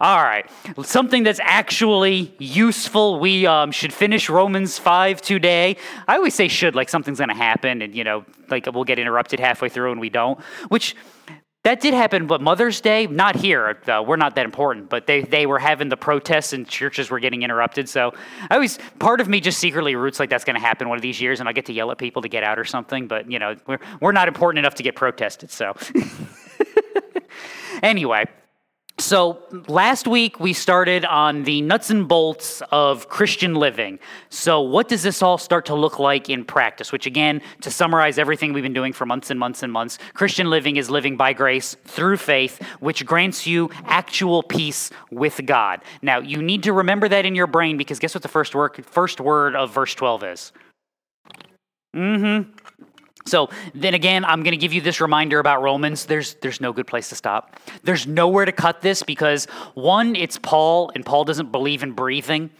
All 0.00 0.22
right, 0.22 0.48
something 0.82 1.24
that's 1.24 1.40
actually 1.42 2.34
useful. 2.38 3.18
We 3.18 3.46
um, 3.46 3.72
should 3.72 3.92
finish 3.92 4.28
Romans 4.28 4.78
5 4.78 5.20
today. 5.20 5.76
I 6.06 6.16
always 6.16 6.34
say 6.34 6.48
should, 6.48 6.74
like 6.74 6.88
something's 6.88 7.18
going 7.18 7.30
to 7.30 7.34
happen, 7.34 7.82
and, 7.82 7.94
you 7.94 8.04
know, 8.04 8.24
like 8.48 8.66
we'll 8.72 8.84
get 8.84 8.98
interrupted 8.98 9.40
halfway 9.40 9.68
through 9.68 9.92
and 9.92 10.00
we 10.00 10.08
don't, 10.10 10.38
which 10.68 10.94
that 11.64 11.80
did 11.80 11.92
happen, 11.92 12.26
but 12.26 12.40
Mother's 12.40 12.80
Day, 12.80 13.06
not 13.08 13.36
here. 13.36 13.78
Uh, 13.86 14.02
we're 14.06 14.16
not 14.16 14.36
that 14.36 14.44
important, 14.44 14.88
but 14.88 15.06
they, 15.06 15.22
they 15.22 15.44
were 15.44 15.58
having 15.58 15.88
the 15.88 15.96
protests 15.96 16.52
and 16.52 16.66
churches 16.66 17.10
were 17.10 17.18
getting 17.18 17.42
interrupted. 17.42 17.88
So 17.88 18.14
I 18.48 18.54
always, 18.54 18.78
part 19.00 19.20
of 19.20 19.28
me 19.28 19.40
just 19.40 19.58
secretly 19.58 19.96
roots 19.96 20.20
like 20.20 20.30
that's 20.30 20.44
going 20.44 20.54
to 20.54 20.62
happen 20.62 20.88
one 20.88 20.96
of 20.96 21.02
these 21.02 21.20
years 21.20 21.40
and 21.40 21.48
I 21.48 21.52
get 21.52 21.66
to 21.66 21.72
yell 21.72 21.90
at 21.90 21.98
people 21.98 22.22
to 22.22 22.28
get 22.28 22.44
out 22.44 22.58
or 22.58 22.64
something. 22.64 23.08
But, 23.08 23.30
you 23.30 23.38
know, 23.38 23.56
we're, 23.66 23.80
we're 24.00 24.12
not 24.12 24.28
important 24.28 24.60
enough 24.60 24.76
to 24.76 24.82
get 24.84 24.94
protested. 24.94 25.50
So 25.50 25.74
anyway, 27.82 28.24
so, 29.00 29.38
last 29.68 30.08
week 30.08 30.40
we 30.40 30.52
started 30.52 31.04
on 31.04 31.44
the 31.44 31.62
nuts 31.62 31.88
and 31.88 32.08
bolts 32.08 32.60
of 32.72 33.08
Christian 33.08 33.54
living. 33.54 34.00
So, 34.28 34.60
what 34.60 34.88
does 34.88 35.04
this 35.04 35.22
all 35.22 35.38
start 35.38 35.66
to 35.66 35.76
look 35.76 36.00
like 36.00 36.28
in 36.28 36.44
practice? 36.44 36.90
Which, 36.90 37.06
again, 37.06 37.40
to 37.60 37.70
summarize 37.70 38.18
everything 38.18 38.52
we've 38.52 38.64
been 38.64 38.72
doing 38.72 38.92
for 38.92 39.06
months 39.06 39.30
and 39.30 39.38
months 39.38 39.62
and 39.62 39.72
months, 39.72 39.98
Christian 40.14 40.50
living 40.50 40.76
is 40.76 40.90
living 40.90 41.16
by 41.16 41.32
grace 41.32 41.76
through 41.84 42.16
faith, 42.16 42.60
which 42.80 43.06
grants 43.06 43.46
you 43.46 43.70
actual 43.84 44.42
peace 44.42 44.90
with 45.12 45.46
God. 45.46 45.80
Now, 46.02 46.18
you 46.18 46.42
need 46.42 46.64
to 46.64 46.72
remember 46.72 47.08
that 47.08 47.24
in 47.24 47.36
your 47.36 47.46
brain 47.46 47.76
because 47.76 48.00
guess 48.00 48.14
what 48.14 48.22
the 48.22 48.28
first 48.28 48.52
word, 48.52 48.84
first 48.84 49.20
word 49.20 49.54
of 49.54 49.72
verse 49.72 49.94
12 49.94 50.24
is? 50.24 50.52
Mm 51.94 52.44
hmm. 52.44 52.57
So 53.28 53.50
then 53.74 53.94
again, 53.94 54.24
I'm 54.24 54.42
going 54.42 54.52
to 54.52 54.58
give 54.58 54.72
you 54.72 54.80
this 54.80 55.00
reminder 55.00 55.38
about 55.38 55.62
Romans. 55.62 56.06
There's 56.06 56.34
there's 56.34 56.60
no 56.60 56.72
good 56.72 56.86
place 56.86 57.08
to 57.10 57.14
stop. 57.14 57.56
There's 57.82 58.06
nowhere 58.06 58.44
to 58.44 58.52
cut 58.52 58.80
this 58.80 59.02
because 59.02 59.44
one, 59.74 60.16
it's 60.16 60.38
Paul, 60.38 60.90
and 60.94 61.04
Paul 61.04 61.24
doesn't 61.24 61.52
believe 61.52 61.82
in 61.82 61.92
breathing. 61.92 62.50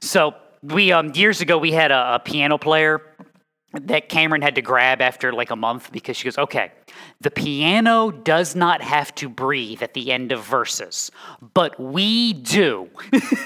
So 0.00 0.34
we 0.62 0.92
um, 0.92 1.12
years 1.14 1.40
ago 1.40 1.58
we 1.58 1.72
had 1.72 1.90
a, 1.90 2.16
a 2.16 2.18
piano 2.18 2.58
player 2.58 3.02
that 3.72 4.08
Cameron 4.08 4.40
had 4.40 4.54
to 4.54 4.62
grab 4.62 5.02
after 5.02 5.32
like 5.32 5.50
a 5.50 5.56
month 5.56 5.92
because 5.92 6.16
she 6.16 6.24
goes, 6.24 6.38
okay, 6.38 6.72
the 7.20 7.30
piano 7.30 8.10
does 8.10 8.56
not 8.56 8.80
have 8.80 9.14
to 9.16 9.28
breathe 9.28 9.82
at 9.82 9.92
the 9.92 10.10
end 10.10 10.32
of 10.32 10.42
verses, 10.42 11.10
but 11.52 11.78
we 11.78 12.32
do. 12.32 12.88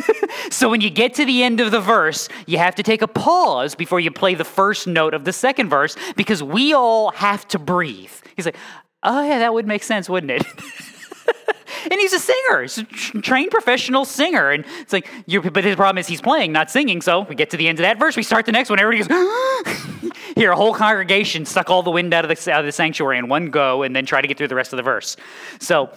so 0.50 0.68
when 0.68 0.80
you 0.80 0.90
get 0.90 1.14
to 1.14 1.24
the 1.24 1.42
end 1.42 1.60
of 1.60 1.72
the 1.72 1.80
verse, 1.80 2.28
you 2.46 2.58
have 2.58 2.76
to 2.76 2.84
take 2.84 3.02
a 3.02 3.08
pause 3.08 3.74
before 3.74 3.98
you 3.98 4.12
play 4.12 4.34
the 4.34 4.44
first 4.44 4.86
note 4.86 5.12
of 5.12 5.24
the 5.24 5.32
second 5.32 5.68
verse 5.68 5.96
because 6.16 6.40
we 6.40 6.72
all 6.72 7.10
have 7.12 7.48
to 7.48 7.58
breathe. 7.58 8.12
He's 8.36 8.46
like, 8.46 8.56
oh 9.02 9.26
yeah, 9.26 9.40
that 9.40 9.52
would 9.52 9.66
make 9.66 9.82
sense, 9.82 10.08
wouldn't 10.08 10.30
it? 10.30 10.46
and 11.90 11.94
he's 11.94 12.12
a 12.12 12.20
singer. 12.20 12.62
He's 12.62 12.78
a 12.78 12.84
trained 12.84 13.50
professional 13.50 14.04
singer. 14.04 14.50
And 14.50 14.64
it's 14.80 14.92
like, 14.92 15.10
but 15.52 15.64
his 15.64 15.74
problem 15.74 15.98
is 15.98 16.06
he's 16.06 16.22
playing, 16.22 16.52
not 16.52 16.70
singing. 16.70 17.00
So 17.00 17.22
we 17.22 17.34
get 17.34 17.50
to 17.50 17.56
the 17.56 17.68
end 17.68 17.80
of 17.80 17.82
that 17.82 17.98
verse, 17.98 18.16
we 18.16 18.22
start 18.22 18.46
the 18.46 18.52
next 18.52 18.70
one. 18.70 18.78
Everybody 18.78 19.08
goes, 19.08 19.86
here, 20.36 20.52
a 20.52 20.56
whole 20.56 20.74
congregation 20.74 21.44
suck 21.44 21.70
all 21.70 21.82
the 21.82 21.90
wind 21.90 22.14
out 22.14 22.24
of 22.24 22.36
the, 22.36 22.52
out 22.52 22.60
of 22.60 22.66
the 22.66 22.72
sanctuary 22.72 23.18
in 23.18 23.28
one 23.28 23.50
go, 23.50 23.82
and 23.82 23.94
then 23.94 24.06
try 24.06 24.20
to 24.20 24.28
get 24.28 24.38
through 24.38 24.48
the 24.48 24.54
rest 24.54 24.72
of 24.72 24.76
the 24.76 24.82
verse. 24.82 25.16
So 25.60 25.90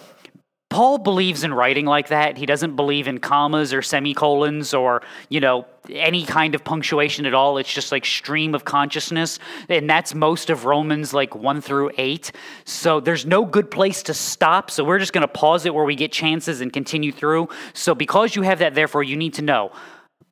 Paul 0.68 0.98
believes 0.98 1.44
in 1.44 1.54
writing 1.54 1.86
like 1.86 2.08
that. 2.08 2.36
He 2.36 2.44
doesn't 2.44 2.74
believe 2.74 3.06
in 3.06 3.18
commas 3.18 3.72
or 3.72 3.82
semicolons 3.82 4.74
or, 4.74 5.00
you 5.28 5.38
know, 5.38 5.64
any 5.88 6.24
kind 6.24 6.56
of 6.56 6.64
punctuation 6.64 7.24
at 7.24 7.34
all. 7.34 7.56
It's 7.58 7.72
just 7.72 7.92
like 7.92 8.04
stream 8.04 8.52
of 8.52 8.64
consciousness. 8.64 9.38
And 9.68 9.88
that's 9.88 10.12
most 10.12 10.50
of 10.50 10.64
Romans 10.64 11.14
like 11.14 11.36
1 11.36 11.60
through 11.60 11.92
8. 11.96 12.32
So 12.64 12.98
there's 12.98 13.24
no 13.24 13.44
good 13.44 13.70
place 13.70 14.02
to 14.04 14.14
stop. 14.14 14.72
So 14.72 14.82
we're 14.82 14.98
just 14.98 15.12
going 15.12 15.22
to 15.22 15.28
pause 15.28 15.66
it 15.66 15.74
where 15.74 15.84
we 15.84 15.94
get 15.94 16.10
chances 16.10 16.60
and 16.60 16.72
continue 16.72 17.12
through. 17.12 17.48
So 17.72 17.94
because 17.94 18.34
you 18.34 18.42
have 18.42 18.58
that, 18.58 18.74
therefore, 18.74 19.04
you 19.04 19.16
need 19.16 19.34
to 19.34 19.42
know 19.42 19.70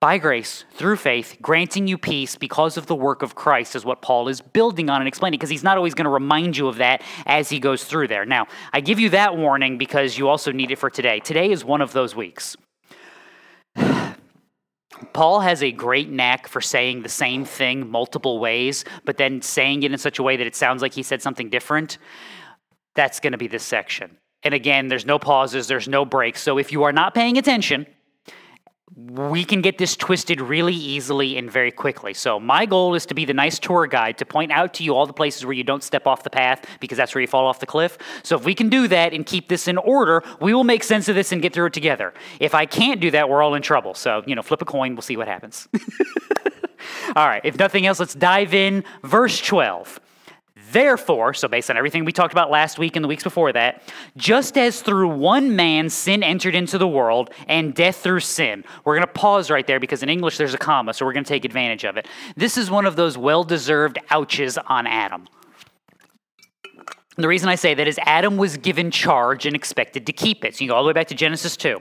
by 0.04 0.18
grace, 0.18 0.66
through 0.74 0.96
faith, 0.96 1.38
granting 1.40 1.86
you 1.86 1.96
peace 1.96 2.36
because 2.36 2.76
of 2.76 2.84
the 2.84 2.94
work 2.94 3.22
of 3.22 3.34
Christ, 3.34 3.74
is 3.74 3.86
what 3.86 4.02
Paul 4.02 4.28
is 4.28 4.42
building 4.42 4.90
on 4.90 5.00
and 5.00 5.08
explaining, 5.08 5.38
because 5.38 5.48
he's 5.48 5.62
not 5.62 5.78
always 5.78 5.94
going 5.94 6.04
to 6.04 6.10
remind 6.10 6.58
you 6.58 6.68
of 6.68 6.76
that 6.76 7.00
as 7.24 7.48
he 7.48 7.58
goes 7.58 7.84
through 7.84 8.08
there. 8.08 8.26
Now, 8.26 8.46
I 8.74 8.82
give 8.82 9.00
you 9.00 9.08
that 9.08 9.34
warning 9.34 9.78
because 9.78 10.18
you 10.18 10.28
also 10.28 10.52
need 10.52 10.70
it 10.70 10.76
for 10.76 10.90
today. 10.90 11.20
Today 11.20 11.50
is 11.50 11.64
one 11.64 11.80
of 11.80 11.92
those 11.92 12.14
weeks. 12.14 12.54
Paul 15.14 15.40
has 15.40 15.62
a 15.62 15.72
great 15.72 16.10
knack 16.10 16.48
for 16.48 16.60
saying 16.60 17.00
the 17.00 17.08
same 17.08 17.46
thing 17.46 17.90
multiple 17.90 18.40
ways, 18.40 18.84
but 19.06 19.16
then 19.16 19.40
saying 19.40 19.84
it 19.84 19.92
in 19.92 19.96
such 19.96 20.18
a 20.18 20.22
way 20.22 20.36
that 20.36 20.46
it 20.46 20.54
sounds 20.54 20.82
like 20.82 20.92
he 20.92 21.02
said 21.02 21.22
something 21.22 21.48
different. 21.48 21.96
That's 22.94 23.20
going 23.20 23.32
to 23.32 23.38
be 23.38 23.48
this 23.48 23.64
section. 23.64 24.18
And 24.42 24.52
again, 24.52 24.88
there's 24.88 25.06
no 25.06 25.18
pauses, 25.18 25.66
there's 25.66 25.88
no 25.88 26.04
breaks. 26.04 26.42
So 26.42 26.58
if 26.58 26.72
you 26.72 26.82
are 26.82 26.92
not 26.92 27.14
paying 27.14 27.38
attention, 27.38 27.86
we 28.94 29.44
can 29.44 29.60
get 29.60 29.78
this 29.78 29.96
twisted 29.96 30.40
really 30.40 30.74
easily 30.74 31.36
and 31.36 31.50
very 31.50 31.72
quickly. 31.72 32.14
So, 32.14 32.38
my 32.38 32.66
goal 32.66 32.94
is 32.94 33.06
to 33.06 33.14
be 33.14 33.24
the 33.24 33.34
nice 33.34 33.58
tour 33.58 33.86
guide 33.86 34.18
to 34.18 34.26
point 34.26 34.52
out 34.52 34.74
to 34.74 34.84
you 34.84 34.94
all 34.94 35.06
the 35.06 35.12
places 35.12 35.44
where 35.44 35.54
you 35.54 35.64
don't 35.64 35.82
step 35.82 36.06
off 36.06 36.22
the 36.22 36.30
path 36.30 36.66
because 36.80 36.98
that's 36.98 37.14
where 37.14 37.22
you 37.22 37.26
fall 37.26 37.46
off 37.46 37.60
the 37.60 37.66
cliff. 37.66 37.96
So, 38.22 38.36
if 38.36 38.44
we 38.44 38.54
can 38.54 38.68
do 38.68 38.86
that 38.88 39.12
and 39.12 39.24
keep 39.24 39.48
this 39.48 39.68
in 39.68 39.78
order, 39.78 40.22
we 40.40 40.52
will 40.52 40.64
make 40.64 40.84
sense 40.84 41.08
of 41.08 41.14
this 41.14 41.32
and 41.32 41.40
get 41.40 41.52
through 41.52 41.66
it 41.66 41.72
together. 41.72 42.12
If 42.40 42.54
I 42.54 42.66
can't 42.66 43.00
do 43.00 43.10
that, 43.12 43.28
we're 43.28 43.42
all 43.42 43.54
in 43.54 43.62
trouble. 43.62 43.94
So, 43.94 44.22
you 44.26 44.34
know, 44.34 44.42
flip 44.42 44.60
a 44.62 44.66
coin, 44.66 44.94
we'll 44.94 45.02
see 45.02 45.16
what 45.16 45.28
happens. 45.28 45.66
all 47.16 47.26
right, 47.26 47.42
if 47.42 47.58
nothing 47.58 47.86
else, 47.86 47.98
let's 47.98 48.14
dive 48.14 48.52
in. 48.52 48.84
Verse 49.02 49.40
12. 49.40 49.98
Therefore, 50.72 51.34
so 51.34 51.48
based 51.48 51.70
on 51.70 51.76
everything 51.76 52.04
we 52.04 52.12
talked 52.12 52.32
about 52.32 52.50
last 52.50 52.78
week 52.78 52.96
and 52.96 53.04
the 53.04 53.08
weeks 53.08 53.22
before 53.22 53.52
that, 53.52 53.82
just 54.16 54.56
as 54.56 54.82
through 54.82 55.08
one 55.08 55.54
man 55.56 55.88
sin 55.88 56.22
entered 56.22 56.54
into 56.54 56.78
the 56.78 56.88
world 56.88 57.30
and 57.48 57.74
death 57.74 57.96
through 57.96 58.20
sin. 58.20 58.64
We're 58.84 58.94
going 58.96 59.06
to 59.06 59.12
pause 59.12 59.50
right 59.50 59.66
there 59.66 59.80
because 59.80 60.02
in 60.02 60.08
English 60.08 60.38
there's 60.38 60.54
a 60.54 60.58
comma, 60.58 60.94
so 60.94 61.04
we're 61.04 61.12
going 61.12 61.24
to 61.24 61.28
take 61.28 61.44
advantage 61.44 61.84
of 61.84 61.96
it. 61.96 62.06
This 62.36 62.56
is 62.56 62.70
one 62.70 62.86
of 62.86 62.96
those 62.96 63.18
well 63.18 63.44
deserved 63.44 63.98
ouches 64.10 64.58
on 64.58 64.86
Adam. 64.86 65.28
The 67.16 67.28
reason 67.28 67.48
I 67.48 67.54
say 67.54 67.74
that 67.74 67.86
is 67.86 67.98
Adam 68.02 68.36
was 68.36 68.56
given 68.56 68.90
charge 68.90 69.46
and 69.46 69.54
expected 69.54 70.06
to 70.06 70.12
keep 70.12 70.44
it. 70.44 70.56
So 70.56 70.64
you 70.64 70.70
go 70.70 70.76
all 70.76 70.82
the 70.82 70.88
way 70.88 70.92
back 70.92 71.06
to 71.08 71.14
Genesis 71.14 71.56
2. 71.56 71.80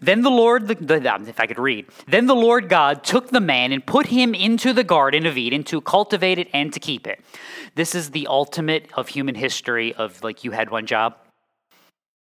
Then 0.00 0.20
the 0.22 0.30
Lord, 0.30 0.68
the, 0.68 0.74
the, 0.74 1.14
um, 1.14 1.26
if 1.26 1.40
I 1.40 1.46
could 1.46 1.58
read, 1.58 1.86
then 2.06 2.26
the 2.26 2.34
Lord 2.34 2.68
God 2.68 3.02
took 3.02 3.30
the 3.30 3.40
man 3.40 3.72
and 3.72 3.84
put 3.84 4.06
him 4.06 4.34
into 4.34 4.74
the 4.74 4.84
Garden 4.84 5.24
of 5.24 5.38
Eden 5.38 5.64
to 5.64 5.80
cultivate 5.80 6.38
it 6.38 6.48
and 6.52 6.70
to 6.74 6.80
keep 6.80 7.06
it. 7.06 7.24
This 7.76 7.94
is 7.94 8.10
the 8.10 8.26
ultimate 8.26 8.90
of 8.94 9.08
human 9.08 9.34
history 9.34 9.94
of 9.94 10.22
like 10.22 10.44
you 10.44 10.50
had 10.50 10.70
one 10.70 10.84
job. 10.84 11.16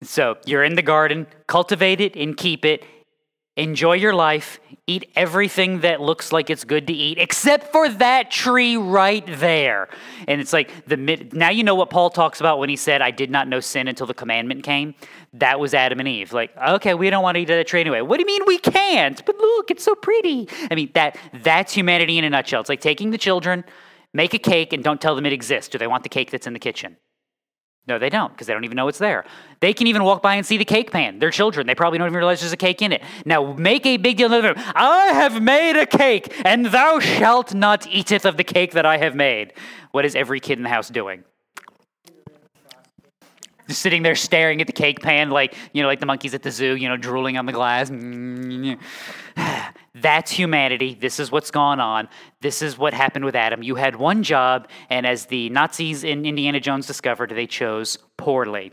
So 0.03 0.37
you're 0.45 0.63
in 0.63 0.75
the 0.75 0.81
garden, 0.81 1.27
cultivate 1.47 1.99
it 1.99 2.15
and 2.15 2.37
keep 2.37 2.63
it, 2.63 2.85
enjoy 3.57 3.94
your 3.94 4.13
life, 4.13 4.59
eat 4.85 5.12
everything 5.16 5.81
that 5.81 6.00
looks 6.00 6.31
like 6.31 6.50
it's 6.50 6.63
good 6.63 6.88
to 6.88 6.94
eat, 6.94 7.18
except 7.18 7.73
for 7.73 7.90
that 7.90 8.31
tree 8.31 8.78
right 8.78 9.25
there. 9.28 9.90
And 10.28 10.40
it's 10.40 10.53
like 10.53 10.72
the 10.85 10.95
mid, 10.95 11.34
now 11.34 11.50
you 11.50 11.63
know 11.63 11.75
what 11.75 11.90
Paul 11.90 12.09
talks 12.09 12.40
about 12.40 12.59
when 12.59 12.69
he 12.69 12.75
said, 12.75 13.01
"I 13.01 13.12
did 13.12 13.29
not 13.29 13.47
know 13.47 13.59
sin 13.59 13.88
until 13.88 14.07
the 14.07 14.13
commandment 14.13 14.63
came." 14.63 14.95
That 15.34 15.59
was 15.59 15.73
Adam 15.73 16.00
and 16.00 16.07
Eve. 16.07 16.31
Like, 16.31 16.56
okay, 16.56 16.94
we 16.94 17.09
don't 17.09 17.23
want 17.23 17.35
to 17.35 17.41
eat 17.41 17.47
that 17.47 17.68
tree 17.68 17.81
anyway. 17.81 18.01
What 18.01 18.18
do 18.18 18.22
you 18.22 18.28
mean 18.28 18.44
we 18.47 18.59
can't? 18.59 19.25
But 19.25 19.38
look, 19.38 19.72
it's 19.72 19.84
so 19.84 19.95
pretty. 19.95 20.47
I 20.72 20.75
mean 20.75 20.91
that 20.94 21.18
that's 21.34 21.74
humanity 21.74 22.18
in 22.18 22.24
a 22.24 22.29
nutshell. 22.29 22.62
It's 22.62 22.69
like 22.69 22.81
taking 22.81 23.12
the 23.12 23.18
children, 23.18 23.66
make 24.13 24.34
a 24.34 24.39
cake, 24.39 24.72
and 24.72 24.84
don't 24.84 25.01
tell 25.01 25.16
them 25.16 25.25
it 25.25 25.34
exists. 25.34 25.69
Do 25.69 25.78
they 25.78 25.88
want 25.88 26.03
the 26.03 26.09
cake 26.09 26.31
that's 26.31 26.47
in 26.47 26.53
the 26.53 26.59
kitchen? 26.59 26.97
No, 27.87 27.97
they 27.97 28.09
don't, 28.09 28.33
because 28.33 28.47
they 28.47 28.53
don't 28.53 28.65
even 28.65 28.75
know 28.75 28.89
it's 28.89 28.97
there. 28.97 29.23
They 29.61 29.73
can 29.73 29.87
even 29.87 30.03
walk 30.03 30.21
by 30.21 30.35
and 30.35 30.45
see 30.45 30.57
the 30.57 30.65
cake 30.65 30.91
pan. 30.91 31.19
They're 31.19 31.31
children. 31.31 31.67
They 31.67 31.75
probably 31.75 31.97
don't 31.97 32.07
even 32.07 32.17
realize 32.17 32.41
there's 32.41 32.51
a 32.51 32.57
cake 32.57 32.81
in 32.81 32.91
it. 32.91 33.01
Now, 33.25 33.53
make 33.53 33.85
a 33.85 33.95
big 33.95 34.17
deal 34.17 34.33
of 34.33 34.43
it. 34.43 34.57
I 34.57 35.07
have 35.13 35.41
made 35.41 35.79
a 35.79 35.85
cake, 35.85 36.33
and 36.43 36.65
thou 36.65 36.99
shalt 36.99 37.53
not 37.53 37.87
eateth 37.87 38.25
of 38.25 38.35
the 38.35 38.43
cake 38.43 38.73
that 38.73 38.85
I 38.85 38.97
have 38.97 39.15
made. 39.15 39.53
What 39.91 40.03
is 40.03 40.15
every 40.15 40.41
kid 40.41 40.59
in 40.59 40.63
the 40.63 40.69
house 40.69 40.89
doing? 40.89 41.23
Just 43.67 43.81
sitting 43.81 44.03
there 44.03 44.16
staring 44.16 44.61
at 44.61 44.67
the 44.67 44.73
cake 44.73 45.01
pan 45.01 45.29
like, 45.29 45.55
you 45.73 45.81
know, 45.81 45.88
like 45.88 46.00
the 46.00 46.05
monkeys 46.05 46.33
at 46.33 46.44
the 46.44 46.51
zoo, 46.51 46.75
you 46.75 46.88
know, 46.88 46.97
drooling 46.97 47.38
on 47.38 47.45
the 47.45 47.51
glass. 47.51 47.89
That's 49.95 50.31
humanity. 50.31 50.95
This 51.00 51.19
is 51.19 51.31
what's 51.31 51.51
gone 51.51 51.80
on. 51.80 52.07
This 52.41 52.62
is 52.62 52.77
what 52.77 52.94
happened 52.94 53.25
with 53.25 53.36
Adam. 53.36 53.63
You 53.63 53.75
had 53.75 53.95
one 53.95 54.24
job, 54.24 54.68
and 54.89 55.06
as 55.06 55.25
the 55.25 55.50
Nazis 55.50 56.03
in 56.03 56.25
Indiana 56.25 56.59
Jones 56.59 56.88
discovered, 56.88 57.31
they 57.31 57.47
chose 57.47 57.97
poorly. 58.15 58.71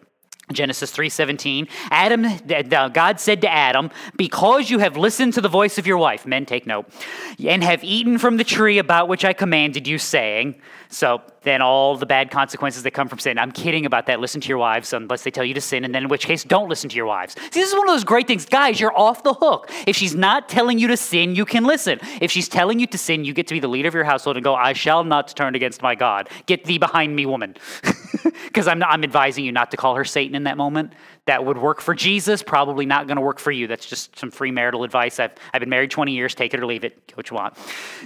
Genesis 0.52 0.92
3:17 0.92 1.68
Adam 1.90 2.26
God 2.92 3.18
said 3.18 3.40
to 3.40 3.50
Adam 3.50 3.90
because 4.16 4.68
you 4.68 4.78
have 4.78 4.94
listened 4.96 5.32
to 5.34 5.40
the 5.40 5.48
voice 5.48 5.78
of 5.78 5.86
your 5.86 5.96
wife 5.96 6.26
men 6.26 6.44
take 6.44 6.66
note 6.66 6.86
and 7.42 7.64
have 7.64 7.82
eaten 7.82 8.18
from 8.18 8.36
the 8.36 8.44
tree 8.44 8.76
about 8.76 9.08
which 9.08 9.24
I 9.24 9.32
commanded 9.32 9.88
you 9.88 9.96
saying 9.96 10.56
so 10.88 11.22
then 11.42 11.60
all 11.62 11.96
the 11.96 12.06
bad 12.06 12.30
consequences 12.30 12.82
that 12.82 12.92
come 12.92 13.08
from 13.08 13.18
sin. 13.18 13.38
I'm 13.38 13.52
kidding 13.52 13.86
about 13.86 14.06
that. 14.06 14.20
Listen 14.20 14.40
to 14.40 14.48
your 14.48 14.58
wives 14.58 14.92
unless 14.92 15.22
they 15.22 15.30
tell 15.30 15.44
you 15.44 15.54
to 15.54 15.60
sin 15.60 15.84
and 15.84 15.94
then 15.94 16.04
in 16.04 16.08
which 16.08 16.26
case 16.26 16.44
don't 16.44 16.68
listen 16.68 16.88
to 16.90 16.96
your 16.96 17.06
wives. 17.06 17.34
See, 17.34 17.60
this 17.60 17.68
is 17.68 17.74
one 17.74 17.88
of 17.88 17.94
those 17.94 18.04
great 18.04 18.26
things. 18.26 18.46
Guys 18.46 18.80
you're 18.80 18.96
off 18.98 19.22
the 19.22 19.34
hook. 19.34 19.70
If 19.86 19.96
she's 19.96 20.14
not 20.14 20.48
telling 20.48 20.78
you 20.78 20.88
to 20.88 20.96
sin 20.96 21.34
you 21.34 21.44
can 21.44 21.64
listen. 21.64 21.98
If 22.20 22.30
she's 22.30 22.48
telling 22.48 22.78
you 22.78 22.86
to 22.88 22.98
sin 22.98 23.24
you 23.24 23.32
get 23.34 23.46
to 23.48 23.54
be 23.54 23.60
the 23.60 23.68
leader 23.68 23.88
of 23.88 23.94
your 23.94 24.04
household 24.04 24.36
and 24.36 24.44
go 24.44 24.54
I 24.54 24.72
shall 24.72 25.04
not 25.04 25.34
turn 25.36 25.54
against 25.54 25.82
my 25.82 25.94
God. 25.94 26.28
Get 26.46 26.64
thee 26.64 26.78
behind 26.78 27.14
me 27.14 27.26
woman. 27.26 27.56
Because 28.44 28.68
I'm, 28.68 28.82
I'm 28.82 29.04
advising 29.04 29.44
you 29.44 29.52
not 29.52 29.70
to 29.72 29.76
call 29.76 29.96
her 29.96 30.04
Satan 30.04 30.34
in 30.34 30.44
that 30.44 30.56
moment. 30.56 30.92
That 31.26 31.44
would 31.44 31.58
work 31.58 31.80
for 31.80 31.94
Jesus, 31.94 32.42
probably 32.42 32.86
not 32.86 33.06
going 33.06 33.16
to 33.16 33.22
work 33.22 33.38
for 33.38 33.50
you. 33.50 33.66
That's 33.66 33.86
just 33.86 34.18
some 34.18 34.30
free 34.30 34.50
marital 34.50 34.84
advice. 34.84 35.18
I've, 35.18 35.32
I've 35.52 35.60
been 35.60 35.70
married 35.70 35.90
20 35.90 36.12
years, 36.12 36.34
take 36.34 36.54
it 36.54 36.60
or 36.60 36.66
leave 36.66 36.84
it, 36.84 37.06
get 37.06 37.16
what 37.16 37.30
you 37.30 37.36
want. 37.36 37.56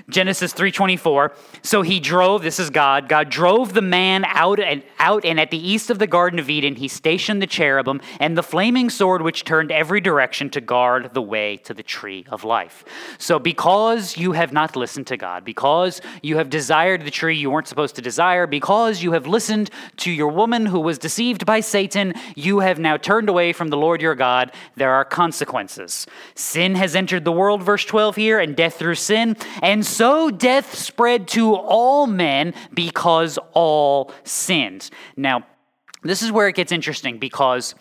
Genesis 0.09 0.55
3.24, 0.55 1.35
so 1.63 1.83
he 1.83 2.01
drove, 2.01 2.43
this 2.43 2.59
is 2.59 2.68
God, 2.73 3.09
God 3.09 3.31
drove 3.31 3.75
the 3.75 3.83
man 3.83 4.25
out 4.25 4.61
and 4.61 4.83
out 4.99 5.25
and 5.25 5.39
at 5.39 5.51
the 5.51 5.59
east 5.59 5.91
of 5.91 5.99
the 5.99 6.07
Garden 6.07 6.39
of 6.39 6.51
Eden, 6.51 6.77
he 6.77 6.89
stationed 6.89 7.41
the 7.41 7.47
cherubim 7.47 8.01
and 8.21 8.37
the 8.37 8.43
flaming 8.43 8.91
sword 8.91 9.23
which 9.23 9.45
turned 9.45 9.71
every 9.71 10.01
direction 10.01 10.51
to 10.51 10.61
guard 10.61 11.15
the 11.15 11.23
way 11.23 11.57
to 11.59 11.75
the 11.75 11.83
tree 11.83 12.27
of 12.31 12.45
life. 12.45 12.85
So 13.19 13.39
because 13.39 14.17
you 14.17 14.33
have 14.33 14.53
not 14.53 14.77
listened 14.77 15.07
to 15.09 15.17
God, 15.17 15.45
because 15.45 16.01
you 16.23 16.37
have 16.37 16.51
desired 16.51 17.05
the 17.05 17.11
tree 17.11 17.37
you 17.37 17.51
weren't 17.51 17.69
supposed 17.69 17.97
to 17.97 18.03
desire, 18.03 18.47
because 18.47 19.03
you 19.03 19.13
have 19.13 19.27
listened 19.27 19.71
to 19.99 20.11
your 20.11 20.29
woman 20.29 20.67
who 20.67 20.81
was 20.81 20.99
deceived 20.99 21.47
by 21.47 21.61
Satan, 21.61 22.15
you 22.35 22.61
have 22.61 22.79
now 22.79 22.97
turned 22.97 23.29
away 23.29 23.53
from 23.53 23.69
the 23.69 23.77
Lord 23.77 24.03
your 24.03 24.15
God, 24.15 24.53
there 24.77 24.93
are 24.93 25.05
consequences. 25.05 26.07
Sin 26.35 26.75
has 26.75 26.95
entered 26.97 27.25
the 27.25 27.33
world, 27.33 27.63
verse 27.63 27.85
12 27.85 28.17
here, 28.17 28.39
and 28.39 28.57
death 28.57 28.77
through 28.77 28.95
sin. 28.97 29.37
And 29.63 29.85
so 29.85 30.31
death 30.31 30.75
spread 30.75 31.29
to 31.29 31.55
all 31.55 32.07
men 32.07 32.55
because 32.75 33.39
all 33.53 34.13
sinned. 34.25 34.91
Now, 35.17 35.45
this 36.03 36.23
is 36.23 36.31
where 36.31 36.49
it 36.49 36.55
gets 36.55 36.73
interesting 36.73 37.19
because 37.19 37.75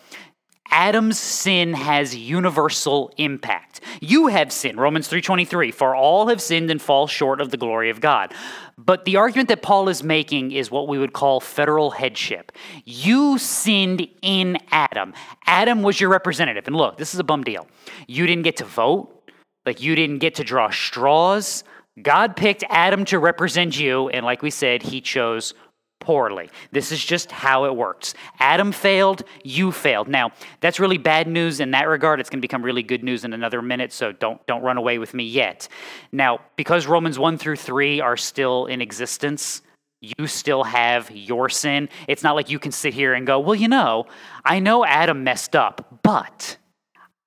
Adam's 0.70 1.18
sin 1.18 1.72
has 1.72 2.14
universal 2.14 3.10
impact. 3.16 3.80
You 4.00 4.26
have 4.26 4.52
sinned, 4.52 4.78
Romans 4.78 5.08
3:23, 5.08 5.72
for 5.72 5.94
all 5.94 6.28
have 6.28 6.42
sinned 6.42 6.70
and 6.70 6.80
fall 6.80 7.06
short 7.06 7.40
of 7.40 7.50
the 7.50 7.56
glory 7.56 7.90
of 7.90 8.00
God. 8.00 8.34
But 8.76 9.04
the 9.04 9.16
argument 9.16 9.48
that 9.48 9.62
Paul 9.62 9.88
is 9.88 10.02
making 10.02 10.52
is 10.52 10.70
what 10.70 10.86
we 10.86 10.98
would 10.98 11.12
call 11.12 11.40
federal 11.40 11.90
headship. 11.90 12.52
You 12.84 13.38
sinned 13.38 14.06
in 14.20 14.58
Adam. 14.70 15.14
Adam 15.46 15.82
was 15.82 16.00
your 16.00 16.10
representative. 16.10 16.66
And 16.66 16.76
look, 16.76 16.98
this 16.98 17.14
is 17.14 17.20
a 17.20 17.24
bum 17.24 17.44
deal. 17.44 17.66
You 18.06 18.26
didn't 18.26 18.44
get 18.44 18.56
to 18.58 18.64
vote, 18.64 19.30
like 19.64 19.80
you 19.80 19.94
didn't 19.94 20.18
get 20.18 20.34
to 20.36 20.44
draw 20.44 20.70
straws. 20.70 21.64
God 22.02 22.36
picked 22.36 22.64
Adam 22.68 23.04
to 23.06 23.18
represent 23.18 23.78
you, 23.78 24.08
and 24.08 24.24
like 24.24 24.42
we 24.42 24.50
said, 24.50 24.82
he 24.82 25.00
chose 25.00 25.54
poorly. 26.00 26.48
This 26.70 26.92
is 26.92 27.04
just 27.04 27.30
how 27.30 27.64
it 27.64 27.74
works. 27.74 28.14
Adam 28.38 28.72
failed, 28.72 29.24
you 29.42 29.72
failed. 29.72 30.08
Now, 30.08 30.30
that's 30.60 30.80
really 30.80 30.98
bad 30.98 31.28
news 31.28 31.60
in 31.60 31.72
that 31.72 31.88
regard. 31.88 32.20
It's 32.20 32.30
going 32.30 32.38
to 32.38 32.42
become 32.42 32.62
really 32.62 32.82
good 32.82 33.02
news 33.02 33.24
in 33.24 33.32
another 33.32 33.60
minute, 33.62 33.92
so 33.92 34.12
don't 34.12 34.44
don't 34.46 34.62
run 34.62 34.76
away 34.76 34.98
with 34.98 35.12
me 35.12 35.24
yet. 35.24 35.68
Now, 36.12 36.40
because 36.56 36.86
Romans 36.86 37.18
1 37.18 37.38
through 37.38 37.56
3 37.56 38.00
are 38.00 38.16
still 38.16 38.66
in 38.66 38.80
existence, 38.80 39.62
you 40.00 40.26
still 40.26 40.64
have 40.64 41.10
your 41.10 41.48
sin. 41.48 41.88
It's 42.06 42.22
not 42.22 42.36
like 42.36 42.48
you 42.50 42.58
can 42.58 42.72
sit 42.72 42.94
here 42.94 43.14
and 43.14 43.26
go, 43.26 43.40
"Well, 43.40 43.56
you 43.56 43.68
know, 43.68 44.06
I 44.44 44.60
know 44.60 44.84
Adam 44.84 45.24
messed 45.24 45.56
up, 45.56 46.00
but 46.02 46.56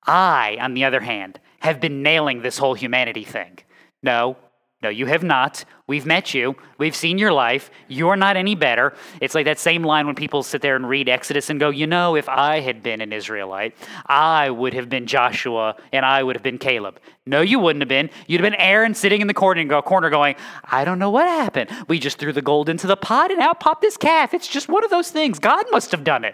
I, 0.07 0.57
on 0.62 0.74
the 0.74 0.85
other 0.85 1.01
hand, 1.01 1.39
have 1.59 1.81
been 1.81 2.01
nailing 2.01 2.41
this 2.41 2.57
whole 2.57 2.74
humanity 2.74 3.25
thing." 3.25 3.59
No, 4.01 4.38
no, 4.83 4.89
you 4.89 5.05
have 5.05 5.23
not. 5.23 5.63
We've 5.85 6.07
met 6.07 6.33
you. 6.33 6.55
We've 6.79 6.95
seen 6.95 7.19
your 7.19 7.31
life. 7.31 7.69
You're 7.87 8.15
not 8.15 8.35
any 8.35 8.55
better. 8.55 8.93
It's 9.19 9.35
like 9.35 9.45
that 9.45 9.59
same 9.59 9.83
line 9.83 10.07
when 10.07 10.15
people 10.15 10.41
sit 10.41 10.63
there 10.63 10.75
and 10.75 10.89
read 10.89 11.07
Exodus 11.07 11.51
and 11.51 11.59
go, 11.59 11.69
you 11.69 11.85
know, 11.85 12.15
if 12.15 12.27
I 12.27 12.61
had 12.61 12.81
been 12.81 12.99
an 12.99 13.13
Israelite, 13.13 13.75
I 14.07 14.49
would 14.49 14.73
have 14.73 14.89
been 14.89 15.05
Joshua 15.05 15.75
and 15.91 16.03
I 16.03 16.23
would 16.23 16.35
have 16.35 16.41
been 16.41 16.57
Caleb. 16.57 16.99
No, 17.27 17.41
you 17.41 17.59
wouldn't 17.59 17.81
have 17.81 17.89
been. 17.89 18.09
You'd 18.25 18.41
have 18.41 18.51
been 18.51 18.59
Aaron 18.59 18.95
sitting 18.95 19.21
in 19.21 19.27
the 19.27 19.33
corner 19.35 20.09
going, 20.09 20.35
I 20.63 20.83
don't 20.83 20.97
know 20.97 21.11
what 21.11 21.27
happened. 21.27 21.69
We 21.87 21.99
just 21.99 22.17
threw 22.17 22.33
the 22.33 22.41
gold 22.41 22.67
into 22.67 22.87
the 22.87 22.97
pot 22.97 23.29
and 23.29 23.39
out 23.39 23.59
popped 23.59 23.81
this 23.81 23.97
calf. 23.97 24.33
It's 24.33 24.47
just 24.47 24.67
one 24.67 24.83
of 24.83 24.89
those 24.89 25.11
things. 25.11 25.37
God 25.37 25.65
must 25.71 25.91
have 25.91 26.03
done 26.03 26.23
it. 26.23 26.33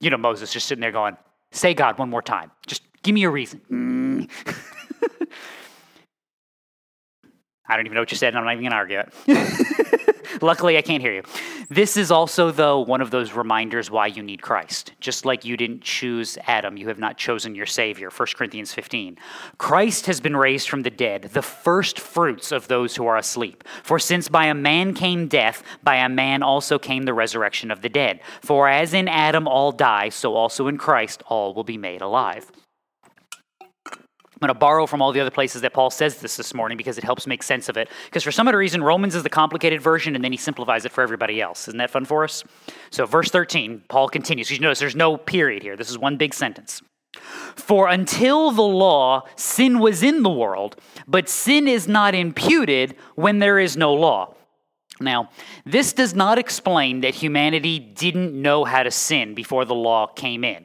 You 0.00 0.08
know, 0.08 0.16
Moses 0.16 0.52
just 0.52 0.66
sitting 0.68 0.80
there 0.80 0.92
going, 0.92 1.18
say 1.50 1.74
God 1.74 1.98
one 1.98 2.08
more 2.08 2.22
time. 2.22 2.50
Just 2.66 2.82
give 3.02 3.14
me 3.14 3.24
a 3.24 3.30
reason. 3.30 3.60
Mm. 3.70 4.30
I 7.68 7.76
don't 7.76 7.86
even 7.86 7.94
know 7.94 8.00
what 8.00 8.10
you 8.10 8.16
said, 8.16 8.28
and 8.28 8.38
I'm 8.38 8.44
not 8.44 8.52
even 8.54 8.62
going 8.62 8.70
to 8.70 8.76
argue 8.76 9.00
it. 9.00 10.18
Luckily, 10.42 10.76
I 10.78 10.82
can't 10.82 11.02
hear 11.02 11.12
you. 11.12 11.22
This 11.68 11.96
is 11.96 12.10
also, 12.10 12.50
though, 12.50 12.80
one 12.80 13.00
of 13.00 13.10
those 13.10 13.32
reminders 13.32 13.90
why 13.90 14.06
you 14.06 14.22
need 14.22 14.40
Christ. 14.40 14.92
Just 15.00 15.24
like 15.24 15.44
you 15.44 15.56
didn't 15.56 15.82
choose 15.82 16.38
Adam, 16.46 16.76
you 16.76 16.88
have 16.88 16.98
not 16.98 17.18
chosen 17.18 17.54
your 17.54 17.66
Savior. 17.66 18.10
1 18.10 18.28
Corinthians 18.36 18.72
15. 18.72 19.18
Christ 19.58 20.06
has 20.06 20.20
been 20.20 20.36
raised 20.36 20.68
from 20.68 20.82
the 20.82 20.90
dead, 20.90 21.30
the 21.32 21.42
first 21.42 21.98
fruits 21.98 22.52
of 22.52 22.68
those 22.68 22.96
who 22.96 23.06
are 23.06 23.16
asleep. 23.16 23.64
For 23.82 23.98
since 23.98 24.28
by 24.28 24.46
a 24.46 24.54
man 24.54 24.94
came 24.94 25.28
death, 25.28 25.62
by 25.82 25.96
a 25.96 26.08
man 26.08 26.42
also 26.42 26.78
came 26.78 27.04
the 27.04 27.14
resurrection 27.14 27.70
of 27.70 27.82
the 27.82 27.88
dead. 27.88 28.20
For 28.40 28.68
as 28.68 28.94
in 28.94 29.08
Adam 29.08 29.46
all 29.46 29.72
die, 29.72 30.08
so 30.08 30.34
also 30.34 30.68
in 30.68 30.78
Christ 30.78 31.22
all 31.26 31.52
will 31.52 31.64
be 31.64 31.78
made 31.78 32.00
alive. 32.00 32.50
I'm 34.40 34.46
going 34.46 34.54
to 34.54 34.58
borrow 34.60 34.86
from 34.86 35.02
all 35.02 35.10
the 35.10 35.18
other 35.18 35.32
places 35.32 35.62
that 35.62 35.72
Paul 35.72 35.90
says 35.90 36.20
this 36.20 36.36
this 36.36 36.54
morning 36.54 36.78
because 36.78 36.96
it 36.96 37.02
helps 37.02 37.26
make 37.26 37.42
sense 37.42 37.68
of 37.68 37.76
it. 37.76 37.88
Because 38.04 38.22
for 38.22 38.30
some 38.30 38.46
other 38.46 38.58
reason, 38.58 38.84
Romans 38.84 39.16
is 39.16 39.24
the 39.24 39.28
complicated 39.28 39.82
version 39.82 40.14
and 40.14 40.22
then 40.22 40.30
he 40.30 40.38
simplifies 40.38 40.84
it 40.84 40.92
for 40.92 41.02
everybody 41.02 41.40
else. 41.40 41.66
Isn't 41.66 41.78
that 41.78 41.90
fun 41.90 42.04
for 42.04 42.22
us? 42.22 42.44
So, 42.90 43.04
verse 43.04 43.32
13, 43.32 43.82
Paul 43.88 44.08
continues. 44.08 44.48
You 44.48 44.60
notice 44.60 44.78
there's 44.78 44.94
no 44.94 45.16
period 45.16 45.64
here. 45.64 45.76
This 45.76 45.90
is 45.90 45.98
one 45.98 46.16
big 46.16 46.34
sentence. 46.34 46.82
For 47.56 47.88
until 47.88 48.52
the 48.52 48.62
law, 48.62 49.24
sin 49.34 49.80
was 49.80 50.04
in 50.04 50.22
the 50.22 50.30
world, 50.30 50.76
but 51.08 51.28
sin 51.28 51.66
is 51.66 51.88
not 51.88 52.14
imputed 52.14 52.94
when 53.16 53.40
there 53.40 53.58
is 53.58 53.76
no 53.76 53.92
law. 53.92 54.36
Now, 55.00 55.30
this 55.66 55.92
does 55.92 56.14
not 56.14 56.38
explain 56.38 57.00
that 57.00 57.16
humanity 57.16 57.80
didn't 57.80 58.40
know 58.40 58.64
how 58.64 58.84
to 58.84 58.90
sin 58.92 59.34
before 59.34 59.64
the 59.64 59.74
law 59.74 60.06
came 60.06 60.44
in. 60.44 60.64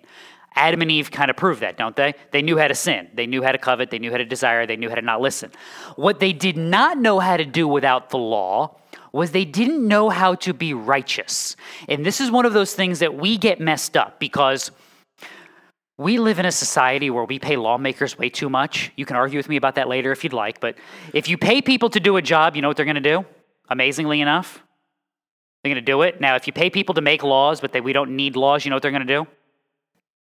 Adam 0.55 0.81
and 0.81 0.91
Eve 0.91 1.09
kind 1.09 1.29
of 1.29 1.37
prove 1.37 1.59
that, 1.61 1.77
don't 1.77 1.95
they? 1.95 2.13
They 2.31 2.41
knew 2.41 2.57
how 2.57 2.67
to 2.67 2.75
sin. 2.75 3.09
They 3.13 3.25
knew 3.25 3.41
how 3.41 3.51
to 3.51 3.57
covet. 3.57 3.89
They 3.89 3.99
knew 3.99 4.11
how 4.11 4.17
to 4.17 4.25
desire. 4.25 4.65
They 4.65 4.77
knew 4.77 4.89
how 4.89 4.95
to 4.95 5.01
not 5.01 5.21
listen. 5.21 5.51
What 5.95 6.19
they 6.19 6.33
did 6.33 6.57
not 6.57 6.97
know 6.97 7.19
how 7.19 7.37
to 7.37 7.45
do 7.45 7.67
without 7.67 8.09
the 8.09 8.17
law 8.17 8.77
was 9.11 9.31
they 9.31 9.45
didn't 9.45 9.87
know 9.87 10.09
how 10.09 10.35
to 10.35 10.53
be 10.53 10.73
righteous. 10.73 11.55
And 11.87 12.05
this 12.05 12.19
is 12.19 12.31
one 12.31 12.45
of 12.45 12.53
those 12.53 12.73
things 12.73 12.99
that 12.99 13.15
we 13.15 13.37
get 13.37 13.59
messed 13.59 13.95
up 13.95 14.19
because 14.19 14.71
we 15.97 16.17
live 16.17 16.39
in 16.39 16.45
a 16.45 16.51
society 16.51 17.09
where 17.11 17.23
we 17.23 17.37
pay 17.37 17.55
lawmakers 17.55 18.17
way 18.17 18.29
too 18.29 18.49
much. 18.49 18.91
You 18.95 19.05
can 19.05 19.15
argue 19.15 19.37
with 19.37 19.47
me 19.47 19.55
about 19.55 19.75
that 19.75 19.87
later 19.87 20.11
if 20.11 20.23
you'd 20.23 20.33
like, 20.33 20.59
but 20.59 20.75
if 21.13 21.29
you 21.29 21.37
pay 21.37 21.61
people 21.61 21.89
to 21.91 21.99
do 21.99 22.17
a 22.17 22.21
job, 22.21 22.55
you 22.55 22.61
know 22.63 22.67
what 22.67 22.77
they're 22.77 22.85
going 22.85 22.95
to 22.95 23.01
do? 23.01 23.25
Amazingly 23.69 24.19
enough, 24.19 24.63
they're 25.63 25.71
going 25.73 25.83
to 25.83 25.91
do 25.91 26.01
it. 26.01 26.19
Now, 26.19 26.35
if 26.35 26.47
you 26.47 26.53
pay 26.53 26.69
people 26.69 26.95
to 26.95 27.01
make 27.01 27.23
laws, 27.23 27.61
but 27.61 27.71
they, 27.71 27.81
we 27.81 27.93
don't 27.93 28.15
need 28.15 28.35
laws, 28.35 28.65
you 28.65 28.69
know 28.69 28.75
what 28.75 28.81
they're 28.81 28.91
going 28.91 29.07
to 29.07 29.13
do? 29.19 29.27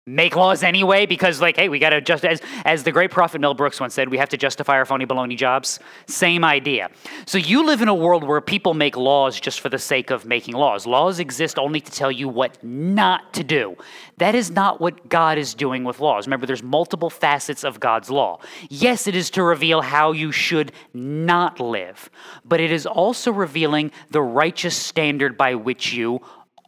Make 0.05 0.35
laws 0.35 0.63
anyway 0.63 1.05
because 1.05 1.39
like 1.39 1.55
hey 1.55 1.69
we 1.69 1.79
got 1.79 1.91
to 1.91 2.01
just 2.01 2.25
as 2.25 2.41
as 2.65 2.83
the 2.83 2.91
great 2.91 3.09
prophet 3.09 3.39
mel 3.39 3.53
brooks 3.53 3.79
once 3.79 3.93
said 3.93 4.09
we 4.09 4.17
have 4.17 4.27
to 4.27 4.35
justify 4.35 4.73
our 4.73 4.83
phony 4.83 5.05
baloney 5.05 5.37
jobs. 5.37 5.79
Same 6.07 6.43
idea. 6.43 6.89
So 7.25 7.37
you 7.37 7.65
live 7.65 7.81
in 7.81 7.87
a 7.87 7.95
world 7.95 8.25
where 8.25 8.41
people 8.41 8.73
make 8.73 8.97
laws 8.97 9.39
just 9.39 9.61
for 9.61 9.69
the 9.69 9.79
sake 9.79 10.09
of 10.09 10.25
making 10.25 10.55
laws. 10.55 10.85
Laws 10.85 11.19
exist 11.19 11.57
only 11.57 11.79
to 11.79 11.89
tell 11.89 12.11
you 12.11 12.27
what 12.27 12.61
not 12.61 13.31
to 13.33 13.45
do. 13.45 13.77
That 14.17 14.35
is 14.35 14.51
not 14.51 14.81
what 14.81 15.07
god 15.07 15.37
is 15.37 15.53
doing 15.53 15.85
with 15.85 16.01
laws. 16.01 16.27
Remember 16.27 16.45
there's 16.45 16.63
multiple 16.63 17.09
facets 17.09 17.63
of 17.63 17.79
god's 17.79 18.09
law. 18.09 18.39
Yes 18.69 19.07
it 19.07 19.15
is 19.15 19.29
to 19.31 19.43
reveal 19.43 19.81
how 19.81 20.11
you 20.11 20.33
should 20.33 20.73
not 20.93 21.61
live 21.61 22.09
but 22.43 22.59
it 22.59 22.71
is 22.71 22.85
also 22.85 23.31
revealing 23.31 23.89
the 24.11 24.21
righteous 24.21 24.75
standard 24.75 25.37
by 25.37 25.55
which 25.55 25.93
you 25.93 26.19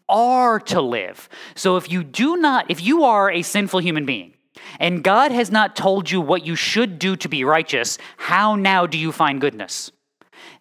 are 0.07 0.59
to 0.59 0.81
live. 0.81 1.29
So 1.55 1.77
if 1.77 1.91
you 1.91 2.03
do 2.03 2.38
not, 2.38 2.69
if 2.69 2.81
you 2.81 3.03
are 3.03 3.31
a 3.31 3.41
sinful 3.41 3.79
human 3.79 4.05
being, 4.05 4.33
and 4.79 5.03
God 5.03 5.31
has 5.31 5.51
not 5.51 5.75
told 5.75 6.09
you 6.09 6.21
what 6.21 6.45
you 6.45 6.55
should 6.55 7.00
do 7.00 7.15
to 7.17 7.29
be 7.29 7.43
righteous, 7.43 7.97
how 8.17 8.55
now 8.55 8.85
do 8.85 8.97
you 8.97 9.12
find 9.12 9.41
goodness? 9.41 9.91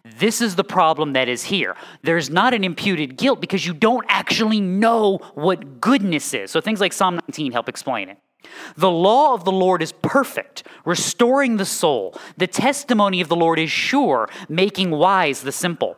This 0.03 0.41
is 0.41 0.55
the 0.55 0.63
problem 0.63 1.13
that 1.13 1.27
is 1.27 1.43
here. 1.43 1.75
There's 2.03 2.29
not 2.29 2.53
an 2.53 2.63
imputed 2.63 3.17
guilt 3.17 3.41
because 3.41 3.65
you 3.65 3.73
don't 3.73 4.05
actually 4.07 4.61
know 4.61 5.17
what 5.33 5.81
goodness 5.81 6.33
is. 6.33 6.51
So 6.51 6.61
things 6.61 6.79
like 6.79 6.93
Psalm 6.93 7.15
19 7.15 7.51
help 7.51 7.69
explain 7.69 8.09
it. 8.09 8.17
The 8.77 8.91
law 8.91 9.33
of 9.33 9.43
the 9.43 9.51
Lord 9.51 9.81
is 9.81 9.91
perfect, 9.91 10.63
restoring 10.85 11.57
the 11.57 11.65
soul. 11.65 12.15
The 12.37 12.47
testimony 12.47 13.19
of 13.21 13.27
the 13.27 13.35
Lord 13.35 13.57
is 13.57 13.71
sure, 13.71 14.29
making 14.47 14.91
wise 14.91 15.41
the 15.41 15.51
simple. 15.51 15.97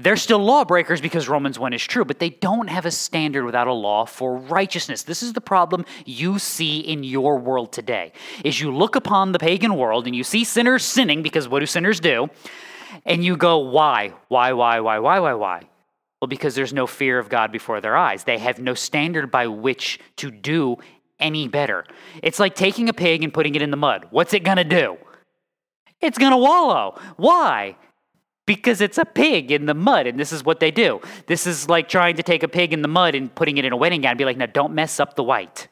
They're 0.00 0.16
still 0.16 0.38
lawbreakers 0.38 1.00
because 1.00 1.28
Romans 1.28 1.58
1 1.58 1.72
is 1.72 1.84
true, 1.84 2.04
but 2.04 2.20
they 2.20 2.30
don't 2.30 2.68
have 2.68 2.86
a 2.86 2.90
standard 2.90 3.44
without 3.44 3.66
a 3.66 3.72
law 3.72 4.04
for 4.04 4.36
righteousness. 4.36 5.02
This 5.02 5.24
is 5.24 5.32
the 5.32 5.40
problem 5.40 5.84
you 6.06 6.38
see 6.38 6.78
in 6.78 7.02
your 7.02 7.36
world 7.36 7.72
today. 7.72 8.12
Is 8.44 8.60
you 8.60 8.72
look 8.72 8.94
upon 8.94 9.32
the 9.32 9.40
pagan 9.40 9.74
world 9.74 10.06
and 10.06 10.14
you 10.14 10.22
see 10.22 10.44
sinners 10.44 10.84
sinning 10.84 11.22
because 11.22 11.48
what 11.48 11.60
do 11.60 11.66
sinners 11.66 11.98
do? 11.98 12.28
And 13.04 13.24
you 13.24 13.36
go, 13.36 13.58
why? 13.58 14.14
Why, 14.28 14.52
why, 14.52 14.78
why, 14.78 15.00
why, 15.00 15.18
why, 15.18 15.32
why? 15.32 15.62
Well, 16.20 16.28
because 16.28 16.54
there's 16.54 16.72
no 16.72 16.86
fear 16.86 17.18
of 17.18 17.28
God 17.28 17.50
before 17.50 17.80
their 17.80 17.96
eyes. 17.96 18.22
They 18.22 18.38
have 18.38 18.60
no 18.60 18.74
standard 18.74 19.32
by 19.32 19.48
which 19.48 19.98
to 20.16 20.30
do 20.30 20.76
any 21.18 21.48
better. 21.48 21.84
It's 22.22 22.38
like 22.38 22.54
taking 22.54 22.88
a 22.88 22.92
pig 22.92 23.24
and 23.24 23.34
putting 23.34 23.56
it 23.56 23.62
in 23.62 23.72
the 23.72 23.76
mud. 23.76 24.06
What's 24.10 24.32
it 24.32 24.44
gonna 24.44 24.62
do? 24.62 24.96
It's 26.00 26.18
gonna 26.18 26.38
wallow. 26.38 27.00
Why? 27.16 27.76
Because 28.48 28.80
it's 28.80 28.96
a 28.96 29.04
pig 29.04 29.52
in 29.52 29.66
the 29.66 29.74
mud 29.74 30.06
and 30.06 30.18
this 30.18 30.32
is 30.32 30.42
what 30.42 30.58
they 30.58 30.70
do. 30.70 31.02
This 31.26 31.46
is 31.46 31.68
like 31.68 31.86
trying 31.86 32.16
to 32.16 32.22
take 32.22 32.42
a 32.42 32.48
pig 32.48 32.72
in 32.72 32.80
the 32.80 32.88
mud 32.88 33.14
and 33.14 33.32
putting 33.32 33.58
it 33.58 33.66
in 33.66 33.74
a 33.74 33.76
wedding 33.76 34.00
gown 34.00 34.12
and 34.12 34.18
be 34.18 34.24
like, 34.24 34.38
now 34.38 34.46
don't 34.46 34.72
mess 34.72 34.98
up 34.98 35.16
the 35.16 35.22
white. 35.22 35.68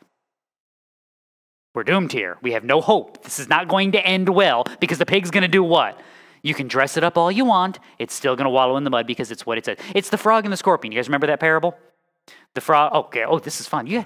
We're 1.75 1.85
doomed 1.85 2.13
here. 2.13 2.37
We 2.43 2.53
have 2.53 2.65
no 2.65 2.83
hope. 2.83 3.25
This 3.25 3.39
is 3.39 3.49
not 3.49 3.67
going 3.67 3.93
to 3.93 4.07
end 4.07 4.29
well 4.29 4.67
because 4.79 4.99
the 4.99 5.07
pig's 5.07 5.31
going 5.31 5.43
to 5.43 5.49
do 5.49 5.63
what? 5.63 5.99
You 6.43 6.53
can 6.53 6.69
dress 6.69 6.99
it 6.99 7.03
up 7.03 7.17
all 7.17 7.33
you 7.33 7.47
want. 7.47 7.79
It's 7.99 8.13
still 8.13 8.37
going 8.37 8.45
to 8.45 8.51
wallow 8.51 8.77
in 8.77 8.85
the 8.85 8.91
mud 8.91 9.07
because 9.07 9.31
it's 9.31 9.47
what 9.47 9.57
it 9.57 9.65
says. 9.65 9.79
It's 9.95 10.11
the 10.11 10.19
frog 10.19 10.45
and 10.45 10.53
the 10.53 10.59
scorpion. 10.59 10.93
You 10.93 10.99
guys 10.99 11.09
remember 11.09 11.27
that 11.29 11.41
parable? 11.41 11.79
The 12.55 12.61
frog. 12.61 12.93
Oh, 12.95 13.01
okay. 13.05 13.25
Oh, 13.25 13.39
this 13.39 13.59
is 13.59 13.67
fun. 13.67 13.87
Yeah. 13.87 14.05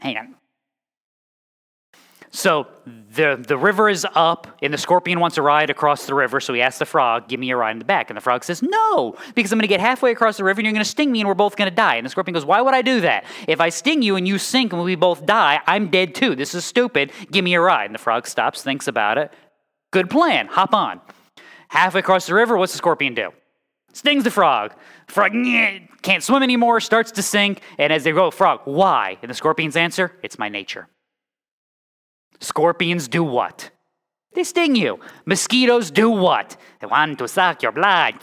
Hang 0.00 0.18
on. 0.18 0.34
So 2.34 2.66
the, 3.14 3.40
the 3.46 3.56
river 3.56 3.88
is 3.88 4.04
up, 4.16 4.58
and 4.60 4.74
the 4.74 4.78
scorpion 4.78 5.20
wants 5.20 5.38
a 5.38 5.42
ride 5.42 5.70
across 5.70 6.06
the 6.06 6.16
river. 6.16 6.40
So 6.40 6.52
he 6.52 6.60
asks 6.60 6.80
the 6.80 6.84
frog, 6.84 7.28
Give 7.28 7.38
me 7.38 7.48
a 7.52 7.56
ride 7.56 7.70
in 7.70 7.78
the 7.78 7.84
back. 7.84 8.10
And 8.10 8.16
the 8.16 8.20
frog 8.20 8.42
says, 8.42 8.60
No, 8.60 9.16
because 9.36 9.52
I'm 9.52 9.58
going 9.58 9.62
to 9.62 9.68
get 9.68 9.78
halfway 9.78 10.10
across 10.10 10.36
the 10.36 10.42
river 10.42 10.58
and 10.58 10.66
you're 10.66 10.72
going 10.72 10.82
to 10.82 10.90
sting 10.90 11.12
me 11.12 11.20
and 11.20 11.28
we're 11.28 11.34
both 11.34 11.54
going 11.54 11.70
to 11.70 11.74
die. 11.74 11.94
And 11.94 12.04
the 12.04 12.10
scorpion 12.10 12.34
goes, 12.34 12.44
Why 12.44 12.60
would 12.60 12.74
I 12.74 12.82
do 12.82 13.02
that? 13.02 13.24
If 13.46 13.60
I 13.60 13.68
sting 13.68 14.02
you 14.02 14.16
and 14.16 14.26
you 14.26 14.38
sink 14.38 14.72
and 14.72 14.82
we 14.82 14.96
both 14.96 15.24
die, 15.24 15.60
I'm 15.68 15.90
dead 15.90 16.16
too. 16.16 16.34
This 16.34 16.56
is 16.56 16.64
stupid. 16.64 17.12
Give 17.30 17.44
me 17.44 17.54
a 17.54 17.60
ride. 17.60 17.84
And 17.84 17.94
the 17.94 18.00
frog 18.00 18.26
stops, 18.26 18.64
thinks 18.64 18.88
about 18.88 19.16
it. 19.16 19.32
Good 19.92 20.10
plan. 20.10 20.48
Hop 20.48 20.74
on. 20.74 21.00
Halfway 21.68 22.00
across 22.00 22.26
the 22.26 22.34
river, 22.34 22.56
what's 22.56 22.72
the 22.72 22.78
scorpion 22.78 23.14
do? 23.14 23.30
Stings 23.92 24.24
the 24.24 24.32
frog. 24.32 24.74
Frog 25.06 25.32
can't 26.02 26.22
swim 26.22 26.42
anymore, 26.42 26.80
starts 26.80 27.12
to 27.12 27.22
sink. 27.22 27.60
And 27.78 27.92
as 27.92 28.02
they 28.02 28.10
go, 28.10 28.32
Frog, 28.32 28.62
why? 28.64 29.18
And 29.22 29.30
the 29.30 29.36
scorpion's 29.36 29.76
answer, 29.76 30.18
It's 30.24 30.36
my 30.36 30.48
nature. 30.48 30.88
Scorpions 32.40 33.08
do 33.08 33.22
what? 33.24 33.70
They 34.34 34.44
sting 34.44 34.74
you. 34.74 34.98
Mosquitoes 35.26 35.90
do 35.90 36.10
what? 36.10 36.56
They 36.80 36.86
want 36.86 37.18
to 37.18 37.28
suck 37.28 37.62
your 37.62 37.72
blood. 37.72 38.14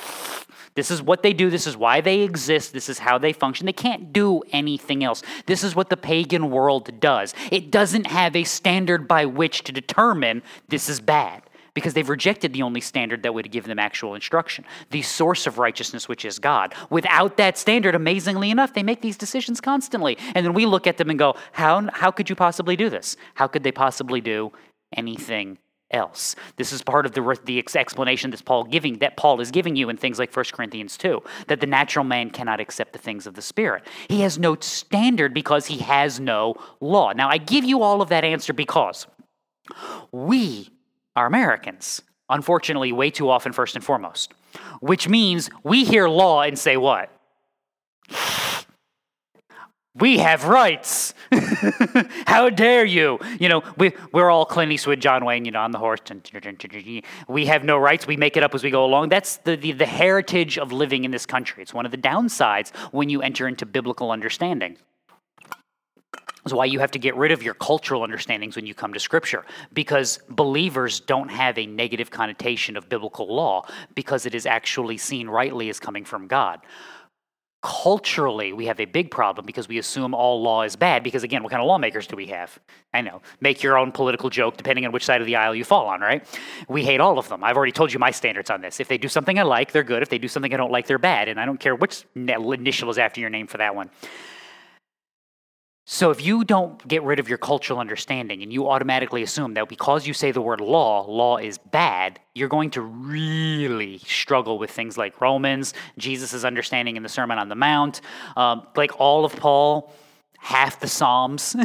This 0.74 0.92
is 0.92 1.02
what 1.02 1.22
they 1.24 1.34
do. 1.34 1.50
This 1.50 1.68
is 1.68 1.76
why 1.76 2.02
they 2.02 2.22
exist. 2.22 2.74
This 2.74 2.88
is 2.88 3.00
how 3.00 3.18
they 3.18 3.34
function. 3.34 3.66
They 3.66 3.74
can't 3.74 4.14
do 4.14 4.42
anything 4.52 5.04
else. 5.04 5.22
This 5.46 5.64
is 5.64 5.76
what 5.76 5.90
the 5.90 5.98
pagan 5.98 6.50
world 6.50 7.00
does. 7.00 7.34
It 7.52 7.72
doesn't 7.72 8.08
have 8.08 8.36
a 8.36 8.44
standard 8.44 9.08
by 9.08 9.26
which 9.26 9.64
to 9.64 9.72
determine 9.72 10.44
this 10.70 10.88
is 10.88 11.00
bad 11.02 11.44
because 11.74 11.94
they've 11.94 12.10
rejected 12.10 12.54
the 12.54 12.62
only 12.62 12.82
standard 12.82 13.24
that 13.24 13.34
would 13.34 13.52
give 13.52 13.66
them 13.66 13.80
actual 13.80 14.16
instruction, 14.16 14.66
the 14.90 15.02
source 15.02 15.48
of 15.48 15.58
righteousness, 15.58 16.08
which 16.08 16.26
is 16.26 16.40
God. 16.40 16.74
Without 16.90 17.38
that 17.38 17.58
standard, 17.58 17.96
amazingly 17.96 18.52
enough, 18.52 18.74
they 18.74 18.84
make 18.84 19.02
these 19.02 19.18
decisions 19.18 19.62
constantly. 19.62 20.18
And 20.36 20.46
then 20.46 20.54
we 20.54 20.66
look 20.66 20.88
at 20.88 20.98
them 20.98 21.10
and 21.10 21.18
go, 21.18 21.36
how, 21.54 21.90
how 21.94 22.12
could 22.12 22.30
you 22.30 22.36
possibly 22.36 22.76
do 22.76 22.90
this? 22.90 23.16
How 23.36 23.48
could 23.48 23.64
they 23.64 23.72
possibly 23.72 24.22
do 24.22 24.52
anything 24.96 25.58
else. 25.92 26.36
This 26.56 26.72
is 26.72 26.82
part 26.82 27.06
of 27.06 27.12
the, 27.14 27.38
the 27.46 27.60
explanation 27.60 28.32
that 28.32 28.44
Paul 28.46 28.64
giving 28.64 29.00
that 29.00 29.18
Paul 29.18 29.42
is 29.42 29.52
giving 29.52 29.76
you 29.76 29.90
in 29.90 29.98
things 29.98 30.20
like 30.20 30.36
1 30.36 30.46
Corinthians 30.54 30.98
2, 30.98 31.22
that 31.48 31.60
the 31.60 31.68
natural 31.68 32.06
man 32.06 32.30
cannot 32.30 32.60
accept 32.60 32.94
the 32.94 33.00
things 33.00 33.28
of 33.28 33.36
the 33.36 33.42
spirit. 33.42 33.86
He 34.10 34.22
has 34.22 34.40
no 34.40 34.56
standard 34.60 35.34
because 35.34 35.68
he 35.68 35.80
has 35.80 36.20
no 36.20 36.56
law. 36.80 37.12
Now 37.12 37.30
I 37.30 37.38
give 37.38 37.64
you 37.64 37.82
all 37.82 38.02
of 38.02 38.10
that 38.10 38.24
answer 38.24 38.54
because 38.54 39.08
we 40.12 40.70
are 41.16 41.26
Americans. 41.26 42.02
Unfortunately, 42.30 42.92
way 42.92 43.10
too 43.10 43.30
often, 43.30 43.52
first 43.52 43.76
and 43.76 43.84
foremost. 43.84 44.34
Which 44.80 45.08
means 45.08 45.50
we 45.64 45.84
hear 45.84 46.08
law 46.08 46.42
and 46.42 46.58
say, 46.58 46.78
what? 46.78 47.12
We 49.94 50.20
have 50.20 50.46
rights. 50.46 51.14
How 52.26 52.50
dare 52.50 52.86
you? 52.86 53.20
You 53.40 53.50
know, 53.50 53.64
we, 53.78 53.92
we're 54.14 54.30
all 54.30 54.46
Clint 54.46 54.72
Eastwood, 54.72 55.02
John 55.02 55.26
Wayne, 55.26 55.44
you 55.44 55.52
know, 55.52 55.60
on 55.60 55.72
the 55.72 55.78
horse. 55.80 56.00
We 57.28 57.46
have 57.46 57.64
no 57.66 57.78
rights. 57.78 58.08
We 58.08 58.16
make 58.16 58.38
it 58.38 58.44
up 58.44 58.56
as 58.56 58.64
we 58.64 58.70
go 58.70 58.86
along. 58.86 59.10
That's 59.10 59.38
the, 59.38 59.58
the, 59.58 59.74
the 59.74 59.86
heritage 59.86 60.58
of 60.58 60.72
living 60.72 61.04
in 61.04 61.12
this 61.12 61.26
country. 61.26 61.62
It's 61.62 61.74
one 61.74 61.86
of 61.86 61.92
the 61.92 61.98
downsides 61.98 62.74
when 62.94 63.10
you 63.10 63.22
enter 63.22 63.50
into 63.50 63.66
biblical 63.66 64.12
understanding 64.12 64.78
is 66.46 66.54
why 66.54 66.66
you 66.66 66.80
have 66.80 66.92
to 66.92 67.00
get 67.00 67.16
rid 67.16 67.32
of 67.32 67.44
your 67.44 67.54
cultural 67.54 68.04
understandings 68.04 68.56
when 68.56 68.66
you 68.66 68.74
come 68.74 68.94
to 68.94 69.00
Scripture, 69.00 69.46
because 69.74 70.20
believers 70.30 71.00
don't 71.00 71.30
have 71.30 71.58
a 71.58 71.66
negative 71.66 72.10
connotation 72.10 72.76
of 72.78 72.90
biblical 72.90 73.34
law 73.34 73.66
because 73.96 74.26
it 74.26 74.36
is 74.36 74.46
actually 74.46 74.98
seen 74.98 75.28
rightly 75.28 75.70
as 75.70 75.80
coming 75.80 76.06
from 76.06 76.28
God. 76.28 76.62
Culturally, 77.64 78.54
we 78.54 78.66
have 78.66 78.80
a 78.80 78.86
big 78.86 79.12
problem 79.12 79.46
because 79.46 79.68
we 79.68 79.78
assume 79.78 80.16
all 80.16 80.42
law 80.42 80.64
is 80.64 80.76
bad. 80.76 81.04
Because 81.04 81.22
again, 81.22 81.44
what 81.44 81.52
kind 81.52 81.62
of 81.62 81.68
lawmakers 81.68 82.08
do 82.08 82.16
we 82.16 82.26
have? 82.26 82.58
I 82.92 83.02
know. 83.02 83.22
Make 83.40 83.62
your 83.62 83.78
own 83.78 83.92
political 83.92 84.32
joke 84.32 84.58
depending 84.58 84.84
on 84.84 84.92
which 84.92 85.06
side 85.06 85.22
of 85.22 85.28
the 85.28 85.36
aisle 85.36 85.54
you 85.54 85.64
fall 85.64 85.86
on, 85.86 86.02
right? 86.02 86.26
We 86.68 86.84
hate 86.84 87.00
all 87.00 87.20
of 87.20 87.30
them. 87.30 87.44
I've 87.44 87.56
already 87.56 87.72
told 87.72 87.94
you 87.94 88.00
my 88.00 88.10
standards 88.10 88.50
on 88.50 88.62
this. 88.62 88.80
If 88.80 88.88
they 88.88 88.98
do 88.98 89.08
something 89.08 89.38
I 89.38 89.44
like, 89.44 89.74
they're 89.74 89.84
good. 89.84 90.02
If 90.02 90.10
they 90.10 90.18
do 90.18 90.28
something 90.28 90.52
I 90.52 90.58
don't 90.58 90.72
like, 90.72 90.88
they're 90.88 90.98
bad. 90.98 91.28
And 91.28 91.40
I 91.40 91.46
don't 91.46 91.60
care 91.60 91.76
which 91.76 92.04
initial 92.16 92.90
is 92.90 92.98
after 92.98 93.22
your 93.22 93.30
name 93.30 93.46
for 93.46 93.58
that 93.60 93.76
one. 93.76 93.92
So 95.86 96.12
if 96.12 96.24
you 96.24 96.44
don't 96.44 96.88
get 96.88 97.04
rid 97.04 97.20
of 97.20 97.28
your 97.28 97.40
cultural 97.40 97.80
understanding 97.80 98.44
and 98.44 98.54
you 98.54 98.70
automatically 98.70 99.24
assume 99.24 99.56
that 99.56 99.68
because 99.68 100.06
you 100.06 100.14
say 100.14 100.32
the 100.32 100.42
word 100.42 100.62
law, 100.62 101.06
law 101.10 101.38
is 101.38 101.58
bad, 101.58 102.20
you're 102.36 102.50
going 102.50 102.70
to 102.72 102.82
really 102.82 103.98
struggle 104.00 104.60
with 104.60 104.70
things 104.70 104.98
like 104.98 105.20
Romans, 105.20 105.74
Jesus' 105.98 106.44
understanding 106.44 106.98
in 106.98 107.04
the 107.04 107.10
Sermon 107.10 107.40
on 107.40 107.50
the 107.50 107.56
Mount, 107.56 108.02
um, 108.38 108.68
like 108.76 109.00
all 109.00 109.26
of 109.26 109.36
Paul 109.36 109.92
half 110.38 110.80
the 110.80 110.88
psalms 110.88 111.56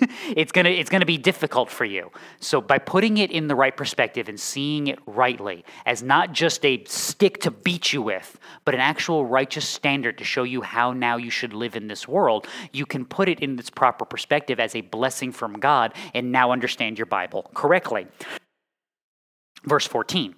it's 0.34 0.52
to 0.64 0.72
it's 0.72 0.90
to 1.00 1.06
be 1.06 1.18
difficult 1.18 1.70
for 1.70 1.84
you. 1.84 2.10
So 2.40 2.60
by 2.60 2.78
putting 2.78 3.18
it 3.18 3.30
in 3.30 3.48
the 3.48 3.54
right 3.54 3.76
perspective 3.76 4.28
and 4.28 4.38
seeing 4.38 4.86
it 4.86 4.98
rightly 5.06 5.64
as 5.84 6.02
not 6.02 6.32
just 6.32 6.64
a 6.64 6.82
stick 6.84 7.40
to 7.42 7.50
beat 7.50 7.92
you 7.92 8.02
with 8.02 8.38
but 8.64 8.74
an 8.74 8.80
actual 8.80 9.26
righteous 9.26 9.68
standard 9.68 10.18
to 10.18 10.24
show 10.24 10.42
you 10.42 10.62
how 10.62 10.92
now 10.92 11.16
you 11.16 11.30
should 11.30 11.52
live 11.52 11.76
in 11.76 11.88
this 11.88 12.08
world 12.08 12.46
you 12.72 12.86
can 12.86 13.04
put 13.04 13.28
it 13.28 13.40
in 13.40 13.58
its 13.58 13.70
proper 13.70 14.04
perspective 14.04 14.58
as 14.60 14.74
a 14.74 14.80
blessing 14.80 15.32
from 15.32 15.54
god 15.54 15.94
and 16.14 16.32
now 16.32 16.52
understand 16.52 16.98
your 16.98 17.06
bible 17.06 17.50
correctly. 17.54 18.06
Verse 19.64 19.86
14 19.86 20.34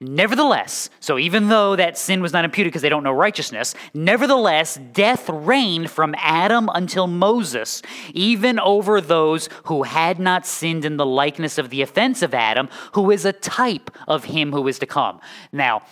Nevertheless, 0.00 0.90
so 0.98 1.18
even 1.18 1.48
though 1.48 1.76
that 1.76 1.96
sin 1.96 2.22
was 2.22 2.32
not 2.32 2.44
imputed 2.44 2.70
because 2.70 2.82
they 2.82 2.88
don't 2.88 3.04
know 3.04 3.12
righteousness, 3.12 3.74
nevertheless, 3.94 4.78
death 4.92 5.28
reigned 5.28 5.90
from 5.90 6.14
Adam 6.18 6.68
until 6.74 7.06
Moses, 7.06 7.82
even 8.12 8.58
over 8.58 9.00
those 9.00 9.48
who 9.64 9.84
had 9.84 10.18
not 10.18 10.46
sinned 10.46 10.84
in 10.84 10.96
the 10.96 11.06
likeness 11.06 11.58
of 11.58 11.70
the 11.70 11.82
offense 11.82 12.22
of 12.22 12.34
Adam, 12.34 12.68
who 12.92 13.10
is 13.10 13.24
a 13.24 13.32
type 13.32 13.90
of 14.08 14.24
him 14.24 14.52
who 14.52 14.66
is 14.66 14.78
to 14.78 14.86
come. 14.86 15.20
Now, 15.52 15.82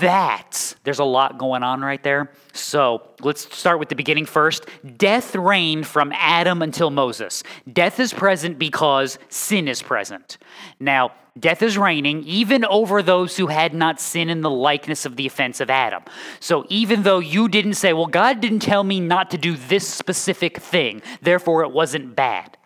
that, 0.00 0.74
there's 0.84 0.98
a 0.98 1.04
lot 1.04 1.38
going 1.38 1.62
on 1.62 1.82
right 1.82 2.02
there. 2.02 2.30
So 2.52 3.02
let's 3.20 3.54
start 3.56 3.78
with 3.78 3.88
the 3.88 3.94
beginning 3.94 4.26
first. 4.26 4.66
Death 4.96 5.34
reigned 5.34 5.86
from 5.86 6.12
Adam 6.14 6.62
until 6.62 6.90
Moses. 6.90 7.42
Death 7.72 8.00
is 8.00 8.12
present 8.12 8.58
because 8.58 9.18
sin 9.28 9.68
is 9.68 9.82
present. 9.82 10.38
Now, 10.78 11.12
death 11.38 11.62
is 11.62 11.76
reigning 11.76 12.22
even 12.24 12.64
over 12.64 13.02
those 13.02 13.36
who 13.36 13.48
had 13.48 13.74
not 13.74 14.00
sinned 14.00 14.30
in 14.30 14.40
the 14.40 14.50
likeness 14.50 15.04
of 15.04 15.16
the 15.16 15.26
offense 15.26 15.60
of 15.60 15.70
Adam. 15.70 16.02
So 16.40 16.64
even 16.68 17.02
though 17.02 17.18
you 17.18 17.48
didn't 17.48 17.74
say, 17.74 17.92
well, 17.92 18.06
God 18.06 18.40
didn't 18.40 18.60
tell 18.60 18.84
me 18.84 19.00
not 19.00 19.30
to 19.30 19.38
do 19.38 19.56
this 19.56 19.86
specific 19.86 20.58
thing, 20.58 21.02
therefore 21.22 21.62
it 21.62 21.72
wasn't 21.72 22.14
bad. 22.14 22.56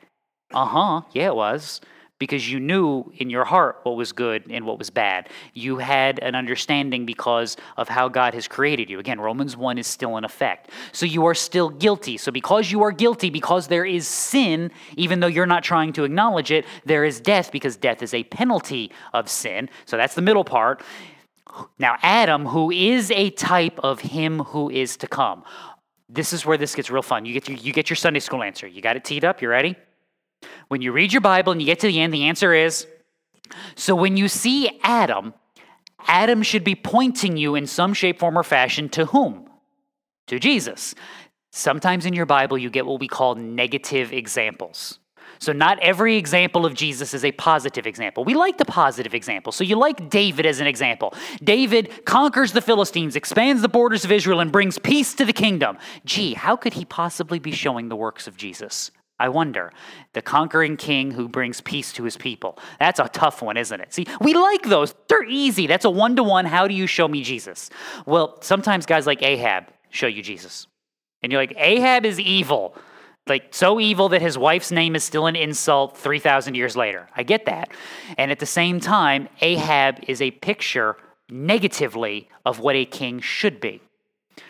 Uh 0.53 0.67
huh, 0.67 1.03
yeah, 1.13 1.27
it 1.27 1.37
was 1.37 1.81
because 2.19 2.51
you 2.51 2.59
knew 2.59 3.05
in 3.17 3.31
your 3.31 3.45
heart 3.45 3.79
what 3.85 3.97
was 3.97 4.13
good 4.13 4.45
and 4.51 4.65
what 4.67 4.79
was 4.79 4.91
bad. 4.91 5.29
You 5.55 5.79
had 5.79 6.19
an 6.21 6.35
understanding 6.35 7.07
because 7.07 7.57
of 7.77 7.89
how 7.89 8.09
God 8.09 8.35
has 8.35 8.49
created 8.49 8.91
you. 8.91 8.99
Again, 8.99 9.21
Romans 9.21 9.57
1 9.57 9.79
is 9.79 9.87
still 9.87 10.17
in 10.17 10.25
effect. 10.25 10.71
So 10.93 11.07
you 11.07 11.27
are 11.27 11.35
still 11.35 11.69
guilty. 11.69 12.17
So 12.17 12.33
because 12.33 12.71
you 12.71 12.83
are 12.83 12.93
guilty, 12.93 13.31
because 13.31 13.69
there 13.69 13.85
is 13.85 14.07
sin, 14.09 14.71
even 14.97 15.21
though 15.21 15.29
you're 15.29 15.47
not 15.47 15.63
trying 15.63 15.93
to 15.95 16.05
acknowledge 16.05 16.51
it, 16.51 16.65
there 16.85 17.05
is 17.05 17.21
death 17.21 17.53
because 17.53 17.77
death 17.77 18.03
is 18.03 18.15
a 18.15 18.25
penalty 18.25 18.91
of 19.15 19.29
sin. 19.29 19.69
So 19.87 19.97
that's 19.97 20.15
the 20.15 20.23
middle 20.23 20.45
part. 20.45 20.83
Now, 21.79 21.97
Adam, 22.03 22.47
who 22.47 22.71
is 22.71 23.11
a 23.11 23.31
type 23.31 23.79
of 23.83 24.01
him 24.01 24.41
who 24.41 24.71
is 24.71 24.97
to 24.99 25.07
come. 25.07 25.45
This 26.09 26.33
is 26.33 26.47
where 26.47 26.57
this 26.57 26.75
gets 26.75 26.91
real 26.91 27.03
fun. 27.03 27.27
You 27.27 27.35
get 27.35 27.49
your, 27.49 27.59
you 27.59 27.73
get 27.73 27.91
your 27.91 27.97
Sunday 27.97 28.21
school 28.21 28.43
answer. 28.43 28.67
You 28.67 28.81
got 28.81 28.97
it 28.97 29.05
teed 29.05 29.25
up? 29.25 29.43
You 29.43 29.49
ready? 29.49 29.77
When 30.69 30.83
you 30.83 30.93
read 30.93 31.13
your 31.13 31.21
Bible 31.21 31.53
and 31.53 31.61
you 31.61 31.67
get 31.67 31.81
to 31.81 31.87
the 31.87 32.01
end, 32.01 32.13
the 32.13 32.25
answer 32.25 32.53
is 32.53 32.87
so 33.75 33.95
when 33.95 34.17
you 34.17 34.29
see 34.29 34.79
Adam, 34.83 35.35
Adam 36.07 36.43
should 36.43 36.65
be 36.65 36.75
pointing 36.75 37.37
you 37.37 37.55
in 37.55 37.67
some 37.67 37.95
shape, 37.95 38.19
form, 38.19 38.39
or 38.39 38.43
fashion 38.43 38.89
to 38.91 39.07
whom? 39.07 39.49
To 40.29 40.39
Jesus. 40.39 40.95
Sometimes 41.51 42.07
in 42.07 42.13
your 42.13 42.27
Bible, 42.27 42.59
you 42.59 42.71
get 42.71 42.87
what 42.87 43.01
we 43.01 43.09
call 43.09 43.35
negative 43.35 44.13
examples. 44.13 44.99
So, 45.41 45.53
not 45.53 45.79
every 45.79 46.17
example 46.17 46.67
of 46.67 46.75
Jesus 46.75 47.15
is 47.15 47.25
a 47.25 47.31
positive 47.33 47.87
example. 47.87 48.25
We 48.25 48.35
like 48.35 48.59
the 48.59 48.65
positive 48.65 49.15
example. 49.15 49.53
So, 49.53 49.63
you 49.63 49.77
like 49.77 50.11
David 50.11 50.47
as 50.47 50.59
an 50.61 50.67
example. 50.67 51.15
David 51.43 52.05
conquers 52.05 52.53
the 52.53 52.61
Philistines, 52.61 53.15
expands 53.15 53.63
the 53.63 53.69
borders 53.69 54.05
of 54.05 54.11
Israel, 54.11 54.41
and 54.41 54.51
brings 54.51 54.79
peace 54.79 55.15
to 55.15 55.25
the 55.25 55.33
kingdom. 55.33 55.79
Gee, 56.05 56.35
how 56.35 56.57
could 56.57 56.75
he 56.75 56.85
possibly 56.85 57.39
be 57.39 57.53
showing 57.53 57.89
the 57.89 57.97
works 57.97 58.27
of 58.27 58.37
Jesus? 58.37 58.91
I 59.19 59.29
wonder. 59.29 59.73
The 60.13 60.23
conquering 60.23 60.77
king 60.77 61.11
who 61.11 61.29
brings 61.29 61.61
peace 61.61 61.93
to 61.95 62.05
his 62.05 62.17
people. 62.17 62.59
That's 62.79 63.01
a 63.01 63.09
tough 63.09 63.43
one, 63.43 63.57
isn't 63.57 63.81
it? 63.81 63.93
See, 63.93 64.07
we 64.21 64.35
like 64.35 64.63
those. 64.63 64.95
They're 65.09 65.25
easy. 65.25 65.67
That's 65.67 65.85
a 65.85 65.91
one 65.91 66.17
to 66.17 66.23
one. 66.23 66.45
How 66.45 66.69
do 66.69 66.75
you 66.75 66.87
show 66.87 67.09
me 67.09 67.23
Jesus? 67.23 67.71
Well, 68.07 68.39
sometimes 68.43 68.87
guys 68.87 69.07
like 69.07 69.23
Ahab 69.23 69.65
show 69.91 70.07
you 70.07 70.23
Jesus. 70.23 70.67
And 71.23 71.33
you're 71.33 71.41
like, 71.41 71.55
Ahab 71.57 72.05
is 72.05 72.21
evil 72.21 72.77
like 73.29 73.55
so 73.55 73.79
evil 73.79 74.09
that 74.11 74.23
his 74.23 74.39
wife's 74.39 74.71
name 74.71 74.97
is 74.97 75.05
still 75.05 75.27
an 75.27 75.37
insult 75.37 75.97
3,000 75.97 76.55
years 76.55 76.77
later. 76.77 77.09
I 77.17 77.23
get 77.23 77.47
that. 77.47 77.71
And 78.17 78.31
at 78.31 78.39
the 78.39 78.47
same 78.47 78.81
time, 78.81 79.29
Ahab 79.41 79.99
is 80.09 80.23
a 80.23 80.31
picture 80.31 80.97
negatively 81.29 82.29
of 82.45 82.61
what 82.61 82.75
a 82.75 82.85
king 82.85 83.21
should 83.21 83.61
be. 83.61 83.81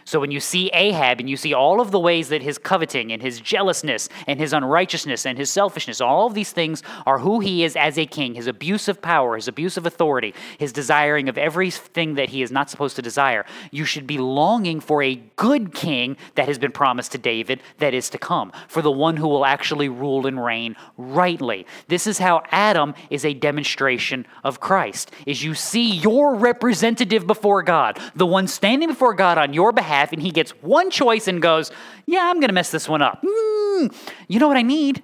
So 0.09 0.21
when 0.21 0.31
you 0.31 0.41
see 0.41 0.71
Ahab 0.73 1.21
and 1.21 1.29
you 1.29 1.37
see 1.37 1.53
all 1.53 1.83
of 1.83 1.91
the 1.91 2.01
ways 2.01 2.31
that 2.31 2.41
his 2.41 2.57
coveting 2.57 3.13
and 3.13 3.21
his 3.21 3.43
jealousness 3.43 4.09
and 4.27 4.41
his 4.41 4.55
unrighteousness 4.55 5.27
and 5.27 5.37
his 5.37 5.51
selfishness, 5.51 6.01
all 6.01 6.27
of 6.27 6.33
these 6.33 6.51
things 6.51 6.83
are 7.05 7.19
who 7.19 7.41
he 7.41 7.63
is 7.63 7.77
as 7.77 7.99
a 7.99 8.07
king, 8.07 8.35
his 8.35 8.47
abuse 8.47 8.89
of 8.89 9.03
power, 9.03 9.37
his 9.37 9.49
abuse 9.49 9.77
of 9.77 9.85
authority, 9.85 10.33
his 10.57 10.73
desiring 10.73 11.29
of 11.29 11.37
everything 11.37 12.15
that 12.15 12.31
he 12.31 12.41
is 12.41 12.51
not 12.51 12.71
supposed 12.71 12.97
to 12.97 13.03
desire, 13.03 13.45
you 13.71 13.85
should 13.85 14.07
be 14.07 14.17
longing 14.17 14.81
for 14.81 15.03
a 15.03 15.17
good 15.37 15.75
king 15.75 16.17
that 16.37 16.49
has 16.49 16.59
been 16.59 16.73
promised 16.73 17.13
to 17.13 17.19
David 17.19 17.61
that 17.77 17.93
is 17.93 18.09
to 18.09 18.17
come, 18.17 18.51
for 18.67 18.81
the 18.81 18.91
one 18.91 19.19
who 19.19 19.29
will 19.29 19.45
actually 19.45 19.91
rule 19.91 20.27
and 20.27 20.43
reign 20.43 20.75
rightly. 20.97 21.67
This 21.89 22.07
is 22.07 22.17
how 22.17 22.45
Adam 22.51 22.95
is 23.11 23.27
a 23.27 23.35
demonstration 23.35 24.27
of 24.43 24.59
Christ. 24.59 25.11
Is 25.27 25.45
you 25.45 25.53
see 25.53 25.97
your 25.97 26.35
representative 26.35 27.27
before 27.27 27.63
God, 27.63 28.01
the 28.15 28.25
one 28.25 28.47
standing 28.47 28.89
before 28.89 29.13
God 29.13 29.37
on 29.37 29.53
your 29.53 29.71
behalf 29.71 29.98
and 30.13 30.23
he 30.23 30.31
gets 30.31 30.51
one 30.63 30.91
choice 30.91 31.29
and 31.29 31.43
goes, 31.43 31.71
Yeah, 32.07 32.29
I'm 32.31 32.37
going 32.37 32.49
to 32.49 32.55
mess 32.55 32.71
this 32.71 32.89
one 32.89 33.03
up. 33.03 33.23
Mm, 33.23 33.95
you 34.29 34.39
know 34.39 34.49
what 34.49 34.57
I 34.57 34.63
need? 34.63 35.03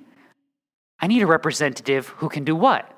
I 1.01 1.07
need 1.07 1.23
a 1.23 1.27
representative 1.27 2.09
who 2.09 2.29
can 2.29 2.45
do 2.45 2.55
what? 2.55 2.91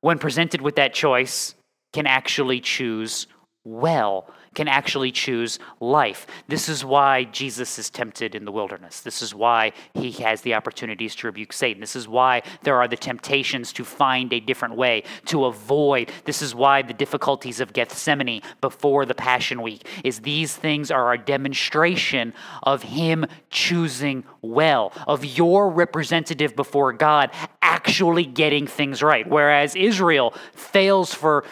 When 0.00 0.18
presented 0.18 0.60
with 0.60 0.76
that 0.76 0.94
choice, 0.94 1.54
can 1.92 2.06
actually 2.06 2.60
choose 2.60 3.26
well 3.64 4.30
can 4.54 4.66
actually 4.66 5.12
choose 5.12 5.58
life. 5.78 6.26
This 6.48 6.68
is 6.68 6.84
why 6.84 7.24
Jesus 7.24 7.78
is 7.78 7.88
tempted 7.88 8.34
in 8.34 8.44
the 8.44 8.52
wilderness. 8.52 9.00
This 9.00 9.22
is 9.22 9.34
why 9.34 9.72
he 9.94 10.10
has 10.12 10.40
the 10.40 10.54
opportunities 10.54 11.14
to 11.16 11.28
rebuke 11.28 11.52
Satan. 11.52 11.80
This 11.80 11.94
is 11.94 12.08
why 12.08 12.42
there 12.62 12.76
are 12.76 12.88
the 12.88 12.96
temptations 12.96 13.72
to 13.74 13.84
find 13.84 14.32
a 14.32 14.40
different 14.40 14.74
way, 14.74 15.04
to 15.26 15.44
avoid. 15.44 16.10
This 16.24 16.42
is 16.42 16.54
why 16.54 16.82
the 16.82 16.92
difficulties 16.92 17.60
of 17.60 17.72
Gethsemane 17.72 18.42
before 18.60 19.06
the 19.06 19.14
Passion 19.14 19.62
Week 19.62 19.86
is 20.02 20.20
these 20.20 20.56
things 20.56 20.90
are 20.90 21.12
a 21.12 21.18
demonstration 21.18 22.34
of 22.62 22.82
him 22.82 23.26
choosing 23.50 24.24
well, 24.42 24.92
of 25.06 25.24
your 25.24 25.70
representative 25.70 26.56
before 26.56 26.92
God 26.92 27.30
actually 27.62 28.24
getting 28.24 28.66
things 28.66 29.02
right. 29.02 29.28
Whereas 29.28 29.76
Israel 29.76 30.34
fails 30.54 31.14
for 31.14 31.44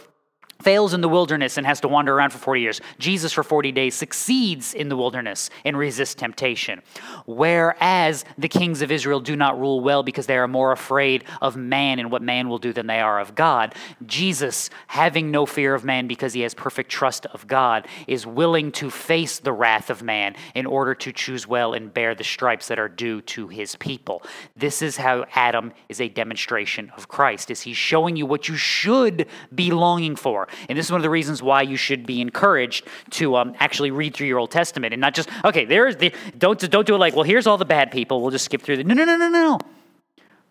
fails 0.62 0.92
in 0.92 1.00
the 1.00 1.08
wilderness 1.08 1.56
and 1.56 1.66
has 1.66 1.80
to 1.80 1.88
wander 1.88 2.14
around 2.14 2.30
for 2.30 2.38
40 2.38 2.60
years. 2.60 2.80
Jesus, 2.98 3.32
for 3.32 3.44
40 3.44 3.70
days, 3.70 3.94
succeeds 3.94 4.74
in 4.74 4.88
the 4.88 4.96
wilderness 4.96 5.50
and 5.64 5.76
resists 5.76 6.16
temptation. 6.16 6.82
Whereas 7.26 8.24
the 8.36 8.48
kings 8.48 8.82
of 8.82 8.90
Israel 8.90 9.20
do 9.20 9.36
not 9.36 9.58
rule 9.58 9.80
well 9.80 10.02
because 10.02 10.26
they 10.26 10.36
are 10.36 10.48
more 10.48 10.72
afraid 10.72 11.24
of 11.40 11.56
man 11.56 12.00
and 12.00 12.10
what 12.10 12.22
man 12.22 12.48
will 12.48 12.58
do 12.58 12.72
than 12.72 12.88
they 12.88 13.00
are 13.00 13.20
of 13.20 13.36
God. 13.36 13.74
Jesus, 14.04 14.68
having 14.88 15.30
no 15.30 15.46
fear 15.46 15.74
of 15.74 15.84
man 15.84 16.08
because 16.08 16.32
he 16.32 16.40
has 16.40 16.54
perfect 16.54 16.90
trust 16.90 17.26
of 17.26 17.46
God, 17.46 17.86
is 18.08 18.26
willing 18.26 18.72
to 18.72 18.90
face 18.90 19.38
the 19.38 19.52
wrath 19.52 19.90
of 19.90 20.02
man 20.02 20.34
in 20.56 20.66
order 20.66 20.94
to 20.96 21.12
choose 21.12 21.46
well 21.46 21.72
and 21.72 21.94
bear 21.94 22.16
the 22.16 22.24
stripes 22.24 22.66
that 22.66 22.80
are 22.80 22.88
due 22.88 23.20
to 23.22 23.46
his 23.46 23.76
people. 23.76 24.22
This 24.56 24.82
is 24.82 24.96
how 24.96 25.24
Adam 25.34 25.72
is 25.88 26.00
a 26.00 26.08
demonstration 26.08 26.90
of 26.96 27.06
Christ. 27.06 27.50
Is 27.50 27.60
he 27.60 27.74
showing 27.74 28.16
you 28.16 28.26
what 28.26 28.48
you 28.48 28.56
should 28.56 29.28
be 29.54 29.70
longing 29.70 30.16
for? 30.16 30.47
And 30.68 30.78
this 30.78 30.86
is 30.86 30.92
one 30.92 31.00
of 31.00 31.02
the 31.02 31.10
reasons 31.10 31.42
why 31.42 31.62
you 31.62 31.76
should 31.76 32.06
be 32.06 32.20
encouraged 32.20 32.86
to 33.10 33.36
um, 33.36 33.54
actually 33.58 33.90
read 33.90 34.14
through 34.14 34.26
your 34.26 34.38
Old 34.38 34.50
Testament 34.50 34.92
and 34.92 35.00
not 35.00 35.14
just, 35.14 35.28
okay, 35.44 35.64
there's 35.64 35.96
the, 35.96 36.12
don't, 36.36 36.58
don't 36.70 36.86
do 36.86 36.94
it 36.94 36.98
like, 36.98 37.14
well, 37.14 37.24
here's 37.24 37.46
all 37.46 37.58
the 37.58 37.64
bad 37.64 37.90
people. 37.90 38.20
We'll 38.20 38.30
just 38.30 38.44
skip 38.44 38.62
through 38.62 38.78
the, 38.78 38.84
no, 38.84 38.94
no, 38.94 39.04
no, 39.04 39.16
no, 39.16 39.28
no. 39.28 39.58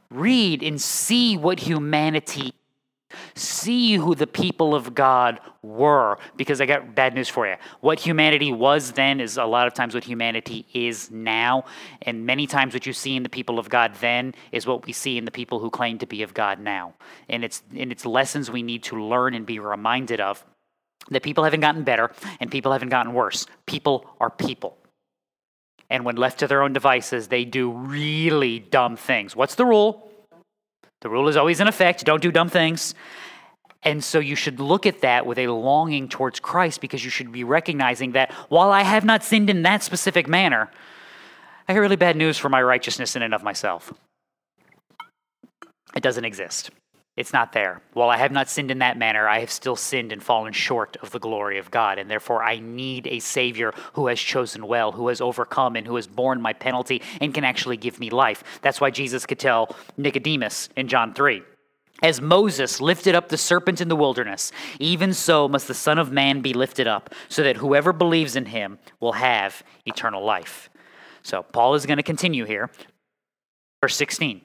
Read 0.10 0.64
and 0.64 0.82
see 0.82 1.38
what 1.38 1.60
humanity 1.60 2.54
See 3.36 3.96
who 3.96 4.16
the 4.16 4.28
people 4.28 4.76
of 4.76 4.94
God 4.94 5.40
were, 5.62 6.18
because 6.36 6.60
I 6.60 6.66
got 6.66 6.94
bad 6.94 7.14
news 7.14 7.30
for 7.30 7.48
you. 7.48 7.56
What 7.80 8.00
humanity 8.00 8.52
was 8.52 8.92
then 8.92 9.20
is 9.22 9.38
a 9.38 9.46
lot 9.46 9.68
of 9.68 9.74
times 9.74 9.94
what 9.94 10.04
humanity 10.04 10.66
is 10.74 11.10
now. 11.10 11.66
And 12.02 12.26
many 12.26 12.48
times 12.48 12.74
what 12.74 12.86
you 12.86 12.94
see 12.94 13.16
in 13.16 13.24
the 13.24 13.30
people 13.30 13.60
of 13.60 13.70
God 13.70 13.96
then 14.02 14.36
is 14.52 14.68
what 14.68 14.86
we 14.86 14.92
see 14.92 15.18
in 15.18 15.26
the 15.26 15.32
people 15.32 15.60
who 15.60 15.70
claim 15.70 15.98
to 16.00 16.06
be 16.06 16.24
of 16.24 16.34
God 16.34 16.60
now. 16.60 16.96
And 17.30 17.44
it's, 17.44 17.64
and 17.76 17.92
it's 17.92 18.06
lessons 18.06 18.52
we 18.52 18.64
need 18.64 18.84
to 18.84 19.02
learn 19.02 19.34
and 19.34 19.46
be 19.46 19.60
reminded 19.60 20.20
of 20.20 20.44
that 21.10 21.24
people 21.24 21.44
haven't 21.44 21.62
gotten 21.62 21.84
better 21.84 22.12
and 22.40 22.52
people 22.52 22.72
haven't 22.72 22.90
gotten 22.90 23.14
worse. 23.14 23.46
People 23.66 24.06
are 24.20 24.30
people. 24.30 24.78
And 25.90 26.04
when 26.04 26.18
left 26.18 26.40
to 26.40 26.48
their 26.48 26.62
own 26.62 26.74
devices, 26.74 27.30
they 27.30 27.46
do 27.46 27.72
really 27.72 28.60
dumb 28.60 28.98
things. 28.98 29.36
What's 29.36 29.56
the 29.56 29.66
rule? 29.66 30.07
The 31.02 31.10
rule 31.10 31.28
is 31.28 31.38
always 31.38 31.60
in 31.60 31.68
effect 31.68 32.06
don't 32.06 32.22
do 32.22 32.32
dumb 32.32 32.50
things. 32.50 32.94
And 33.84 34.04
so 34.04 34.20
you 34.20 34.36
should 34.36 34.60
look 34.60 34.86
at 34.86 35.02
that 35.02 35.26
with 35.26 35.38
a 35.38 35.48
longing 35.48 36.10
towards 36.10 36.40
Christ 36.40 36.82
because 36.82 37.04
you 37.06 37.10
should 37.10 37.32
be 37.32 37.44
recognizing 37.44 38.14
that 38.14 38.32
while 38.50 38.72
I 38.72 38.82
have 38.82 39.06
not 39.06 39.24
sinned 39.24 39.50
in 39.50 39.62
that 39.62 39.84
specific 39.84 40.28
manner, 40.28 40.70
I 41.68 41.74
have 41.74 41.82
really 41.82 41.96
bad 41.96 42.16
news 42.16 42.38
for 42.38 42.50
my 42.50 42.62
righteousness 42.62 43.16
in 43.16 43.22
and 43.22 43.34
of 43.34 43.44
myself. 43.44 43.94
It 45.96 46.04
doesn't 46.04 46.26
exist. 46.26 46.72
It's 47.18 47.34
not 47.34 47.52
there. 47.52 47.82
While 47.94 48.12
I 48.12 48.18
have 48.18 48.32
not 48.32 48.48
sinned 48.48 48.70
in 48.70 48.78
that 48.78 48.96
manner, 48.96 49.28
I 49.28 49.40
have 49.40 49.50
still 49.50 49.76
sinned 49.76 50.12
and 50.12 50.22
fallen 50.22 50.54
short 50.54 50.98
of 51.02 51.10
the 51.10 51.20
glory 51.20 51.58
of 51.58 51.72
God. 51.72 51.98
And 51.98 52.12
therefore, 52.12 52.44
I 52.44 52.60
need 52.60 53.08
a 53.08 53.18
Savior 53.18 53.74
who 53.94 54.06
has 54.06 54.20
chosen 54.20 54.68
well, 54.68 54.92
who 54.92 55.08
has 55.08 55.20
overcome, 55.20 55.76
and 55.76 55.88
who 55.88 55.96
has 55.96 56.06
borne 56.06 56.40
my 56.40 56.54
penalty 56.54 57.02
and 57.20 57.34
can 57.34 57.44
actually 57.44 57.76
give 57.76 58.00
me 58.00 58.12
life. 58.12 58.44
That's 58.62 58.80
why 58.80 58.92
Jesus 58.92 59.26
could 59.26 59.40
tell 59.40 59.76
Nicodemus 59.98 60.70
in 60.78 60.88
John 60.88 61.16
3. 61.16 61.42
As 62.04 62.22
Moses 62.22 62.80
lifted 62.80 63.16
up 63.16 63.30
the 63.30 63.38
serpent 63.38 63.82
in 63.82 63.88
the 63.88 63.96
wilderness, 63.96 64.52
even 64.80 65.12
so 65.12 65.48
must 65.48 65.68
the 65.68 65.74
Son 65.74 65.98
of 65.98 66.12
Man 66.12 66.42
be 66.42 66.54
lifted 66.54 66.86
up, 66.86 67.16
so 67.30 67.42
that 67.42 67.58
whoever 67.58 67.92
believes 67.92 68.36
in 68.36 68.46
him 68.46 68.78
will 69.00 69.14
have 69.14 69.64
eternal 69.88 70.24
life. 70.24 70.70
So, 71.24 71.42
Paul 71.42 71.74
is 71.74 71.88
going 71.88 71.98
to 71.98 72.04
continue 72.04 72.46
here. 72.46 72.70
Verse 73.82 73.96
16. 73.96 74.42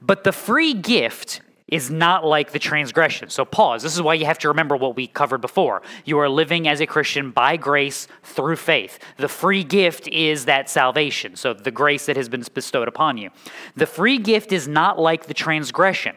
But 0.00 0.22
the 0.22 0.30
free 0.30 0.74
gift 0.74 1.40
is 1.72 1.90
not 1.90 2.22
like 2.22 2.52
the 2.52 2.58
transgression. 2.58 3.30
So, 3.30 3.46
pause. 3.46 3.82
This 3.82 3.94
is 3.94 4.02
why 4.02 4.12
you 4.12 4.26
have 4.26 4.38
to 4.40 4.48
remember 4.48 4.76
what 4.76 4.94
we 4.94 5.06
covered 5.06 5.40
before. 5.40 5.80
You 6.04 6.18
are 6.18 6.28
living 6.28 6.68
as 6.68 6.80
a 6.80 6.86
Christian 6.86 7.30
by 7.30 7.56
grace 7.56 8.06
through 8.22 8.56
faith. 8.56 8.98
The 9.16 9.26
free 9.26 9.64
gift 9.64 10.06
is 10.08 10.44
that 10.44 10.68
salvation, 10.68 11.34
so 11.34 11.54
the 11.54 11.70
grace 11.70 12.04
that 12.06 12.16
has 12.16 12.28
been 12.28 12.44
bestowed 12.52 12.88
upon 12.88 13.16
you. 13.16 13.30
The 13.74 13.86
free 13.86 14.18
gift 14.18 14.52
is 14.52 14.68
not 14.68 14.98
like 14.98 15.26
the 15.26 15.34
transgression. 15.34 16.14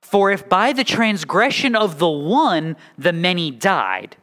For 0.00 0.30
if 0.30 0.48
by 0.48 0.72
the 0.72 0.84
transgression 0.84 1.76
of 1.76 1.98
the 1.98 2.08
one 2.08 2.74
the 2.96 3.12
many 3.12 3.50
died, 3.50 4.16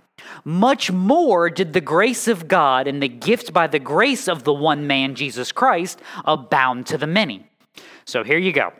much 0.44 0.92
more 0.92 1.52
did 1.52 1.74
the 1.74 1.82
grace 1.82 2.28
of 2.28 2.48
God 2.48 2.88
and 2.88 3.04
the 3.04 3.08
gift 3.08 3.54
by 3.54 3.68
the 3.68 3.78
grace 3.78 4.28
of 4.28 4.46
the 4.46 4.54
one 4.54 4.88
man, 4.88 5.14
Jesus 5.14 5.52
Christ, 5.52 6.02
abound 6.26 6.88
to 6.88 6.98
the 6.98 7.06
many. 7.06 7.48
So 8.06 8.24
here 8.24 8.40
you 8.40 8.52
go. 8.52 8.74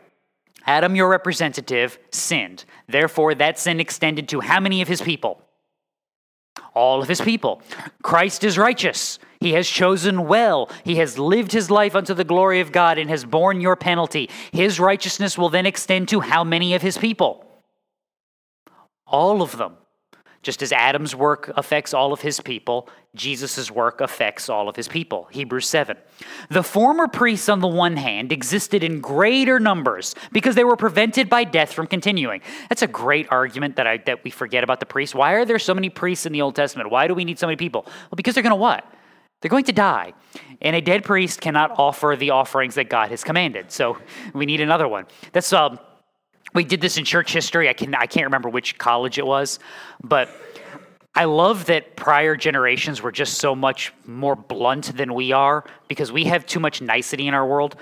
Adam, 0.66 0.96
your 0.96 1.08
representative, 1.08 1.98
sinned. 2.10 2.64
Therefore, 2.88 3.34
that 3.34 3.58
sin 3.58 3.80
extended 3.80 4.28
to 4.30 4.40
how 4.40 4.60
many 4.60 4.82
of 4.82 4.88
his 4.88 5.00
people? 5.00 5.40
All 6.74 7.00
of 7.00 7.08
his 7.08 7.20
people. 7.20 7.62
Christ 8.02 8.44
is 8.44 8.58
righteous. 8.58 9.18
He 9.40 9.52
has 9.52 9.68
chosen 9.68 10.26
well. 10.26 10.70
He 10.84 10.96
has 10.96 11.18
lived 11.18 11.52
his 11.52 11.70
life 11.70 11.94
unto 11.94 12.14
the 12.14 12.24
glory 12.24 12.60
of 12.60 12.72
God 12.72 12.98
and 12.98 13.08
has 13.10 13.24
borne 13.24 13.60
your 13.60 13.76
penalty. 13.76 14.28
His 14.52 14.80
righteousness 14.80 15.38
will 15.38 15.48
then 15.48 15.66
extend 15.66 16.08
to 16.08 16.20
how 16.20 16.42
many 16.44 16.74
of 16.74 16.82
his 16.82 16.98
people? 16.98 17.44
All 19.06 19.42
of 19.42 19.56
them. 19.56 19.76
Just 20.46 20.62
as 20.62 20.70
Adam's 20.70 21.12
work 21.12 21.50
affects 21.56 21.92
all 21.92 22.12
of 22.12 22.20
his 22.20 22.38
people, 22.38 22.88
Jesus' 23.16 23.68
work 23.68 24.00
affects 24.00 24.48
all 24.48 24.68
of 24.68 24.76
his 24.76 24.86
people. 24.86 25.26
Hebrews 25.32 25.66
7. 25.66 25.96
The 26.50 26.62
former 26.62 27.08
priests, 27.08 27.48
on 27.48 27.58
the 27.58 27.66
one 27.66 27.96
hand, 27.96 28.30
existed 28.30 28.84
in 28.84 29.00
greater 29.00 29.58
numbers 29.58 30.14
because 30.30 30.54
they 30.54 30.62
were 30.62 30.76
prevented 30.76 31.28
by 31.28 31.42
death 31.42 31.72
from 31.72 31.88
continuing. 31.88 32.42
That's 32.68 32.82
a 32.82 32.86
great 32.86 33.26
argument 33.32 33.74
that, 33.74 33.88
I, 33.88 33.96
that 34.06 34.22
we 34.22 34.30
forget 34.30 34.62
about 34.62 34.78
the 34.78 34.86
priests. 34.86 35.16
Why 35.16 35.32
are 35.32 35.44
there 35.44 35.58
so 35.58 35.74
many 35.74 35.88
priests 35.88 36.26
in 36.26 36.32
the 36.32 36.42
Old 36.42 36.54
Testament? 36.54 36.92
Why 36.92 37.08
do 37.08 37.14
we 37.14 37.24
need 37.24 37.40
so 37.40 37.48
many 37.48 37.56
people? 37.56 37.82
Well, 37.84 38.14
because 38.14 38.34
they're 38.34 38.44
going 38.44 38.50
to 38.50 38.54
what? 38.54 38.84
They're 39.40 39.50
going 39.50 39.64
to 39.64 39.72
die. 39.72 40.12
And 40.62 40.76
a 40.76 40.80
dead 40.80 41.02
priest 41.02 41.40
cannot 41.40 41.76
offer 41.76 42.14
the 42.16 42.30
offerings 42.30 42.76
that 42.76 42.88
God 42.88 43.08
has 43.08 43.24
commanded. 43.24 43.72
So 43.72 43.98
we 44.32 44.46
need 44.46 44.60
another 44.60 44.86
one. 44.86 45.06
That's. 45.32 45.52
Um, 45.52 45.80
we 46.56 46.64
did 46.64 46.80
this 46.80 46.96
in 46.96 47.04
church 47.04 47.32
history. 47.32 47.68
I 47.68 47.72
can 47.72 47.94
I 47.94 48.06
can't 48.06 48.24
remember 48.24 48.48
which 48.48 48.78
college 48.78 49.18
it 49.18 49.26
was, 49.26 49.58
but 50.02 50.30
I 51.14 51.24
love 51.24 51.66
that 51.66 51.96
prior 51.96 52.36
generations 52.36 53.00
were 53.00 53.12
just 53.12 53.38
so 53.38 53.54
much 53.54 53.92
more 54.06 54.36
blunt 54.36 54.96
than 54.96 55.14
we 55.14 55.32
are 55.32 55.64
because 55.88 56.12
we 56.12 56.24
have 56.24 56.44
too 56.44 56.60
much 56.60 56.82
nicety 56.82 57.26
in 57.26 57.34
our 57.34 57.46
world. 57.46 57.76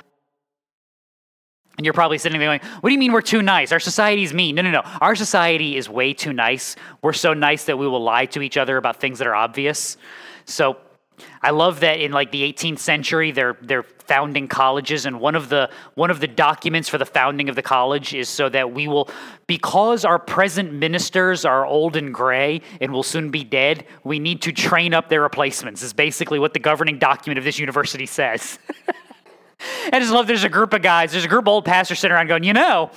And 1.77 1.85
you're 1.85 1.95
probably 1.95 2.19
sitting 2.19 2.39
there 2.39 2.49
going, 2.49 2.61
What 2.81 2.91
do 2.91 2.93
you 2.93 2.99
mean 2.99 3.13
we're 3.13 3.23
too 3.23 3.43
nice? 3.43 3.73
Our 3.73 3.81
society's 3.81 4.33
mean. 4.33 4.55
No, 4.55 4.63
no, 4.63 4.71
no. 4.71 4.83
Our 5.01 5.17
society 5.17 5.77
is 5.77 5.89
way 5.89 6.13
too 6.13 6.33
nice. 6.33 6.77
We're 7.03 7.13
so 7.13 7.35
nice 7.35 7.65
that 7.65 7.77
we 7.77 7.89
will 7.89 8.03
lie 8.03 8.27
to 8.27 8.43
each 8.43 8.57
other 8.57 8.77
about 8.77 9.01
things 9.01 9.19
that 9.19 9.27
are 9.27 9.35
obvious. 9.35 9.97
So 10.45 10.77
I 11.43 11.51
love 11.51 11.81
that 11.81 12.01
in 12.01 12.13
like 12.13 12.31
the 12.31 12.43
18th 12.53 12.79
century, 12.79 13.33
they're 13.33 13.57
they're 13.61 13.87
founding 14.07 14.49
colleges, 14.49 15.07
and 15.07 15.21
one 15.21 15.35
of 15.35 15.49
the 15.49 15.71
one 15.95 16.11
of 16.11 16.21
the 16.21 16.27
documents 16.27 16.89
for 16.89 16.99
the 16.99 17.07
founding 17.07 17.49
of 17.49 17.57
the 17.57 17.63
college 17.63 18.15
is 18.15 18.29
so 18.29 18.49
that 18.49 18.73
we 18.73 18.89
will, 18.89 19.09
because 19.47 20.05
our 20.05 20.19
present 20.19 20.73
ministers 20.73 21.45
are 21.45 21.67
old 21.67 21.97
and 21.97 22.15
gray 22.15 22.61
and 22.81 22.93
will 22.93 23.03
soon 23.03 23.31
be 23.31 23.45
dead, 23.45 23.87
we 24.05 24.19
need 24.19 24.43
to 24.43 24.53
train 24.53 24.95
up 24.95 25.09
their 25.09 25.23
replacements. 25.23 25.83
Is 25.83 25.93
basically 25.93 26.39
what 26.39 26.53
the 26.53 26.61
governing 26.61 26.99
document 26.99 27.39
of 27.39 27.45
this 27.45 27.59
university 27.59 28.07
says. 28.07 28.59
I 29.93 29.99
just 29.99 30.13
love 30.13 30.27
there's 30.27 30.45
a 30.45 30.49
group 30.49 30.73
of 30.73 30.83
guys, 30.83 31.13
there's 31.13 31.25
a 31.25 31.29
group 31.29 31.45
of 31.45 31.49
old 31.49 31.65
pastors 31.65 31.99
sitting 31.99 32.15
around 32.15 32.27
going, 32.27 32.45
you 32.45 32.53
know, 32.53 32.91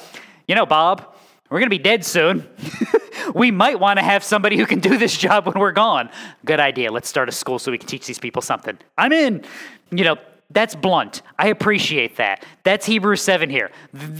you 0.47 0.55
know, 0.55 0.65
Bob, 0.65 1.15
we're 1.49 1.59
going 1.59 1.69
to 1.69 1.77
be 1.77 1.81
dead 1.81 2.03
soon. 2.03 2.47
we 3.35 3.51
might 3.51 3.79
want 3.79 3.99
to 3.99 4.03
have 4.03 4.23
somebody 4.23 4.57
who 4.57 4.65
can 4.65 4.79
do 4.79 4.97
this 4.97 5.17
job 5.17 5.45
when 5.45 5.59
we're 5.59 5.71
gone. 5.71 6.09
Good 6.45 6.59
idea. 6.59 6.91
Let's 6.91 7.07
start 7.07 7.29
a 7.29 7.31
school 7.31 7.59
so 7.59 7.71
we 7.71 7.77
can 7.77 7.87
teach 7.87 8.05
these 8.05 8.19
people 8.19 8.41
something. 8.41 8.77
I'm 8.97 9.13
in. 9.13 9.43
You 9.91 10.03
know, 10.03 10.17
that's 10.49 10.75
blunt. 10.75 11.23
I 11.37 11.49
appreciate 11.49 12.15
that. 12.17 12.45
That's 12.63 12.85
Hebrews 12.85 13.21
7 13.21 13.49
here. 13.49 13.69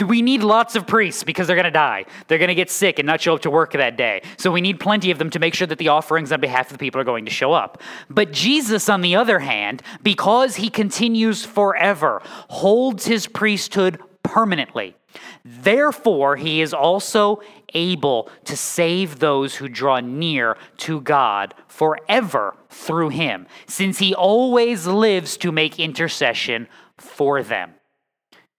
We 0.06 0.22
need 0.22 0.44
lots 0.44 0.76
of 0.76 0.86
priests 0.86 1.24
because 1.24 1.48
they're 1.48 1.56
going 1.56 1.66
to 1.66 1.72
die. 1.72 2.06
They're 2.28 2.38
going 2.38 2.50
to 2.50 2.56
get 2.56 2.70
sick 2.70 3.00
and 3.00 3.06
not 3.06 3.22
show 3.22 3.36
up 3.36 3.42
to 3.44 3.50
work 3.50 3.72
that 3.72 3.96
day. 3.96 4.22
So 4.38 4.52
we 4.52 4.60
need 4.60 4.80
plenty 4.80 5.10
of 5.10 5.20
them 5.20 5.30
to 5.30 5.40
make 5.40 5.54
sure 5.54 5.68
that 5.68 5.78
the 5.78 5.88
offerings 5.88 6.34
on 6.34 6.42
behalf 6.42 6.68
of 6.68 6.74
the 6.74 6.80
people 6.80 7.00
are 7.00 7.06
going 7.06 7.26
to 7.26 7.32
show 7.32 7.54
up. 7.54 7.82
But 8.10 8.34
Jesus, 8.34 8.90
on 8.90 9.02
the 9.02 9.16
other 9.16 9.40
hand, 9.40 9.82
because 10.04 10.58
he 10.58 10.70
continues 10.70 11.46
forever, 11.46 12.22
holds 12.50 13.06
his 13.06 13.28
priesthood 13.28 14.00
permanently. 14.24 14.96
Therefore, 15.44 16.36
he 16.36 16.62
is 16.62 16.74
also 16.74 17.42
able 17.74 18.30
to 18.46 18.56
save 18.56 19.20
those 19.20 19.56
who 19.56 19.68
draw 19.68 20.00
near 20.00 20.58
to 20.78 21.02
God 21.02 21.54
forever 21.68 22.56
through 22.70 23.10
him, 23.10 23.48
since 23.68 24.00
he 24.00 24.14
always 24.14 24.88
lives 24.88 25.38
to 25.38 25.52
make 25.52 25.80
intercession 25.80 26.68
for 26.98 27.44
them 27.44 27.74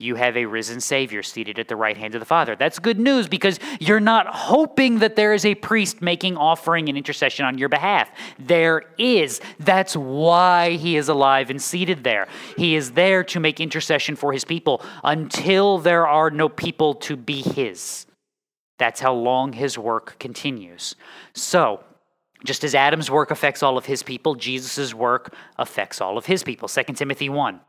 you 0.00 0.14
have 0.14 0.36
a 0.36 0.46
risen 0.46 0.80
Savior 0.80 1.24
seated 1.24 1.58
at 1.58 1.66
the 1.66 1.74
right 1.74 1.96
hand 1.96 2.14
of 2.14 2.20
the 2.20 2.24
Father. 2.26 2.54
That's 2.54 2.78
good 2.78 3.00
news 3.00 3.26
because 3.26 3.58
you're 3.80 3.98
not 3.98 4.28
hoping 4.28 5.00
that 5.00 5.16
there 5.16 5.34
is 5.34 5.44
a 5.44 5.56
priest 5.56 6.00
making 6.00 6.36
offering 6.36 6.88
and 6.88 6.96
intercession 6.96 7.44
on 7.44 7.58
your 7.58 7.68
behalf. 7.68 8.08
There 8.38 8.84
is. 8.96 9.40
That's 9.58 9.96
why 9.96 10.72
he 10.72 10.96
is 10.96 11.08
alive 11.08 11.50
and 11.50 11.60
seated 11.60 12.04
there. 12.04 12.28
He 12.56 12.76
is 12.76 12.92
there 12.92 13.24
to 13.24 13.40
make 13.40 13.58
intercession 13.58 14.14
for 14.14 14.32
his 14.32 14.44
people 14.44 14.84
until 15.02 15.78
there 15.78 16.06
are 16.06 16.30
no 16.30 16.48
people 16.48 16.94
to 16.94 17.16
be 17.16 17.42
his. 17.42 18.06
That's 18.78 19.00
how 19.00 19.14
long 19.14 19.52
his 19.52 19.76
work 19.76 20.16
continues. 20.20 20.94
So, 21.34 21.82
just 22.44 22.62
as 22.62 22.74
Adam's 22.74 23.10
work 23.10 23.30
affects 23.30 23.62
all 23.62 23.76
of 23.76 23.86
his 23.86 24.02
people, 24.02 24.34
Jesus' 24.34 24.94
work 24.94 25.34
affects 25.58 26.00
all 26.00 26.16
of 26.16 26.26
his 26.26 26.44
people. 26.44 26.68
2 26.68 26.84
Timothy 26.94 27.28
1. 27.28 27.60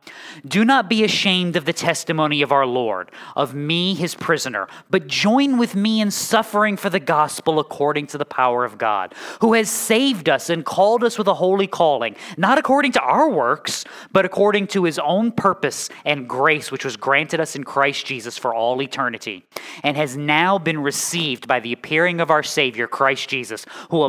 Do 0.47 0.63
not 0.63 0.89
be 0.89 1.03
ashamed 1.03 1.55
of 1.55 1.65
the 1.65 1.73
testimony 1.73 2.41
of 2.41 2.51
our 2.51 2.67
Lord, 2.67 3.11
of 3.35 3.55
me, 3.55 3.95
his 3.95 4.13
prisoner, 4.13 4.67
but 4.89 5.07
join 5.07 5.57
with 5.57 5.75
me 5.75 6.01
in 6.01 6.11
suffering 6.11 6.77
for 6.77 6.89
the 6.89 6.99
gospel 6.99 7.59
according 7.59 8.07
to 8.07 8.17
the 8.17 8.25
power 8.25 8.63
of 8.63 8.77
God, 8.77 9.15
who 9.41 9.53
has 9.53 9.69
saved 9.69 10.29
us 10.29 10.49
and 10.49 10.63
called 10.63 11.03
us 11.03 11.17
with 11.17 11.27
a 11.27 11.33
holy 11.33 11.67
calling, 11.67 12.15
not 12.37 12.59
according 12.59 12.91
to 12.91 13.01
our 13.01 13.29
works, 13.29 13.85
but 14.11 14.25
according 14.25 14.67
to 14.67 14.83
his 14.83 14.99
own 14.99 15.31
purpose 15.31 15.89
and 16.05 16.29
grace, 16.29 16.71
which 16.71 16.85
was 16.85 16.95
granted 16.95 17.39
us 17.39 17.55
in 17.55 17.63
Christ 17.63 18.05
Jesus 18.05 18.37
for 18.37 18.53
all 18.53 18.81
eternity, 18.81 19.45
and 19.83 19.97
has 19.97 20.15
now 20.15 20.59
been 20.59 20.79
received 20.79 21.47
by 21.47 21.59
the 21.59 21.73
appearing 21.73 22.21
of 22.21 22.29
our 22.29 22.43
Savior, 22.43 22.87
Christ 22.87 23.29
Jesus, 23.29 23.65
who 23.89 24.03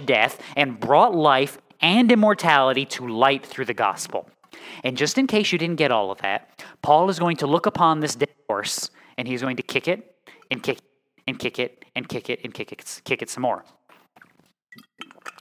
abolished 0.00 0.06
death 0.06 0.40
and 0.56 0.80
brought 0.80 1.14
life 1.14 1.58
and 1.80 2.10
immortality 2.10 2.84
to 2.86 3.06
light 3.06 3.44
through 3.44 3.66
the 3.66 3.74
gospel. 3.74 4.28
And 4.82 4.96
just 4.96 5.18
in 5.18 5.26
case 5.26 5.52
you 5.52 5.58
didn't 5.58 5.76
get 5.76 5.90
all 5.90 6.10
of 6.10 6.18
that, 6.18 6.62
Paul 6.82 7.10
is 7.10 7.18
going 7.18 7.36
to 7.38 7.46
look 7.46 7.66
upon 7.66 8.00
this 8.00 8.14
dead 8.14 8.34
horse 8.48 8.90
and 9.18 9.28
he's 9.28 9.42
going 9.42 9.56
to 9.56 9.62
kick 9.62 9.88
it 9.88 10.16
and 10.50 10.62
kick 10.62 10.78
it 10.78 10.84
and 11.26 11.38
kick 11.38 11.58
it 11.58 11.84
and 11.94 12.08
kick 12.08 12.30
it 12.30 12.40
and 12.44 12.54
kick 12.54 12.72
it, 12.72 13.02
kick 13.04 13.22
it 13.22 13.30
some 13.30 13.42
more. 13.42 13.64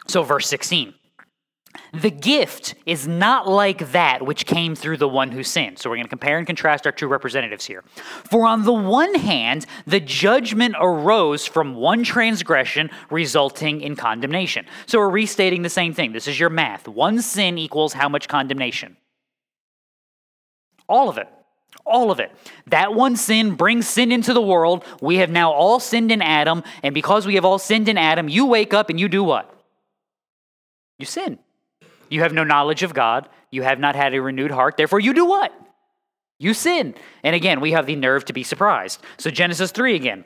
So, 0.08 0.24
verse 0.24 0.48
16. 0.48 0.94
The 1.94 2.12
gift 2.12 2.76
is 2.86 3.08
not 3.08 3.48
like 3.48 3.92
that 3.92 4.26
which 4.26 4.46
came 4.46 4.76
through 4.76 4.98
the 4.98 5.08
one 5.08 5.32
who 5.32 5.44
sinned. 5.44 5.78
So 5.78 5.90
we're 5.90 5.98
going 5.98 6.06
to 6.06 6.10
compare 6.10 6.38
and 6.38 6.48
contrast 6.48 6.86
our 6.86 6.92
two 6.92 7.08
representatives 7.08 7.66
here. 7.66 7.84
For 8.30 8.48
on 8.48 8.64
the 8.64 8.74
one 8.74 9.14
hand, 9.16 9.66
the 9.86 10.00
judgment 10.00 10.76
arose 10.80 11.46
from 11.46 11.76
one 11.76 12.04
transgression, 12.04 12.90
resulting 13.10 13.82
in 13.82 13.96
condemnation. 13.96 14.66
So 14.88 15.00
we're 15.00 15.10
restating 15.10 15.62
the 15.62 15.70
same 15.70 15.94
thing. 15.94 16.14
This 16.14 16.28
is 16.28 16.40
your 16.40 16.50
math. 16.50 16.88
One 16.88 17.22
sin 17.22 17.58
equals 17.58 17.94
how 17.94 18.10
much 18.10 18.28
condemnation? 18.28 18.98
All 20.90 21.10
of 21.10 21.18
it. 21.18 21.28
All 21.86 22.12
of 22.12 22.20
it. 22.20 22.32
That 22.68 22.94
one 22.94 23.16
sin 23.16 23.56
brings 23.56 23.88
sin 23.88 24.12
into 24.12 24.34
the 24.34 24.42
world. 24.42 24.84
We 25.02 25.18
have 25.18 25.30
now 25.30 25.52
all 25.52 25.80
sinned 25.80 26.12
in 26.12 26.22
Adam. 26.22 26.64
And 26.82 26.94
because 26.94 27.26
we 27.26 27.36
have 27.36 27.46
all 27.46 27.60
sinned 27.60 27.90
in 27.90 27.98
Adam, 27.98 28.30
you 28.30 28.46
wake 28.46 28.74
up 28.74 28.90
and 28.90 29.00
you 29.00 29.08
do 29.08 29.24
what? 29.24 29.54
You 30.98 31.06
sin. 31.06 31.40
You 32.14 32.22
have 32.22 32.32
no 32.32 32.44
knowledge 32.44 32.84
of 32.84 32.94
God. 32.94 33.28
You 33.50 33.64
have 33.64 33.80
not 33.80 33.96
had 33.96 34.14
a 34.14 34.22
renewed 34.22 34.52
heart. 34.52 34.78
Therefore, 34.78 35.00
you 35.00 35.16
do 35.16 35.26
what? 35.26 35.52
You 36.38 36.54
sin. 36.54 36.94
And 37.24 37.36
again, 37.36 37.60
we 37.60 37.72
have 37.72 37.88
the 37.88 37.96
nerve 37.96 38.24
to 38.26 38.34
be 38.34 38.44
surprised. 38.44 39.02
So, 39.18 39.32
Genesis 39.32 39.72
3 39.72 39.96
again. 39.96 40.24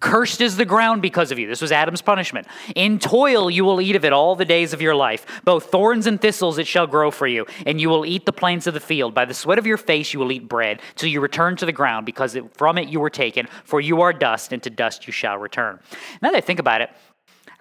Cursed 0.00 0.40
is 0.40 0.56
the 0.56 0.64
ground 0.64 1.02
because 1.02 1.30
of 1.30 1.38
you. 1.38 1.46
This 1.46 1.60
was 1.60 1.72
Adam's 1.72 2.00
punishment. 2.00 2.46
In 2.74 2.98
toil 2.98 3.50
you 3.50 3.66
will 3.66 3.82
eat 3.82 3.96
of 3.96 4.04
it 4.06 4.14
all 4.14 4.34
the 4.34 4.46
days 4.46 4.72
of 4.72 4.80
your 4.80 4.94
life. 4.94 5.26
Both 5.44 5.66
thorns 5.66 6.06
and 6.06 6.18
thistles 6.18 6.56
it 6.56 6.66
shall 6.66 6.86
grow 6.86 7.10
for 7.10 7.26
you, 7.26 7.44
and 7.66 7.78
you 7.78 7.90
will 7.90 8.06
eat 8.06 8.24
the 8.24 8.32
plants 8.32 8.66
of 8.66 8.72
the 8.72 8.80
field. 8.80 9.12
By 9.12 9.26
the 9.26 9.34
sweat 9.34 9.58
of 9.58 9.66
your 9.66 9.76
face 9.76 10.14
you 10.14 10.20
will 10.20 10.32
eat 10.32 10.48
bread, 10.48 10.80
till 10.94 11.10
you 11.10 11.20
return 11.20 11.56
to 11.56 11.66
the 11.66 11.72
ground, 11.72 12.06
because 12.06 12.34
it, 12.34 12.56
from 12.56 12.78
it 12.78 12.88
you 12.88 12.98
were 12.98 13.10
taken, 13.10 13.46
for 13.64 13.78
you 13.78 14.00
are 14.00 14.12
dust, 14.12 14.52
and 14.52 14.62
to 14.62 14.70
dust 14.70 15.06
you 15.06 15.12
shall 15.12 15.36
return. 15.36 15.80
Now 16.22 16.30
that 16.30 16.38
I 16.38 16.40
think 16.40 16.60
about 16.60 16.80
it, 16.80 16.90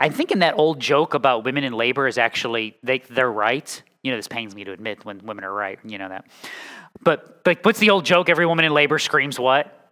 I'm 0.03 0.11
thinking 0.11 0.39
that 0.39 0.55
old 0.57 0.81
joke 0.81 1.13
about 1.13 1.45
women 1.45 1.63
in 1.63 1.71
labor 1.71 2.09
is 2.09 2.17
actually 2.17 2.75
they 2.83 2.99
they're 2.99 3.31
right. 3.31 3.81
You 4.03 4.11
know, 4.11 4.17
this 4.17 4.27
pains 4.27 4.53
me 4.53 4.65
to 4.65 4.73
admit 4.73 5.05
when 5.05 5.25
women 5.25 5.45
are 5.45 5.53
right. 5.53 5.79
You 5.85 5.97
know 5.97 6.09
that. 6.09 6.25
But 7.01 7.45
but 7.45 7.63
what's 7.63 7.79
the 7.79 7.89
old 7.89 8.03
joke? 8.03 8.27
Every 8.27 8.45
woman 8.45 8.65
in 8.65 8.73
labor 8.73 8.99
screams 8.99 9.39
what? 9.39 9.91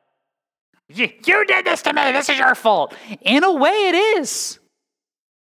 You 0.89 1.07
did 1.45 1.63
this 1.63 1.81
to 1.83 1.93
me. 1.93 2.11
This 2.11 2.27
is 2.27 2.37
your 2.37 2.55
fault. 2.55 2.93
In 3.21 3.45
a 3.45 3.53
way, 3.53 3.71
it 3.71 3.95
is. 4.19 4.59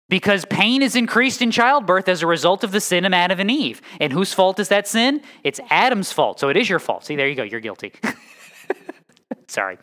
Because 0.08 0.46
pain 0.46 0.80
is 0.80 0.96
increased 0.96 1.42
in 1.42 1.50
childbirth 1.50 2.08
as 2.08 2.22
a 2.22 2.26
result 2.26 2.64
of 2.64 2.72
the 2.72 2.80
sin 2.80 3.04
of 3.04 3.12
Adam 3.12 3.38
and 3.38 3.50
Eve. 3.50 3.82
And 4.00 4.10
whose 4.10 4.32
fault 4.32 4.58
is 4.58 4.68
that 4.68 4.88
sin? 4.88 5.20
It's 5.44 5.60
Adam's 5.68 6.12
fault. 6.12 6.40
So 6.40 6.48
it 6.48 6.56
is 6.56 6.70
your 6.70 6.78
fault. 6.78 7.04
See, 7.04 7.16
there 7.16 7.28
you 7.28 7.34
go. 7.34 7.42
You're 7.42 7.60
guilty. 7.60 7.92
Sorry. 9.48 9.76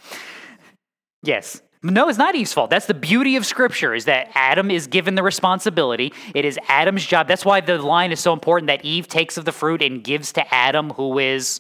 Yes. 1.22 1.62
No, 1.86 2.08
it's 2.08 2.18
not 2.18 2.34
Eve's 2.34 2.54
fault. 2.54 2.70
That's 2.70 2.86
the 2.86 2.94
beauty 2.94 3.36
of 3.36 3.46
Scripture 3.46 3.94
is 3.94 4.06
that 4.06 4.32
Adam 4.36 4.72
is 4.72 4.88
given 4.88 5.16
the 5.16 5.24
responsibility. 5.24 6.14
It 6.34 6.46
is 6.46 6.58
Adam's 6.70 7.06
job. 7.06 7.28
That's 7.28 7.44
why 7.44 7.60
the 7.60 7.78
line 7.78 8.14
is 8.14 8.22
so 8.22 8.32
important 8.32 8.68
that 8.68 8.86
Eve 8.86 9.10
takes 9.10 9.38
of 9.38 9.44
the 9.44 9.52
fruit 9.52 9.82
and 9.82 10.02
gives 10.02 10.32
to 10.34 10.54
Adam, 10.54 10.92
who 10.92 11.20
is 11.20 11.60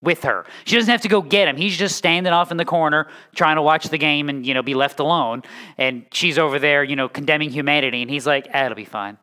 with 0.00 0.22
her. 0.22 0.46
She 0.64 0.76
doesn't 0.76 0.90
have 0.90 1.02
to 1.02 1.08
go 1.08 1.20
get 1.20 1.48
him. 1.48 1.58
He's 1.58 1.76
just 1.76 1.96
standing 1.96 2.32
off 2.32 2.50
in 2.50 2.56
the 2.56 2.64
corner 2.64 3.08
trying 3.34 3.56
to 3.56 3.62
watch 3.62 3.88
the 3.88 3.98
game 3.98 4.30
and, 4.30 4.46
you 4.46 4.54
know, 4.54 4.62
be 4.62 4.74
left 4.74 5.00
alone. 5.00 5.42
And 5.76 6.06
she's 6.12 6.38
over 6.38 6.58
there, 6.58 6.82
you 6.82 6.96
know, 6.96 7.08
condemning 7.08 7.50
humanity. 7.50 8.00
And 8.00 8.10
he's 8.10 8.26
like, 8.26 8.48
ah, 8.54 8.64
it'll 8.64 8.74
be 8.74 8.86
fine. 8.86 9.18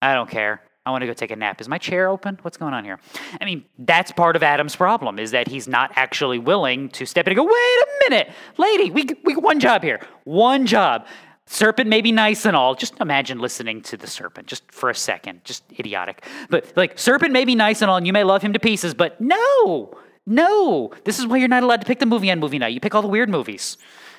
I 0.00 0.14
don't 0.14 0.30
care. 0.30 0.62
I 0.86 0.90
want 0.90 1.02
to 1.02 1.06
go 1.08 1.12
take 1.12 1.32
a 1.32 1.36
nap. 1.36 1.60
Is 1.60 1.68
my 1.68 1.78
chair 1.78 2.08
open? 2.08 2.38
What's 2.42 2.56
going 2.56 2.72
on 2.72 2.84
here? 2.84 3.00
I 3.40 3.44
mean, 3.44 3.64
that's 3.76 4.12
part 4.12 4.36
of 4.36 4.44
Adam's 4.44 4.76
problem 4.76 5.18
is 5.18 5.32
that 5.32 5.48
he's 5.48 5.66
not 5.66 5.90
actually 5.96 6.38
willing 6.38 6.90
to 6.90 7.04
step 7.04 7.26
in 7.26 7.32
and 7.32 7.36
go, 7.36 7.44
wait 7.44 7.52
a 7.52 7.86
minute, 8.08 8.30
lady, 8.56 8.92
we, 8.92 9.08
we 9.24 9.34
one 9.34 9.58
job 9.58 9.82
here, 9.82 10.00
one 10.22 10.64
job. 10.64 11.04
Serpent 11.46 11.88
may 11.88 12.00
be 12.00 12.12
nice 12.12 12.46
and 12.46 12.56
all. 12.56 12.76
Just 12.76 13.00
imagine 13.00 13.40
listening 13.40 13.82
to 13.82 13.96
the 13.96 14.06
serpent 14.06 14.46
just 14.46 14.70
for 14.70 14.88
a 14.88 14.94
second. 14.94 15.44
Just 15.44 15.64
idiotic. 15.76 16.24
But 16.50 16.72
like, 16.76 16.98
serpent 16.98 17.32
may 17.32 17.44
be 17.44 17.56
nice 17.56 17.82
and 17.82 17.90
all, 17.90 17.96
and 17.96 18.06
you 18.06 18.12
may 18.12 18.24
love 18.24 18.42
him 18.42 18.52
to 18.52 18.60
pieces, 18.60 18.94
but 18.94 19.20
no, 19.20 19.92
no. 20.24 20.92
This 21.04 21.18
is 21.18 21.26
why 21.26 21.38
you're 21.38 21.48
not 21.48 21.64
allowed 21.64 21.80
to 21.80 21.86
pick 21.86 21.98
the 21.98 22.06
movie 22.06 22.30
on 22.30 22.38
movie 22.38 22.58
night. 22.58 22.72
You 22.72 22.80
pick 22.80 22.94
all 22.94 23.02
the 23.02 23.08
weird 23.08 23.28
movies. 23.28 23.76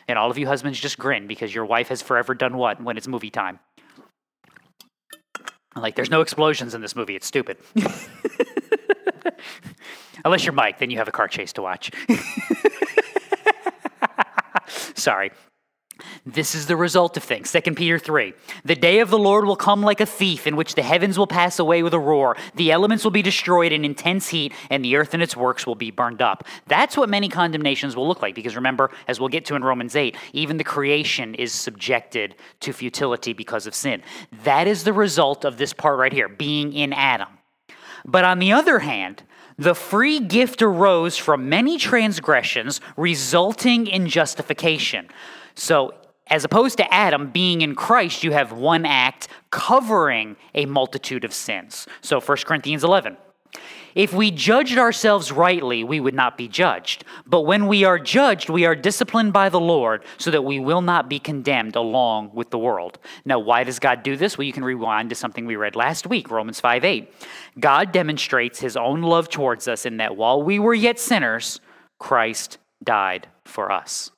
And 0.09 0.19
all 0.19 0.31
of 0.31 0.37
you 0.37 0.47
husbands 0.47 0.79
just 0.79 0.97
grin 0.97 1.27
because 1.27 1.53
your 1.55 1.65
wife 1.65 1.89
has 1.89 2.01
forever 2.01 2.33
done 2.33 2.57
what 2.57 2.81
when 2.81 2.97
it's 2.97 3.07
movie 3.07 3.29
time? 3.29 3.59
Like, 5.81 5.95
there's 5.95 6.09
no 6.09 6.21
explosions 6.21 6.73
in 6.73 6.81
this 6.81 6.95
movie. 6.95 7.15
It's 7.15 7.27
stupid. 7.27 7.57
Unless 10.25 10.45
you're 10.45 10.53
Mike, 10.53 10.79
then 10.79 10.89
you 10.89 10.97
have 10.97 11.07
a 11.07 11.11
car 11.11 11.27
chase 11.27 11.53
to 11.53 11.61
watch. 11.61 11.91
Sorry. 14.95 15.31
This 16.25 16.55
is 16.55 16.67
the 16.67 16.75
result 16.75 17.17
of 17.17 17.23
things. 17.23 17.51
2 17.51 17.73
Peter 17.73 17.99
3. 17.99 18.33
The 18.65 18.75
day 18.75 18.99
of 18.99 19.09
the 19.09 19.17
Lord 19.17 19.45
will 19.45 19.55
come 19.55 19.81
like 19.81 20.01
a 20.01 20.05
thief, 20.05 20.47
in 20.47 20.55
which 20.55 20.75
the 20.75 20.81
heavens 20.81 21.17
will 21.17 21.27
pass 21.27 21.59
away 21.59 21.83
with 21.83 21.93
a 21.93 21.99
roar, 21.99 22.35
the 22.55 22.71
elements 22.71 23.03
will 23.03 23.11
be 23.11 23.21
destroyed 23.21 23.71
in 23.71 23.85
intense 23.85 24.29
heat, 24.29 24.53
and 24.69 24.83
the 24.83 24.95
earth 24.95 25.13
and 25.13 25.23
its 25.23 25.35
works 25.35 25.65
will 25.65 25.75
be 25.75 25.91
burned 25.91 26.21
up. 26.21 26.43
That's 26.67 26.97
what 26.97 27.09
many 27.09 27.29
condemnations 27.29 27.95
will 27.95 28.07
look 28.07 28.21
like, 28.21 28.35
because 28.35 28.55
remember, 28.55 28.91
as 29.07 29.19
we'll 29.19 29.29
get 29.29 29.45
to 29.45 29.55
in 29.55 29.63
Romans 29.63 29.95
8, 29.95 30.15
even 30.33 30.57
the 30.57 30.63
creation 30.63 31.35
is 31.35 31.51
subjected 31.51 32.35
to 32.61 32.73
futility 32.73 33.33
because 33.33 33.67
of 33.67 33.75
sin. 33.75 34.01
That 34.43 34.67
is 34.67 34.83
the 34.83 34.93
result 34.93 35.45
of 35.45 35.57
this 35.57 35.73
part 35.73 35.97
right 35.97 36.13
here, 36.13 36.29
being 36.29 36.73
in 36.73 36.93
Adam. 36.93 37.29
But 38.05 38.23
on 38.23 38.39
the 38.39 38.53
other 38.53 38.79
hand, 38.79 39.23
the 39.57 39.73
free 39.73 40.19
gift 40.19 40.61
arose 40.61 41.17
from 41.17 41.49
many 41.49 41.77
transgressions, 41.77 42.79
resulting 42.95 43.87
in 43.87 44.07
justification. 44.07 45.09
So, 45.57 45.95
as 46.27 46.45
opposed 46.45 46.77
to 46.77 46.93
Adam 46.93 47.31
being 47.31 47.61
in 47.61 47.73
Christ, 47.73 48.23
you 48.23 48.31
have 48.31 48.51
one 48.51 48.85
act 48.85 49.27
covering 49.49 50.35
a 50.53 50.67
multitude 50.67 51.25
of 51.25 51.33
sins. 51.33 51.87
So, 52.01 52.21
1 52.21 52.37
Corinthians 52.45 52.83
11. 52.83 53.17
If 53.95 54.13
we 54.13 54.29
judged 54.29 54.77
ourselves 54.77 55.31
rightly, 55.31 55.83
we 55.83 55.99
would 55.99 56.13
not 56.13 56.37
be 56.37 56.47
judged. 56.47 57.05
But 57.25 57.41
when 57.41 57.65
we 57.65 57.83
are 57.85 57.97
judged, 57.97 58.51
we 58.51 58.65
are 58.65 58.75
disciplined 58.75 59.33
by 59.33 59.49
the 59.49 59.59
Lord 59.59 60.03
so 60.19 60.29
that 60.29 60.43
we 60.43 60.59
will 60.59 60.81
not 60.81 61.09
be 61.09 61.17
condemned 61.17 61.75
along 61.75 62.29
with 62.35 62.51
the 62.51 62.59
world. 62.59 62.99
Now, 63.25 63.39
why 63.39 63.63
does 63.63 63.79
God 63.79 64.03
do 64.03 64.15
this? 64.15 64.37
Well, 64.37 64.45
you 64.45 64.53
can 64.53 64.63
rewind 64.63 65.09
to 65.09 65.15
something 65.15 65.47
we 65.47 65.55
read 65.55 65.75
last 65.75 66.05
week, 66.05 66.29
Romans 66.29 66.59
5 66.59 66.85
8. 66.85 67.11
God 67.59 67.91
demonstrates 67.91 68.59
his 68.59 68.77
own 68.77 69.01
love 69.01 69.27
towards 69.27 69.67
us 69.67 69.87
in 69.87 69.97
that 69.97 70.15
while 70.15 70.43
we 70.43 70.59
were 70.59 70.75
yet 70.75 70.99
sinners, 70.99 71.59
Christ 71.97 72.59
died 72.83 73.27
for 73.43 73.71
us. 73.71 74.11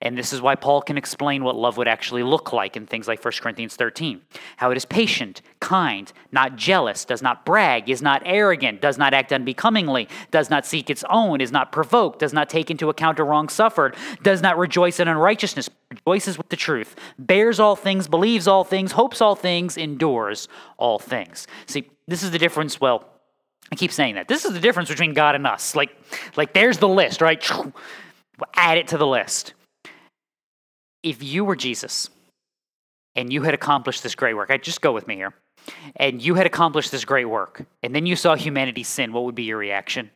And 0.00 0.16
this 0.16 0.32
is 0.32 0.40
why 0.40 0.54
Paul 0.54 0.80
can 0.80 0.96
explain 0.96 1.42
what 1.42 1.56
love 1.56 1.76
would 1.76 1.88
actually 1.88 2.22
look 2.22 2.52
like 2.52 2.76
in 2.76 2.86
things 2.86 3.08
like 3.08 3.24
1 3.24 3.32
Corinthians 3.40 3.74
13. 3.74 4.20
How 4.56 4.70
it 4.70 4.76
is 4.76 4.84
patient, 4.84 5.42
kind, 5.58 6.12
not 6.30 6.54
jealous, 6.54 7.04
does 7.04 7.20
not 7.20 7.44
brag, 7.44 7.90
is 7.90 8.00
not 8.00 8.22
arrogant, 8.24 8.80
does 8.80 8.96
not 8.96 9.12
act 9.12 9.32
unbecomingly, 9.32 10.08
does 10.30 10.50
not 10.50 10.64
seek 10.64 10.88
its 10.88 11.02
own, 11.10 11.40
is 11.40 11.50
not 11.50 11.72
provoked, 11.72 12.20
does 12.20 12.32
not 12.32 12.48
take 12.48 12.70
into 12.70 12.88
account 12.88 13.18
a 13.18 13.24
wrong 13.24 13.48
suffered, 13.48 13.96
does 14.22 14.40
not 14.40 14.56
rejoice 14.56 15.00
in 15.00 15.08
unrighteousness, 15.08 15.68
rejoices 15.90 16.38
with 16.38 16.48
the 16.48 16.56
truth, 16.56 16.94
bears 17.18 17.58
all 17.58 17.74
things, 17.74 18.06
believes 18.06 18.46
all 18.46 18.62
things, 18.62 18.92
hopes 18.92 19.20
all 19.20 19.34
things, 19.34 19.76
endures 19.76 20.46
all 20.76 21.00
things. 21.00 21.48
See, 21.66 21.90
this 22.06 22.22
is 22.22 22.30
the 22.30 22.38
difference, 22.38 22.80
well, 22.80 23.04
I 23.72 23.74
keep 23.74 23.90
saying 23.90 24.14
that. 24.14 24.28
This 24.28 24.44
is 24.44 24.52
the 24.52 24.60
difference 24.60 24.88
between 24.88 25.12
God 25.12 25.34
and 25.34 25.46
us. 25.46 25.74
Like, 25.74 25.90
like 26.36 26.54
there's 26.54 26.78
the 26.78 26.88
list, 26.88 27.20
right? 27.20 27.44
Add 28.54 28.78
it 28.78 28.88
to 28.88 28.96
the 28.96 29.06
list 29.06 29.54
if 31.08 31.22
you 31.22 31.44
were 31.44 31.56
Jesus 31.56 32.10
and 33.16 33.32
you 33.32 33.42
had 33.42 33.54
accomplished 33.54 34.02
this 34.02 34.14
great 34.14 34.34
work, 34.34 34.50
I 34.50 34.58
just 34.58 34.80
go 34.80 34.92
with 34.92 35.08
me 35.08 35.16
here, 35.16 35.34
and 35.96 36.22
you 36.22 36.34
had 36.34 36.46
accomplished 36.46 36.92
this 36.92 37.04
great 37.04 37.24
work, 37.24 37.64
and 37.82 37.94
then 37.94 38.06
you 38.06 38.14
saw 38.14 38.34
humanity 38.36 38.82
sin, 38.82 39.12
what 39.12 39.24
would 39.24 39.34
be 39.34 39.44
your 39.44 39.58
reaction? 39.58 40.10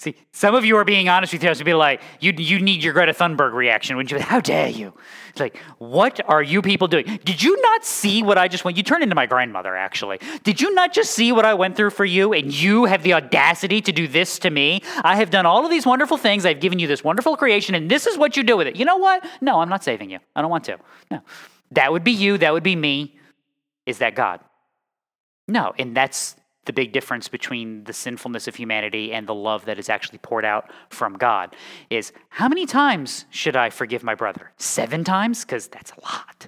See, 0.00 0.16
some 0.32 0.54
of 0.54 0.64
you 0.64 0.78
are 0.78 0.84
being 0.86 1.10
honest 1.10 1.30
with 1.30 1.42
yourselves 1.42 1.58
to 1.58 1.64
be 1.66 1.74
like, 1.74 2.00
you, 2.20 2.32
you 2.32 2.58
need 2.58 2.82
your 2.82 2.94
Greta 2.94 3.12
Thunberg 3.12 3.52
reaction. 3.52 3.96
Wouldn't 3.96 4.10
you? 4.10 4.18
How 4.18 4.40
dare 4.40 4.70
you? 4.70 4.94
It's 5.28 5.40
like, 5.40 5.58
what 5.76 6.22
are 6.26 6.42
you 6.42 6.62
people 6.62 6.88
doing? 6.88 7.04
Did 7.22 7.42
you 7.42 7.60
not 7.60 7.84
see 7.84 8.22
what 8.22 8.38
I 8.38 8.48
just 8.48 8.64
went? 8.64 8.78
You 8.78 8.82
turned 8.82 9.02
into 9.02 9.14
my 9.14 9.26
grandmother, 9.26 9.76
actually. 9.76 10.18
Did 10.42 10.58
you 10.58 10.72
not 10.72 10.94
just 10.94 11.10
see 11.10 11.32
what 11.32 11.44
I 11.44 11.52
went 11.52 11.76
through 11.76 11.90
for 11.90 12.06
you? 12.06 12.32
And 12.32 12.50
you 12.50 12.86
have 12.86 13.02
the 13.02 13.12
audacity 13.12 13.82
to 13.82 13.92
do 13.92 14.08
this 14.08 14.38
to 14.38 14.48
me? 14.48 14.80
I 15.04 15.16
have 15.16 15.28
done 15.28 15.44
all 15.44 15.66
of 15.66 15.70
these 15.70 15.84
wonderful 15.84 16.16
things. 16.16 16.46
I've 16.46 16.60
given 16.60 16.78
you 16.78 16.86
this 16.86 17.04
wonderful 17.04 17.36
creation, 17.36 17.74
and 17.74 17.90
this 17.90 18.06
is 18.06 18.16
what 18.16 18.38
you 18.38 18.42
do 18.42 18.56
with 18.56 18.68
it. 18.68 18.76
You 18.76 18.86
know 18.86 18.96
what? 18.96 19.22
No, 19.42 19.60
I'm 19.60 19.68
not 19.68 19.84
saving 19.84 20.08
you. 20.08 20.18
I 20.34 20.40
don't 20.40 20.50
want 20.50 20.64
to. 20.64 20.78
No. 21.10 21.20
That 21.72 21.92
would 21.92 22.04
be 22.04 22.12
you. 22.12 22.38
That 22.38 22.54
would 22.54 22.62
be 22.62 22.74
me. 22.74 23.18
Is 23.84 23.98
that 23.98 24.14
God? 24.14 24.40
No. 25.46 25.74
And 25.78 25.94
that's 25.94 26.36
the 26.70 26.82
big 26.82 26.92
difference 26.92 27.26
between 27.26 27.82
the 27.82 27.92
sinfulness 27.92 28.46
of 28.46 28.54
humanity 28.54 29.12
and 29.12 29.26
the 29.26 29.34
love 29.34 29.64
that 29.64 29.76
is 29.76 29.88
actually 29.88 30.18
poured 30.18 30.44
out 30.44 30.70
from 30.88 31.14
God 31.14 31.56
is 31.90 32.12
how 32.28 32.48
many 32.48 32.64
times 32.64 33.24
should 33.30 33.56
I 33.56 33.70
forgive 33.70 34.04
my 34.04 34.14
brother? 34.14 34.52
Seven 34.56 35.02
times? 35.02 35.44
Because 35.44 35.66
that's 35.66 35.90
a 35.90 36.00
lot. 36.00 36.46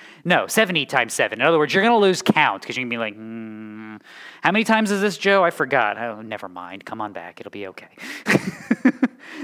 no, 0.24 0.48
70 0.48 0.84
times 0.86 1.14
seven. 1.14 1.40
In 1.40 1.46
other 1.46 1.58
words, 1.58 1.72
you're 1.72 1.84
going 1.84 1.94
to 1.94 2.04
lose 2.04 2.22
count 2.22 2.62
because 2.62 2.76
you're 2.76 2.88
going 2.88 2.90
to 2.90 2.94
be 2.96 2.98
like, 2.98 3.16
mm, 3.16 4.00
how 4.42 4.50
many 4.50 4.64
times 4.64 4.90
is 4.90 5.00
this, 5.00 5.16
Joe? 5.16 5.44
I 5.44 5.50
forgot. 5.50 5.96
Oh, 5.96 6.20
never 6.20 6.48
mind. 6.48 6.84
Come 6.84 7.00
on 7.00 7.12
back. 7.12 7.38
It'll 7.38 7.52
be 7.52 7.68
okay. 7.68 7.94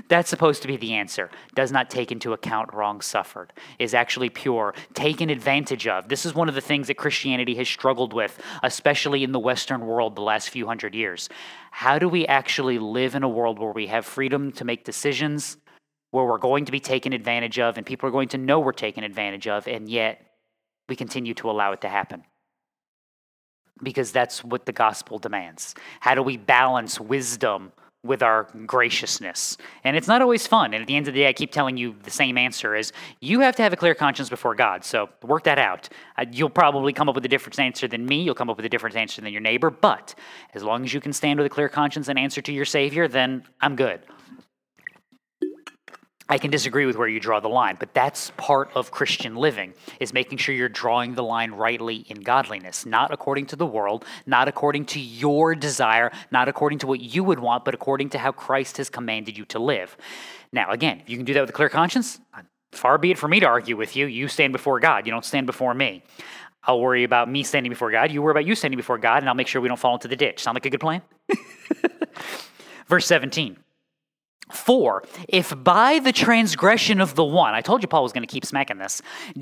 That's 0.09 0.29
supposed 0.29 0.63
to 0.63 0.69
be 0.69 0.77
the 0.77 0.95
answer. 0.95 1.31
Does 1.55 1.73
not 1.73 1.89
take 1.89 2.13
into 2.13 2.33
account 2.33 2.75
wrong 2.75 3.01
suffered, 3.01 3.53
is 3.79 3.95
actually 3.95 4.29
pure, 4.29 4.75
taken 4.93 5.31
advantage 5.31 5.87
of. 5.87 6.09
This 6.09 6.27
is 6.27 6.35
one 6.35 6.49
of 6.49 6.55
the 6.55 6.61
things 6.61 6.89
that 6.89 6.97
Christianity 6.97 7.55
has 7.55 7.69
struggled 7.69 8.13
with, 8.13 8.39
especially 8.63 9.25
in 9.25 9.33
the 9.33 9.39
Western 9.39 9.87
world 9.87 10.15
the 10.15 10.23
last 10.23 10.51
few 10.51 10.67
hundred 10.67 10.95
years. 10.95 11.29
How 11.71 11.99
do 11.99 12.09
we 12.09 12.27
actually 12.27 12.79
live 12.79 13.15
in 13.15 13.23
a 13.23 13.29
world 13.29 13.59
where 13.59 13.73
we 13.73 13.87
have 13.87 14.05
freedom 14.05 14.53
to 14.53 14.65
make 14.65 14.85
decisions, 14.85 15.57
where 16.11 16.25
we're 16.25 16.39
going 16.39 16.67
to 16.67 16.73
be 16.73 16.81
taken 16.81 17.13
advantage 17.13 17.59
of, 17.59 17.79
and 17.79 17.87
people 17.87 18.09
are 18.09 18.13
going 18.13 18.29
to 18.29 18.39
know 18.39 18.61
we're 18.61 18.73
taken 18.73 19.05
advantage 19.05 19.49
of, 19.49 19.67
and 19.67 19.89
yet 19.89 20.21
we 20.89 20.97
continue 20.97 21.35
to 21.35 21.51
allow 21.51 21.73
it 21.73 21.81
to 21.81 21.89
happen? 21.89 22.25
Because 23.83 24.13
that's 24.13 24.45
what 24.45 24.67
the 24.67 24.73
gospel 24.73 25.19
demands. 25.19 25.75
How 26.01 26.15
do 26.15 26.23
we 26.23 26.37
balance 26.37 27.01
wisdom? 27.01 27.73
With 28.05 28.23
our 28.23 28.49
graciousness. 28.67 29.57
And 29.83 29.97
it's 29.97 30.07
not 30.07 30.23
always 30.23 30.47
fun. 30.47 30.75
And 30.75 30.83
at 30.83 30.87
the 30.87 30.95
end 30.95 31.09
of 31.09 31.15
the 31.15 31.21
day, 31.21 31.29
I 31.29 31.33
keep 31.33 31.51
telling 31.51 31.77
you 31.77 31.97
the 32.03 32.11
same 32.11 32.37
answer 32.37 32.77
is 32.77 32.93
you 33.21 33.41
have 33.41 33.57
to 33.57 33.63
have 33.63 33.73
a 33.73 33.77
clear 33.77 33.95
conscience 33.95 34.29
before 34.29 34.55
God. 34.55 34.85
So 34.85 35.09
work 35.23 35.45
that 35.45 35.59
out. 35.59 35.89
Uh, 36.19 36.27
you'll 36.31 36.51
probably 36.51 36.93
come 36.93 37.09
up 37.09 37.15
with 37.15 37.25
a 37.25 37.29
different 37.29 37.59
answer 37.59 37.89
than 37.89 38.05
me. 38.05 38.23
You'll 38.23 38.35
come 38.35 38.51
up 38.51 38.57
with 38.59 38.67
a 38.67 38.69
different 38.69 38.95
answer 38.95 39.23
than 39.23 39.33
your 39.33 39.41
neighbor. 39.41 39.71
But 39.71 40.15
as 40.53 40.63
long 40.63 40.85
as 40.85 40.93
you 40.93 41.01
can 41.01 41.13
stand 41.13 41.39
with 41.39 41.47
a 41.47 41.51
clear 41.51 41.69
conscience 41.69 42.09
and 42.09 42.19
answer 42.19 42.43
to 42.43 42.53
your 42.53 42.67
Savior, 42.67 43.09
then 43.09 43.45
I'm 43.61 43.75
good. 43.75 44.03
I 46.27 46.39
can 46.39 46.51
disagree 46.51 46.87
with 46.87 46.97
where 46.97 47.07
you 47.07 47.21
draw 47.21 47.39
the 47.41 47.51
line, 47.51 47.77
but 47.79 47.93
that's 47.93 48.31
part 48.39 48.71
of 48.75 48.91
Christian 48.91 49.37
living 49.37 49.75
is 50.01 50.15
making 50.15 50.39
sure 50.39 50.55
you're 50.55 50.71
drawing 50.71 51.15
the 51.15 51.23
line 51.23 51.53
rightly 51.53 51.97
in 52.09 52.23
godliness, 52.23 52.87
not 52.87 53.13
according 53.13 53.47
to 53.47 53.57
the 53.57 53.67
world, 53.67 54.07
not 54.25 54.49
according 54.49 54.87
to 54.87 55.01
your 55.01 55.55
desire, 55.55 56.11
not 56.31 56.49
according 56.49 56.79
to 56.79 56.87
what 56.87 57.01
you 57.01 57.23
would 57.23 57.41
want, 57.41 57.67
but 57.67 57.75
according 57.75 58.09
to 58.11 58.19
how 58.19 58.33
Christ 58.33 58.79
has 58.79 58.89
commanded 58.89 59.37
you 59.37 59.45
to 59.47 59.59
live. 59.59 59.99
Now, 60.51 60.71
again, 60.71 61.03
you 61.07 61.17
can 61.17 61.27
do 61.27 61.35
that 61.35 61.43
with 61.43 61.51
a 61.51 61.55
clear 61.55 61.69
conscience, 61.69 62.19
far 62.73 62.97
be 62.97 63.11
it 63.11 63.19
for 63.19 63.29
me 63.29 63.41
to 63.41 63.47
argue 63.47 63.77
with 63.77 63.95
you. 63.95 64.07
You 64.07 64.27
stand 64.29 64.55
before 64.55 64.81
God, 64.81 65.07
you 65.07 65.13
don't 65.13 65.25
stand 65.27 65.47
before 65.47 65.75
me. 65.75 66.03
I'll 66.63 66.81
worry 66.81 67.05
about 67.05 67.31
me 67.31 67.43
standing 67.43 67.69
before 67.69 67.91
God, 67.91 68.11
you 68.11 68.23
worry 68.23 68.31
about 68.31 68.47
you 68.47 68.55
standing 68.55 68.79
before 68.79 68.97
God, 68.97 69.19
and 69.19 69.29
I'll 69.29 69.35
make 69.35 69.49
sure 69.49 69.61
we 69.61 69.69
don't 69.69 69.79
fall 69.79 69.95
into 69.95 70.09
the 70.09 70.17
ditch. 70.17 70.43
Sound 70.43 70.57
like 70.57 70.65
a 70.65 70.71
good 70.71 70.81
plan? 70.81 71.03
Verse 72.89 73.07
17. 73.07 73.59
For 74.51 75.03
if 75.29 75.55
by 75.65 75.99
the 75.99 76.13
transgression 76.13 77.01
of 77.01 77.15
the 77.15 77.25
one, 77.25 77.55
I 77.55 77.61
told 77.61 77.83
you 77.83 77.89
Paul 77.89 78.03
was 78.03 78.13
going 78.13 78.27
to 78.27 78.33
keep 78.33 78.45
smacking 78.45 78.79
this, 78.79 79.01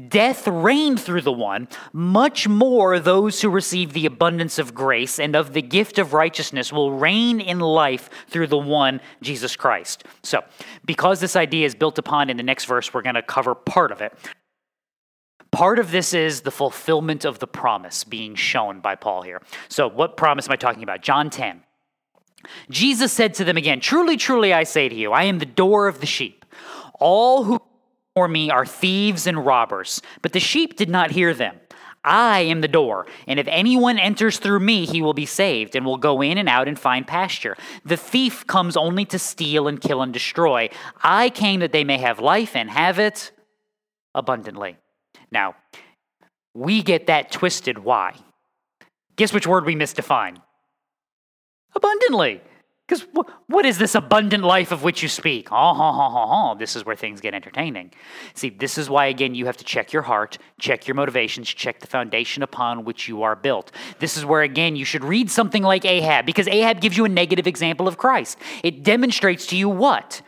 death 0.09 0.47
reigned 0.47 1.01
through 1.01 1.23
the 1.23 1.33
one, 1.33 1.69
much 1.93 2.49
more 2.49 2.99
those 2.99 3.41
who 3.41 3.51
receive 3.51 3.93
the 3.93 4.07
abundance 4.07 4.59
of 4.59 4.75
grace 4.75 5.19
and 5.19 5.35
of 5.35 5.53
the 5.53 5.63
gift 5.63 5.99
of 5.99 6.13
righteousness 6.13 6.73
will 6.73 6.93
reign 6.93 7.41
in 7.41 7.59
life 7.61 8.11
through 8.29 8.47
the 8.47 8.59
one, 8.59 9.01
Jesus 9.23 9.57
Christ. 9.57 10.05
So, 10.23 10.43
because 10.85 11.21
this 11.21 11.37
idea 11.37 11.67
is 11.67 11.75
built 11.75 11.99
upon 11.99 12.31
in 12.31 12.37
the 12.37 12.43
next 12.43 12.67
verse, 12.67 12.95
we're 12.95 13.03
going 13.03 13.15
to 13.15 13.23
cover 13.23 13.55
part 13.55 13.91
of 13.91 14.01
it. 14.01 14.13
Part 15.51 15.79
of 15.79 15.91
this 15.91 16.15
is 16.15 16.41
the 16.41 16.51
fulfillment 16.51 17.27
of 17.27 17.39
the 17.39 17.47
promise 17.47 18.05
being 18.05 18.35
shown 18.35 18.81
by 18.81 18.95
Paul 18.95 19.23
here. 19.23 19.43
So, 19.69 19.87
what 19.87 20.17
promise 20.17 20.47
am 20.47 20.53
I 20.53 20.57
talking 20.57 20.83
about? 20.83 21.03
John 21.03 21.29
10. 21.29 21.63
Jesus 22.71 23.13
said 23.13 23.35
to 23.35 23.45
them 23.45 23.57
again, 23.57 23.81
Truly, 23.81 24.17
truly, 24.17 24.53
I 24.53 24.65
say 24.65 24.89
to 24.89 24.95
you, 24.95 25.13
I 25.13 25.25
am 25.25 25.39
the 25.39 25.47
door 25.47 25.89
of 25.89 26.01
the 26.01 26.07
sheep. 26.07 26.45
All 26.99 27.45
who 27.45 27.61
before 28.15 28.29
me 28.29 28.51
are 28.51 28.67
thieves 28.67 29.27
and 29.27 29.45
robbers, 29.45 30.03
but 30.21 30.33
the 30.33 30.41
sheep 30.41 30.77
did 30.77 30.91
not 30.91 31.13
hear 31.13 31.33
them. 31.33 31.59
I 32.05 32.41
am 32.41 32.61
the 32.61 32.69
door, 32.69 33.07
and 33.29 33.39
if 33.39 33.47
anyone 33.49 33.99
enters 33.99 34.39
through 34.39 34.61
me, 34.61 34.87
he 34.87 35.01
will 35.01 35.15
be 35.15 35.25
saved, 35.25 35.77
and 35.77 35.87
will 35.87 35.97
go 35.97 36.21
in 36.21 36.37
and 36.37 36.49
out 36.49 36.69
and 36.69 36.79
find 36.79 37.07
pasture. 37.07 37.57
The 37.85 37.97
thief 37.97 38.47
comes 38.47 38.77
only 38.77 39.05
to 39.07 39.19
steal 39.19 39.69
and 39.69 39.81
kill 39.81 40.03
and 40.03 40.13
destroy. 40.13 40.69
I 41.03 41.31
came 41.31 41.61
that 41.61 41.73
they 41.73 41.85
may 41.85 41.99
have 41.99 42.19
life 42.19 42.57
and 42.57 42.69
have 42.69 42.99
it 42.99 43.31
abundantly. 44.15 44.77
Now, 45.31 45.55
we 46.55 46.83
get 46.83 47.07
that 47.07 47.31
twisted. 47.31 47.79
Why? 47.79 48.17
Guess 49.17 49.33
which 49.33 49.47
word 49.47 49.65
we 49.65 49.77
misdefine? 49.77 50.43
Abundantly. 51.75 52.41
Because 52.87 53.07
what 53.47 53.65
is 53.65 53.79
this 53.79 53.95
abundant 53.95 54.45
life 54.45 54.71
of 54.71 54.83
which 54.83 55.03
you 55.03 55.09
speak? 55.09 55.51
Oh, 55.51 55.55
ha, 55.55 55.93
ha, 55.93 56.11
ha, 56.11 56.27
ha. 56.27 56.55
This 56.55 56.77
is 56.77 56.85
where 56.85 56.97
things 56.97 57.23
get 57.23 57.33
entertaining. 57.33 57.93
See, 58.35 58.51
this 58.51 58.77
is 58.77 58.91
why, 58.91 59.07
again, 59.07 59.35
you 59.35 59.47
have 59.47 59.57
to 59.59 59.65
check 59.65 59.95
your 59.95 60.03
heart, 60.03 60.37
check 60.59 60.87
your 60.87 60.95
motivations, 60.95 61.49
check 61.49 61.79
the 61.79 61.87
foundation 61.87 62.43
upon 62.43 62.85
which 62.85 63.09
you 63.09 63.23
are 63.23 63.37
built. 63.37 63.73
This 63.99 64.19
is 64.19 64.27
where, 64.27 64.43
again, 64.43 64.77
you 64.77 64.85
should 64.85 65.05
read 65.05 65.31
something 65.31 65.63
like 65.63 65.87
Ahab, 65.87 66.27
because 66.27 66.49
Ahab 66.49 66.81
gives 66.81 66.97
you 66.97 67.07
a 67.07 67.09
negative 67.09 67.47
example 67.47 67.89
of 67.89 67.97
Christ. 67.97 68.37
It 68.63 68.83
demonstrates 68.83 69.47
to 69.47 69.57
you 69.57 69.71
what? 69.71 70.21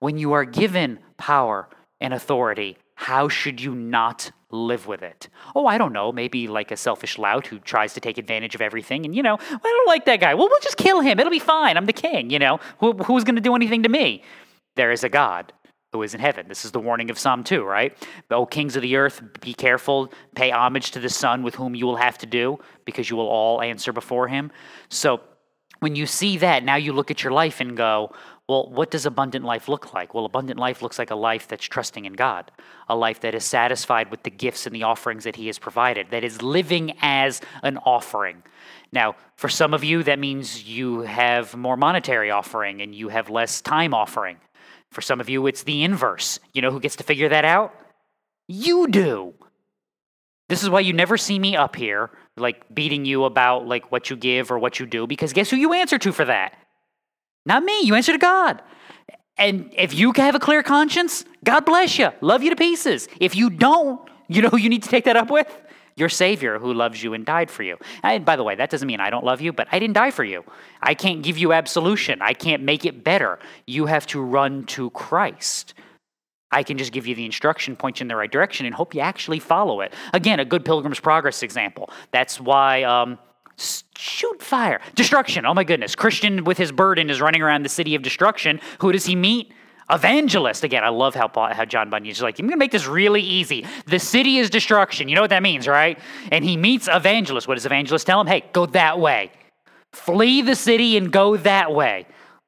When 0.00 0.18
you 0.18 0.32
are 0.32 0.44
given 0.44 0.98
power 1.16 1.68
and 2.02 2.12
authority, 2.12 2.76
how 3.00 3.28
should 3.28 3.62
you 3.62 3.74
not 3.74 4.30
live 4.50 4.86
with 4.86 5.02
it? 5.02 5.30
Oh, 5.56 5.66
I 5.66 5.78
don't 5.78 5.94
know. 5.94 6.12
Maybe 6.12 6.48
like 6.48 6.70
a 6.70 6.76
selfish 6.76 7.16
lout 7.16 7.46
who 7.46 7.58
tries 7.58 7.94
to 7.94 8.00
take 8.00 8.18
advantage 8.18 8.54
of 8.54 8.60
everything. 8.60 9.06
And, 9.06 9.16
you 9.16 9.22
know, 9.22 9.38
I 9.40 9.56
don't 9.58 9.88
like 9.88 10.04
that 10.04 10.20
guy. 10.20 10.34
Well, 10.34 10.48
we'll 10.50 10.60
just 10.60 10.76
kill 10.76 11.00
him. 11.00 11.18
It'll 11.18 11.30
be 11.30 11.38
fine. 11.38 11.78
I'm 11.78 11.86
the 11.86 11.94
king. 11.94 12.28
You 12.28 12.38
know, 12.38 12.60
who, 12.78 12.92
who's 12.92 13.24
going 13.24 13.36
to 13.36 13.40
do 13.40 13.54
anything 13.54 13.84
to 13.84 13.88
me? 13.88 14.22
There 14.76 14.92
is 14.92 15.02
a 15.02 15.08
God 15.08 15.54
who 15.94 16.02
is 16.02 16.12
in 16.12 16.20
heaven. 16.20 16.46
This 16.46 16.66
is 16.66 16.72
the 16.72 16.78
warning 16.78 17.08
of 17.08 17.18
Psalm 17.18 17.42
2, 17.42 17.62
right? 17.62 17.96
O 18.30 18.44
kings 18.44 18.76
of 18.76 18.82
the 18.82 18.96
earth, 18.96 19.22
be 19.40 19.54
careful, 19.54 20.12
pay 20.34 20.50
homage 20.50 20.90
to 20.90 21.00
the 21.00 21.08
Son 21.08 21.42
with 21.42 21.54
whom 21.54 21.74
you 21.74 21.86
will 21.86 21.96
have 21.96 22.18
to 22.18 22.26
do, 22.26 22.58
because 22.84 23.08
you 23.08 23.16
will 23.16 23.28
all 23.28 23.62
answer 23.62 23.94
before 23.94 24.28
him. 24.28 24.52
So 24.90 25.22
when 25.78 25.96
you 25.96 26.04
see 26.04 26.36
that, 26.36 26.64
now 26.64 26.76
you 26.76 26.92
look 26.92 27.10
at 27.10 27.24
your 27.24 27.32
life 27.32 27.62
and 27.62 27.78
go, 27.78 28.12
well, 28.50 28.68
what 28.68 28.90
does 28.90 29.06
abundant 29.06 29.44
life 29.44 29.68
look 29.68 29.94
like? 29.94 30.12
Well, 30.12 30.24
abundant 30.24 30.58
life 30.58 30.82
looks 30.82 30.98
like 30.98 31.12
a 31.12 31.14
life 31.14 31.46
that's 31.46 31.64
trusting 31.64 32.04
in 32.04 32.14
God, 32.14 32.50
a 32.88 32.96
life 32.96 33.20
that 33.20 33.32
is 33.32 33.44
satisfied 33.44 34.10
with 34.10 34.24
the 34.24 34.30
gifts 34.30 34.66
and 34.66 34.74
the 34.74 34.82
offerings 34.82 35.22
that 35.22 35.36
He 35.36 35.46
has 35.46 35.56
provided, 35.56 36.10
that 36.10 36.24
is 36.24 36.42
living 36.42 36.96
as 37.00 37.40
an 37.62 37.78
offering. 37.86 38.42
Now, 38.90 39.14
for 39.36 39.48
some 39.48 39.72
of 39.72 39.84
you, 39.84 40.02
that 40.02 40.18
means 40.18 40.64
you 40.64 41.02
have 41.02 41.56
more 41.56 41.76
monetary 41.76 42.32
offering 42.32 42.82
and 42.82 42.92
you 42.92 43.08
have 43.08 43.30
less 43.30 43.60
time 43.60 43.94
offering. 43.94 44.38
For 44.90 45.00
some 45.00 45.20
of 45.20 45.28
you, 45.28 45.46
it's 45.46 45.62
the 45.62 45.84
inverse. 45.84 46.40
You 46.52 46.60
know 46.60 46.72
who 46.72 46.80
gets 46.80 46.96
to 46.96 47.04
figure 47.04 47.28
that 47.28 47.44
out? 47.44 47.72
You 48.48 48.88
do. 48.88 49.32
This 50.48 50.64
is 50.64 50.68
why 50.68 50.80
you 50.80 50.92
never 50.92 51.16
see 51.16 51.38
me 51.38 51.54
up 51.54 51.76
here, 51.76 52.10
like 52.36 52.64
beating 52.74 53.04
you 53.04 53.26
about 53.26 53.68
like 53.68 53.92
what 53.92 54.10
you 54.10 54.16
give 54.16 54.50
or 54.50 54.58
what 54.58 54.80
you 54.80 54.86
do, 54.86 55.06
because 55.06 55.32
guess 55.32 55.50
who 55.50 55.56
you 55.56 55.72
answer 55.72 55.98
to 55.98 56.10
for 56.10 56.24
that? 56.24 56.56
Not 57.50 57.64
me. 57.64 57.80
You 57.82 57.96
answer 57.96 58.12
to 58.12 58.18
God. 58.18 58.62
And 59.36 59.74
if 59.76 59.92
you 59.92 60.12
have 60.14 60.36
a 60.36 60.38
clear 60.38 60.62
conscience, 60.62 61.24
God 61.42 61.64
bless 61.64 61.98
you. 61.98 62.10
Love 62.20 62.44
you 62.44 62.50
to 62.50 62.54
pieces. 62.54 63.08
If 63.18 63.34
you 63.34 63.50
don't, 63.50 64.00
you 64.28 64.40
know 64.40 64.50
who 64.50 64.56
you 64.56 64.68
need 64.68 64.84
to 64.84 64.88
take 64.88 65.06
that 65.06 65.16
up 65.16 65.32
with? 65.32 65.48
Your 65.96 66.08
Savior 66.08 66.60
who 66.60 66.72
loves 66.72 67.02
you 67.02 67.12
and 67.12 67.26
died 67.26 67.50
for 67.50 67.64
you. 67.64 67.76
And 68.04 68.24
by 68.24 68.36
the 68.36 68.44
way, 68.44 68.54
that 68.54 68.70
doesn't 68.70 68.86
mean 68.86 69.00
I 69.00 69.10
don't 69.10 69.24
love 69.24 69.40
you, 69.40 69.52
but 69.52 69.66
I 69.72 69.80
didn't 69.80 69.94
die 69.94 70.12
for 70.12 70.22
you. 70.22 70.44
I 70.80 70.94
can't 70.94 71.24
give 71.24 71.38
you 71.38 71.52
absolution. 71.52 72.22
I 72.22 72.34
can't 72.34 72.62
make 72.62 72.84
it 72.84 73.02
better. 73.02 73.40
You 73.66 73.86
have 73.86 74.06
to 74.08 74.22
run 74.22 74.64
to 74.66 74.90
Christ. 74.90 75.74
I 76.52 76.62
can 76.62 76.78
just 76.78 76.92
give 76.92 77.08
you 77.08 77.16
the 77.16 77.24
instruction, 77.24 77.74
point 77.74 77.98
you 77.98 78.04
in 78.04 78.08
the 78.08 78.14
right 78.14 78.30
direction, 78.30 78.64
and 78.64 78.72
hope 78.76 78.94
you 78.94 79.00
actually 79.00 79.40
follow 79.40 79.80
it. 79.80 79.92
Again, 80.12 80.38
a 80.38 80.44
good 80.44 80.64
Pilgrim's 80.64 81.00
Progress 81.00 81.42
example. 81.42 81.90
That's 82.12 82.40
why. 82.40 82.84
Um, 82.84 83.18
shoot 83.96 84.42
fire. 84.42 84.80
Destruction. 84.94 85.46
Oh 85.46 85.54
my 85.54 85.64
goodness. 85.64 85.94
Christian 85.94 86.44
with 86.44 86.58
his 86.58 86.72
burden 86.72 87.10
is 87.10 87.20
running 87.20 87.42
around 87.42 87.62
the 87.62 87.68
city 87.68 87.94
of 87.94 88.02
destruction. 88.02 88.60
Who 88.80 88.92
does 88.92 89.06
he 89.06 89.14
meet? 89.14 89.52
Evangelist. 89.90 90.62
Again, 90.64 90.84
I 90.84 90.88
love 90.88 91.14
how, 91.14 91.30
how 91.34 91.64
John 91.64 91.90
Bunyan 91.90 92.12
is 92.12 92.22
like, 92.22 92.38
I'm 92.38 92.46
going 92.46 92.52
to 92.52 92.58
make 92.58 92.70
this 92.70 92.86
really 92.86 93.22
easy. 93.22 93.66
The 93.86 93.98
city 93.98 94.38
is 94.38 94.48
destruction. 94.48 95.08
You 95.08 95.16
know 95.16 95.20
what 95.20 95.30
that 95.30 95.42
means, 95.42 95.66
right? 95.66 95.98
And 96.30 96.44
he 96.44 96.56
meets 96.56 96.88
Evangelist. 96.90 97.48
What 97.48 97.56
does 97.56 97.66
Evangelist 97.66 98.06
tell 98.06 98.20
him? 98.20 98.26
Hey, 98.26 98.44
go 98.52 98.66
that 98.66 99.00
way. 99.00 99.32
Flee 99.92 100.42
the 100.42 100.54
city 100.54 100.96
and 100.96 101.12
go 101.12 101.36
that 101.38 101.72
way. 101.72 102.06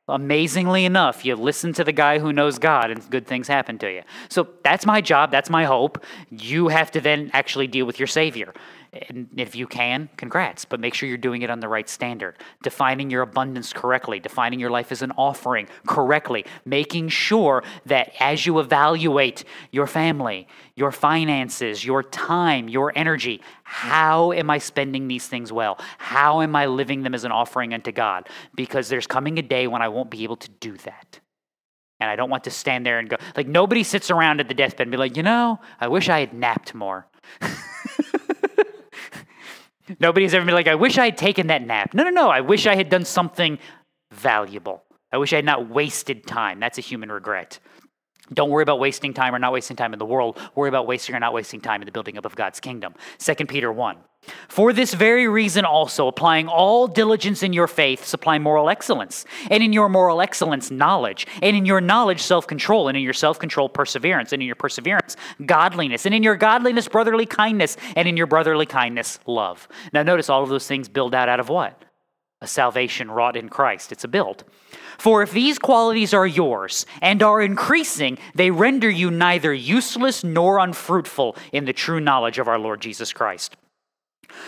Amazingly 0.08 0.84
enough, 0.84 1.24
you 1.24 1.36
listen 1.36 1.72
to 1.74 1.84
the 1.84 1.92
guy 1.92 2.18
who 2.18 2.32
knows 2.32 2.58
God 2.58 2.90
and 2.90 3.08
good 3.08 3.26
things 3.26 3.46
happen 3.46 3.78
to 3.78 3.90
you. 3.90 4.02
So 4.28 4.48
that's 4.64 4.84
my 4.84 5.00
job. 5.00 5.30
That's 5.30 5.48
my 5.48 5.64
hope. 5.64 6.04
You 6.30 6.68
have 6.68 6.90
to 6.92 7.00
then 7.00 7.30
actually 7.32 7.68
deal 7.68 7.86
with 7.86 8.00
your 8.00 8.08
Savior. 8.08 8.52
And 8.92 9.28
if 9.38 9.56
you 9.56 9.66
can, 9.66 10.10
congrats, 10.18 10.66
but 10.66 10.78
make 10.78 10.92
sure 10.92 11.08
you're 11.08 11.16
doing 11.16 11.40
it 11.40 11.48
on 11.48 11.60
the 11.60 11.68
right 11.68 11.88
standard. 11.88 12.36
Defining 12.62 13.08
your 13.08 13.22
abundance 13.22 13.72
correctly, 13.72 14.20
defining 14.20 14.60
your 14.60 14.68
life 14.68 14.92
as 14.92 15.00
an 15.00 15.12
offering 15.12 15.66
correctly, 15.86 16.44
making 16.66 17.08
sure 17.08 17.64
that 17.86 18.12
as 18.20 18.44
you 18.44 18.58
evaluate 18.58 19.44
your 19.70 19.86
family, 19.86 20.46
your 20.76 20.92
finances, 20.92 21.82
your 21.82 22.02
time, 22.02 22.68
your 22.68 22.92
energy, 22.94 23.40
how 23.64 24.30
am 24.32 24.50
I 24.50 24.58
spending 24.58 25.08
these 25.08 25.26
things 25.26 25.50
well? 25.50 25.78
How 25.96 26.42
am 26.42 26.54
I 26.54 26.66
living 26.66 27.02
them 27.02 27.14
as 27.14 27.24
an 27.24 27.32
offering 27.32 27.72
unto 27.72 27.92
God? 27.92 28.28
Because 28.54 28.90
there's 28.90 29.06
coming 29.06 29.38
a 29.38 29.42
day 29.42 29.68
when 29.68 29.80
I 29.80 29.88
won't 29.88 30.10
be 30.10 30.22
able 30.22 30.36
to 30.36 30.50
do 30.50 30.76
that. 30.78 31.18
And 31.98 32.10
I 32.10 32.16
don't 32.16 32.28
want 32.28 32.44
to 32.44 32.50
stand 32.50 32.84
there 32.84 32.98
and 32.98 33.08
go, 33.08 33.16
like, 33.36 33.46
nobody 33.46 33.84
sits 33.84 34.10
around 34.10 34.40
at 34.40 34.48
the 34.48 34.54
deathbed 34.54 34.82
and 34.82 34.90
be 34.90 34.98
like, 34.98 35.16
you 35.16 35.22
know, 35.22 35.60
I 35.80 35.88
wish 35.88 36.10
I 36.10 36.20
had 36.20 36.34
napped 36.34 36.74
more. 36.74 37.06
Nobody's 39.98 40.34
ever 40.34 40.44
been 40.44 40.54
like, 40.54 40.68
I 40.68 40.74
wish 40.74 40.98
I 40.98 41.06
had 41.06 41.16
taken 41.16 41.48
that 41.48 41.66
nap. 41.66 41.94
No, 41.94 42.04
no, 42.04 42.10
no. 42.10 42.28
I 42.28 42.40
wish 42.40 42.66
I 42.66 42.74
had 42.74 42.88
done 42.88 43.04
something 43.04 43.58
valuable. 44.12 44.84
I 45.12 45.18
wish 45.18 45.32
I 45.32 45.36
had 45.36 45.44
not 45.44 45.68
wasted 45.68 46.26
time. 46.26 46.60
That's 46.60 46.78
a 46.78 46.80
human 46.80 47.10
regret. 47.10 47.58
Don't 48.32 48.50
worry 48.50 48.62
about 48.62 48.80
wasting 48.80 49.14
time 49.14 49.34
or 49.34 49.38
not 49.38 49.52
wasting 49.52 49.76
time 49.76 49.92
in 49.92 49.98
the 49.98 50.06
world. 50.06 50.38
Worry 50.54 50.68
about 50.68 50.86
wasting 50.86 51.14
or 51.14 51.20
not 51.20 51.32
wasting 51.32 51.60
time 51.60 51.82
in 51.82 51.86
the 51.86 51.92
building 51.92 52.16
up 52.16 52.24
of 52.24 52.34
God's 52.34 52.60
kingdom. 52.60 52.94
2 53.18 53.34
Peter 53.46 53.72
1. 53.72 53.96
For 54.48 54.72
this 54.72 54.94
very 54.94 55.26
reason, 55.26 55.64
also, 55.64 56.06
applying 56.06 56.46
all 56.46 56.86
diligence 56.86 57.42
in 57.42 57.52
your 57.52 57.66
faith, 57.66 58.04
supply 58.04 58.38
moral 58.38 58.68
excellence, 58.68 59.24
and 59.50 59.64
in 59.64 59.72
your 59.72 59.88
moral 59.88 60.20
excellence, 60.20 60.70
knowledge, 60.70 61.26
and 61.42 61.56
in 61.56 61.66
your 61.66 61.80
knowledge, 61.80 62.22
self 62.22 62.46
control, 62.46 62.86
and 62.86 62.96
in 62.96 63.02
your 63.02 63.14
self 63.14 63.40
control, 63.40 63.68
perseverance, 63.68 64.32
and 64.32 64.40
in 64.40 64.46
your 64.46 64.54
perseverance, 64.54 65.16
godliness, 65.44 66.06
and 66.06 66.14
in 66.14 66.22
your 66.22 66.36
godliness, 66.36 66.86
brotherly 66.86 67.26
kindness, 67.26 67.76
and 67.96 68.06
in 68.06 68.16
your 68.16 68.28
brotherly 68.28 68.66
kindness, 68.66 69.18
love. 69.26 69.66
Now, 69.92 70.04
notice 70.04 70.28
all 70.28 70.44
of 70.44 70.48
those 70.48 70.68
things 70.68 70.88
build 70.88 71.16
out 71.16 71.28
out 71.28 71.40
of 71.40 71.48
what? 71.48 71.82
A 72.42 72.46
salvation 72.46 73.08
wrought 73.08 73.36
in 73.36 73.48
Christ. 73.48 73.92
It's 73.92 74.02
a 74.02 74.08
build. 74.08 74.42
For 74.98 75.22
if 75.22 75.30
these 75.30 75.60
qualities 75.60 76.12
are 76.12 76.26
yours 76.26 76.86
and 77.00 77.22
are 77.22 77.40
increasing, 77.40 78.18
they 78.34 78.50
render 78.50 78.90
you 78.90 79.12
neither 79.12 79.54
useless 79.54 80.24
nor 80.24 80.58
unfruitful 80.58 81.36
in 81.52 81.64
the 81.64 81.72
true 81.72 82.00
knowledge 82.00 82.38
of 82.38 82.48
our 82.48 82.58
Lord 82.58 82.80
Jesus 82.80 83.12
Christ. 83.12 83.56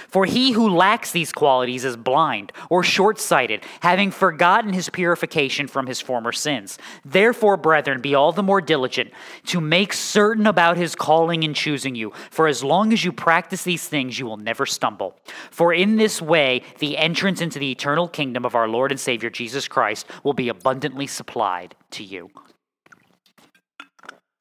For 0.09 0.25
he 0.25 0.53
who 0.53 0.69
lacks 0.69 1.13
these 1.13 1.33
qualities 1.33 1.85
is 1.85 1.97
blind 1.97 2.53
or 2.71 2.83
short 2.83 3.19
sighted, 3.19 3.65
having 3.81 4.11
forgotten 4.11 4.73
his 4.73 4.89
purification 4.89 5.67
from 5.67 5.87
his 5.87 6.01
former 6.01 6.33
sins. 6.33 6.79
Therefore, 7.05 7.57
brethren, 7.57 8.01
be 8.01 8.15
all 8.15 8.33
the 8.33 8.43
more 8.43 8.61
diligent 8.61 9.13
to 9.47 9.61
make 9.61 9.93
certain 9.93 10.47
about 10.47 10.77
his 10.77 10.95
calling 10.95 11.45
and 11.45 11.55
choosing 11.55 11.95
you. 11.95 12.13
For 12.31 12.47
as 12.47 12.65
long 12.65 12.93
as 12.93 13.05
you 13.05 13.13
practice 13.13 13.65
these 13.65 13.89
things, 13.89 14.19
you 14.19 14.27
will 14.27 14.37
never 14.37 14.67
stumble. 14.67 15.19
For 15.51 15.73
in 15.73 15.97
this 15.97 16.21
way, 16.21 16.63
the 16.79 16.97
entrance 16.97 17.41
into 17.41 17.59
the 17.59 17.71
eternal 17.71 18.09
kingdom 18.09 18.45
of 18.45 18.55
our 18.55 18.69
Lord 18.69 18.91
and 18.91 19.01
Savior 19.01 19.31
Jesus 19.31 19.69
Christ 19.69 20.07
will 20.23 20.33
be 20.33 20.49
abundantly 20.49 21.07
supplied 21.07 21.75
to 21.93 22.05
you. 22.05 22.31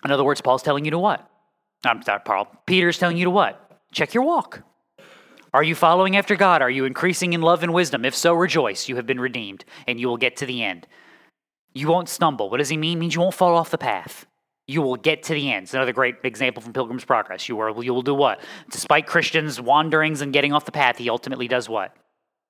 In 0.05 0.11
other 0.11 0.23
words, 0.23 0.41
Paul's 0.41 0.63
telling 0.63 0.85
you 0.85 0.91
to 0.91 0.99
what? 0.99 1.29
I'm 1.85 2.01
sorry, 2.03 2.21
Paul. 2.25 2.47
Peter's 2.65 2.97
telling 2.97 3.17
you 3.17 3.25
to 3.25 3.29
what? 3.29 3.59
Check 3.91 4.13
your 4.13 4.23
walk. 4.23 4.63
Are 5.53 5.63
you 5.63 5.75
following 5.75 6.17
after 6.17 6.35
God? 6.35 6.63
Are 6.63 6.69
you 6.69 6.85
increasing 6.85 7.33
in 7.33 7.41
love 7.41 7.61
and 7.61 7.73
wisdom? 7.73 8.05
If 8.05 8.15
so, 8.15 8.33
rejoice. 8.33 8.89
You 8.89 8.95
have 8.95 9.05
been 9.05 9.19
redeemed, 9.19 9.65
and 9.87 9.99
you 9.99 10.07
will 10.07 10.17
get 10.17 10.35
to 10.37 10.47
the 10.47 10.63
end. 10.63 10.87
You 11.73 11.87
won't 11.87 12.09
stumble. 12.09 12.49
What 12.49 12.57
does 12.57 12.69
he 12.69 12.77
mean? 12.77 12.97
It 12.97 13.01
means 13.01 13.13
you 13.13 13.21
won't 13.21 13.35
fall 13.35 13.55
off 13.55 13.69
the 13.69 13.77
path. 13.77 14.25
You 14.67 14.81
will 14.81 14.95
get 14.95 15.21
to 15.23 15.33
the 15.33 15.51
end. 15.51 15.65
It's 15.65 15.73
another 15.75 15.93
great 15.93 16.15
example 16.23 16.63
from 16.63 16.73
Pilgrim's 16.73 17.05
Progress. 17.05 17.47
You, 17.47 17.59
are, 17.59 17.83
you 17.83 17.93
will 17.93 18.01
do 18.01 18.15
what? 18.15 18.41
Despite 18.71 19.05
Christians' 19.05 19.61
wanderings 19.61 20.21
and 20.21 20.33
getting 20.33 20.53
off 20.53 20.65
the 20.65 20.71
path, 20.71 20.97
he 20.97 21.09
ultimately 21.09 21.47
does 21.47 21.69
what? 21.69 21.95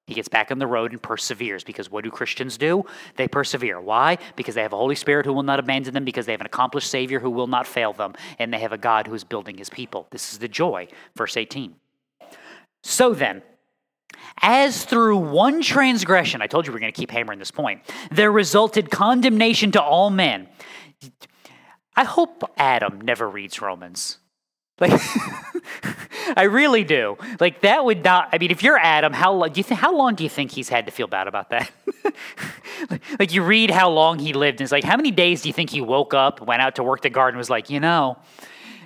He 0.07 0.13
gets 0.13 0.27
back 0.29 0.51
on 0.51 0.59
the 0.59 0.67
road 0.67 0.91
and 0.91 1.01
perseveres 1.01 1.63
because 1.63 1.89
what 1.89 2.05
do 2.05 2.11
Christians 2.11 2.57
do? 2.57 2.85
They 3.17 3.27
persevere. 3.27 3.81
Why? 3.81 4.17
Because 4.35 4.55
they 4.55 4.61
have 4.61 4.73
a 4.73 4.77
Holy 4.77 4.95
Spirit 4.95 5.25
who 5.25 5.33
will 5.33 5.43
not 5.43 5.59
abandon 5.59 5.93
them, 5.93 6.05
because 6.05 6.25
they 6.25 6.33
have 6.33 6.41
an 6.41 6.45
accomplished 6.45 6.89
Savior 6.89 7.19
who 7.19 7.31
will 7.31 7.47
not 7.47 7.67
fail 7.67 7.91
them, 7.91 8.13
and 8.39 8.53
they 8.53 8.59
have 8.59 8.73
a 8.73 8.77
God 8.77 9.07
who 9.07 9.13
is 9.13 9.23
building 9.23 9.57
his 9.57 9.69
people. 9.69 10.07
This 10.11 10.31
is 10.31 10.39
the 10.39 10.47
joy. 10.47 10.87
Verse 11.15 11.35
18. 11.35 11.75
So 12.83 13.13
then, 13.13 13.41
as 14.41 14.83
through 14.83 15.17
one 15.17 15.61
transgression, 15.61 16.41
I 16.41 16.47
told 16.47 16.67
you 16.67 16.73
we 16.73 16.77
are 16.77 16.79
going 16.81 16.91
to 16.91 16.99
keep 16.99 17.11
hammering 17.11 17.39
this 17.39 17.51
point, 17.51 17.81
there 18.11 18.31
resulted 18.31 18.91
condemnation 18.91 19.71
to 19.71 19.81
all 19.81 20.09
men. 20.09 20.49
I 21.95 22.03
hope 22.03 22.43
Adam 22.57 23.01
never 23.01 23.27
reads 23.29 23.61
Romans. 23.61 24.17
Like, 24.79 24.91
I 26.35 26.43
really 26.43 26.83
do. 26.83 27.17
Like 27.39 27.61
that 27.61 27.85
would 27.85 28.03
not. 28.03 28.29
I 28.33 28.37
mean, 28.37 28.51
if 28.51 28.63
you're 28.63 28.77
Adam, 28.77 29.13
how 29.13 29.31
long 29.31 29.51
do 29.51 29.59
you 29.59 29.63
think? 29.63 29.79
How 29.79 29.95
long 29.95 30.15
do 30.15 30.23
you 30.23 30.29
think 30.29 30.51
he's 30.51 30.67
had 30.67 30.87
to 30.87 30.91
feel 30.91 31.07
bad 31.07 31.27
about 31.27 31.51
that? 31.51 31.71
like 33.19 33.33
you 33.33 33.43
read 33.43 33.69
how 33.69 33.89
long 33.89 34.19
he 34.19 34.33
lived, 34.33 34.59
and 34.59 34.65
it's 34.65 34.71
like, 34.71 34.83
how 34.83 34.97
many 34.97 35.11
days 35.11 35.43
do 35.43 35.49
you 35.49 35.53
think 35.53 35.69
he 35.69 35.81
woke 35.81 36.13
up, 36.13 36.41
went 36.41 36.61
out 36.61 36.75
to 36.75 36.83
work 36.83 37.01
the 37.01 37.09
garden, 37.09 37.37
was 37.37 37.51
like, 37.51 37.69
you 37.69 37.79
know, 37.79 38.17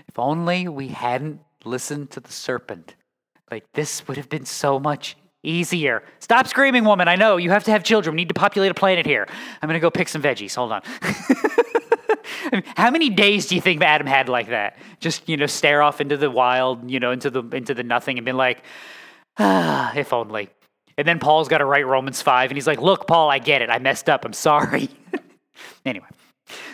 if 0.07 0.19
only 0.19 0.67
we 0.67 0.89
hadn't 0.89 1.39
listened 1.63 2.11
to 2.11 2.19
the 2.19 2.31
serpent. 2.31 2.95
Like, 3.49 3.65
this 3.73 4.07
would 4.07 4.17
have 4.17 4.29
been 4.29 4.45
so 4.45 4.79
much 4.79 5.15
easier. 5.43 6.03
Stop 6.19 6.47
screaming, 6.47 6.83
woman. 6.83 7.07
I 7.07 7.15
know 7.15 7.37
you 7.37 7.49
have 7.51 7.63
to 7.65 7.71
have 7.71 7.83
children. 7.83 8.15
We 8.15 8.21
need 8.21 8.27
to 8.29 8.33
populate 8.33 8.71
a 8.71 8.73
planet 8.73 9.05
here. 9.05 9.27
I'm 9.61 9.67
going 9.67 9.79
to 9.79 9.81
go 9.81 9.89
pick 9.89 10.09
some 10.09 10.21
veggies. 10.21 10.55
Hold 10.55 10.73
on. 10.73 10.81
How 12.75 12.91
many 12.91 13.09
days 13.09 13.47
do 13.47 13.55
you 13.55 13.61
think 13.61 13.81
Adam 13.81 14.07
had 14.07 14.29
like 14.29 14.49
that? 14.49 14.77
Just, 14.99 15.27
you 15.27 15.37
know, 15.37 15.45
stare 15.45 15.81
off 15.81 16.01
into 16.01 16.17
the 16.17 16.29
wild, 16.29 16.89
you 16.89 16.99
know, 16.99 17.11
into 17.11 17.29
the 17.29 17.43
into 17.55 17.73
the 17.73 17.83
nothing 17.83 18.17
and 18.17 18.25
be 18.25 18.31
like, 18.31 18.63
ah, 19.37 19.93
if 19.95 20.13
only. 20.13 20.49
And 20.97 21.07
then 21.07 21.19
Paul's 21.19 21.47
got 21.47 21.59
to 21.59 21.65
write 21.65 21.85
Romans 21.85 22.21
5 22.21 22.49
and 22.49 22.57
he's 22.57 22.65
like, 22.65 22.81
"Look, 22.81 23.05
Paul, 23.05 23.29
I 23.29 23.37
get 23.37 23.61
it. 23.61 23.69
I 23.69 23.77
messed 23.77 24.09
up. 24.09 24.25
I'm 24.25 24.33
sorry." 24.33 24.89
anyway, 25.85 26.07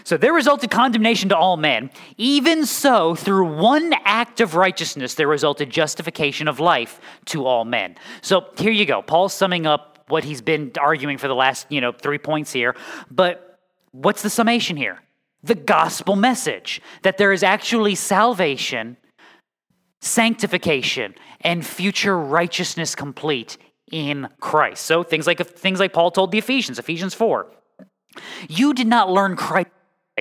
so 0.03 0.17
there 0.17 0.33
resulted 0.33 0.69
condemnation 0.69 1.29
to 1.29 1.37
all 1.37 1.57
men. 1.57 1.89
Even 2.17 2.65
so, 2.65 3.15
through 3.15 3.57
one 3.57 3.93
act 4.05 4.41
of 4.41 4.55
righteousness, 4.55 5.15
there 5.15 5.27
resulted 5.27 5.69
justification 5.69 6.47
of 6.47 6.59
life 6.59 6.99
to 7.25 7.45
all 7.45 7.65
men. 7.65 7.95
So 8.21 8.45
here 8.57 8.71
you 8.71 8.85
go. 8.85 9.01
Paul's 9.01 9.33
summing 9.33 9.65
up 9.65 10.03
what 10.07 10.23
he's 10.23 10.41
been 10.41 10.71
arguing 10.79 11.17
for 11.17 11.27
the 11.27 11.35
last, 11.35 11.65
you 11.69 11.81
know, 11.81 11.91
three 11.91 12.17
points 12.17 12.51
here. 12.51 12.75
But 13.09 13.59
what's 13.91 14.21
the 14.21 14.29
summation 14.29 14.77
here? 14.77 15.01
The 15.43 15.55
gospel 15.55 16.15
message 16.15 16.81
that 17.01 17.17
there 17.17 17.33
is 17.33 17.43
actually 17.43 17.95
salvation, 17.95 18.97
sanctification, 20.01 21.15
and 21.41 21.65
future 21.65 22.17
righteousness 22.17 22.95
complete 22.95 23.57
in 23.91 24.27
Christ. 24.39 24.85
So 24.85 25.03
things 25.03 25.27
like 25.27 25.45
things 25.45 25.79
like 25.79 25.93
Paul 25.93 26.11
told 26.11 26.31
the 26.31 26.37
Ephesians, 26.37 26.79
Ephesians 26.79 27.13
4. 27.13 27.47
You 28.47 28.73
did 28.73 28.87
not 28.87 29.11
learn 29.11 29.35
Christ 29.35 29.69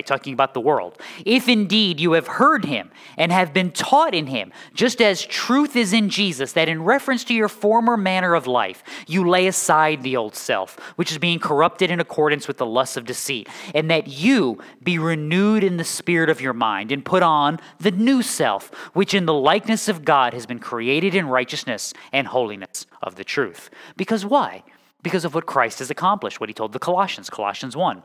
talking 0.01 0.33
about 0.33 0.55
the 0.55 0.61
world. 0.61 0.99
If 1.27 1.49
indeed 1.49 2.01
you 2.01 2.13
have 2.13 2.27
heard 2.27 2.65
him 2.65 2.91
and 3.19 3.31
have 3.31 3.53
been 3.53 3.71
taught 3.73 4.15
in 4.15 4.27
him, 4.27 4.51
just 4.73 5.03
as 5.03 5.23
truth 5.27 5.77
is 5.77 5.93
in 5.93 6.09
Jesus, 6.09 6.55
that 6.55 6.71
in 6.71 6.83
reference 6.83 7.25
to 7.25 7.35
your 7.35 7.51
former 7.51 7.99
manner 7.99 8.35
of 8.35 8.47
life, 8.47 8.83
you 9.07 9.29
lay 9.29 9.47
aside 9.47 10.03
the 10.03 10.17
old 10.17 10.35
self, 10.35 10.79
which 10.97 11.13
is 11.13 11.19
being 11.19 11.39
corrupted 11.39 11.91
in 11.91 12.01
accordance 12.01 12.49
with 12.49 12.57
the 12.57 12.65
lusts 12.65 12.97
of 12.97 13.05
deceit, 13.05 13.51
and 13.75 13.91
that 13.91 14.09
you 14.09 14.59
be 14.83 14.99
renewed 14.99 15.63
in 15.63 15.77
the 15.77 15.85
spirit 15.85 16.31
of 16.31 16.41
your 16.41 16.55
mind, 16.55 16.91
and 16.91 17.05
put 17.05 17.23
on 17.23 17.59
the 17.79 17.91
new 17.91 18.23
self, 18.23 18.71
which 18.95 19.13
in 19.13 19.27
the 19.27 19.35
likeness 19.35 19.89
of 19.89 20.07
God 20.07 20.33
has 20.33 20.47
been 20.47 20.59
created 20.59 21.15
in 21.15 21.29
righteousness 21.29 21.93
and 22.15 22.29
holiness 22.29 22.87
of 23.03 23.17
the 23.17 23.25
truth. 23.25 23.69
Because 23.99 24.25
why? 24.25 24.63
Because 25.03 25.25
of 25.25 25.35
what 25.35 25.47
Christ 25.47 25.81
has 25.81 25.91
accomplished, 25.91 26.41
what 26.41 26.49
he 26.49 26.55
told 26.55 26.73
the 26.73 26.79
Colossians, 26.79 27.29
Colossians 27.29 27.77
1, 27.77 28.03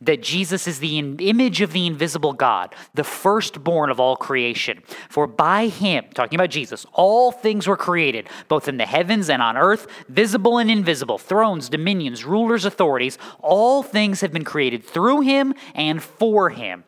that 0.00 0.22
Jesus 0.22 0.66
is 0.66 0.80
the 0.80 0.98
image 0.98 1.60
of 1.60 1.72
the 1.72 1.86
invisible 1.86 2.32
God, 2.32 2.74
the 2.94 3.04
firstborn 3.04 3.90
of 3.90 4.00
all 4.00 4.16
creation. 4.16 4.82
For 5.08 5.26
by 5.26 5.68
him, 5.68 6.06
talking 6.14 6.38
about 6.38 6.50
Jesus, 6.50 6.86
all 6.92 7.30
things 7.32 7.66
were 7.66 7.76
created, 7.76 8.28
both 8.48 8.68
in 8.68 8.78
the 8.78 8.86
heavens 8.86 9.30
and 9.30 9.40
on 9.40 9.56
earth, 9.56 9.86
visible 10.08 10.58
and 10.58 10.70
invisible, 10.70 11.18
thrones, 11.18 11.68
dominions, 11.68 12.24
rulers, 12.24 12.64
authorities, 12.64 13.18
all 13.40 13.82
things 13.82 14.20
have 14.20 14.32
been 14.32 14.44
created 14.44 14.84
through 14.84 15.20
him 15.20 15.54
and 15.74 16.02
for 16.02 16.50
him. 16.50 16.84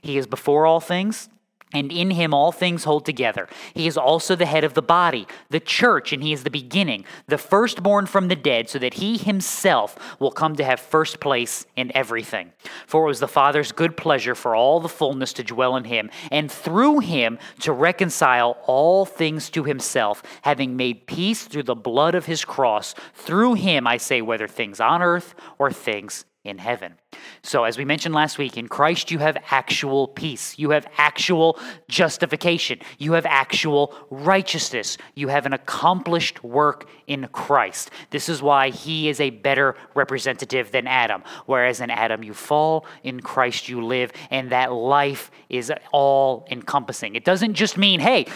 He 0.00 0.18
is 0.18 0.26
before 0.26 0.66
all 0.66 0.80
things 0.80 1.28
and 1.74 1.92
in 1.92 2.12
him 2.12 2.32
all 2.32 2.52
things 2.52 2.84
hold 2.84 3.04
together. 3.04 3.48
He 3.74 3.86
is 3.86 3.98
also 3.98 4.36
the 4.36 4.46
head 4.46 4.64
of 4.64 4.74
the 4.74 4.82
body, 4.82 5.26
the 5.50 5.60
church, 5.60 6.12
and 6.12 6.22
he 6.22 6.32
is 6.32 6.44
the 6.44 6.50
beginning, 6.50 7.04
the 7.26 7.36
firstborn 7.36 8.06
from 8.06 8.28
the 8.28 8.36
dead, 8.36 8.70
so 8.70 8.78
that 8.78 8.94
he 8.94 9.18
himself 9.18 9.98
will 10.20 10.30
come 10.30 10.56
to 10.56 10.64
have 10.64 10.80
first 10.80 11.20
place 11.20 11.66
in 11.76 11.94
everything. 11.94 12.52
For 12.86 13.04
it 13.04 13.08
was 13.08 13.20
the 13.20 13.28
Father's 13.28 13.72
good 13.72 13.96
pleasure 13.96 14.34
for 14.34 14.54
all 14.54 14.80
the 14.80 14.88
fullness 14.88 15.32
to 15.34 15.42
dwell 15.42 15.76
in 15.76 15.84
him, 15.84 16.10
and 16.30 16.50
through 16.50 17.00
him 17.00 17.38
to 17.60 17.72
reconcile 17.72 18.56
all 18.66 19.04
things 19.04 19.50
to 19.50 19.64
himself, 19.64 20.22
having 20.42 20.76
made 20.76 21.06
peace 21.06 21.44
through 21.44 21.64
the 21.64 21.74
blood 21.74 22.14
of 22.14 22.26
his 22.26 22.44
cross. 22.44 22.94
Through 23.14 23.54
him, 23.54 23.86
I 23.86 23.96
say, 23.96 24.22
whether 24.22 24.46
things 24.46 24.80
on 24.80 25.02
earth 25.02 25.34
or 25.58 25.72
things 25.72 26.24
in 26.44 26.58
heaven. 26.58 26.94
So, 27.42 27.64
as 27.64 27.78
we 27.78 27.84
mentioned 27.84 28.14
last 28.14 28.36
week, 28.36 28.58
in 28.58 28.68
Christ 28.68 29.10
you 29.10 29.18
have 29.18 29.36
actual 29.50 30.08
peace. 30.08 30.58
You 30.58 30.70
have 30.70 30.86
actual 30.98 31.58
justification. 31.88 32.80
You 32.98 33.12
have 33.12 33.24
actual 33.24 33.94
righteousness. 34.10 34.98
You 35.14 35.28
have 35.28 35.46
an 35.46 35.54
accomplished 35.54 36.44
work 36.44 36.86
in 37.06 37.28
Christ. 37.32 37.90
This 38.10 38.28
is 38.28 38.42
why 38.42 38.70
he 38.70 39.08
is 39.08 39.20
a 39.20 39.30
better 39.30 39.74
representative 39.94 40.70
than 40.70 40.86
Adam. 40.86 41.22
Whereas 41.46 41.80
in 41.80 41.90
Adam 41.90 42.22
you 42.22 42.34
fall, 42.34 42.86
in 43.02 43.20
Christ 43.20 43.68
you 43.68 43.84
live, 43.84 44.12
and 44.30 44.50
that 44.50 44.72
life 44.72 45.30
is 45.48 45.72
all 45.92 46.46
encompassing. 46.50 47.16
It 47.16 47.24
doesn't 47.24 47.54
just 47.54 47.78
mean, 47.78 48.00
hey, 48.00 48.26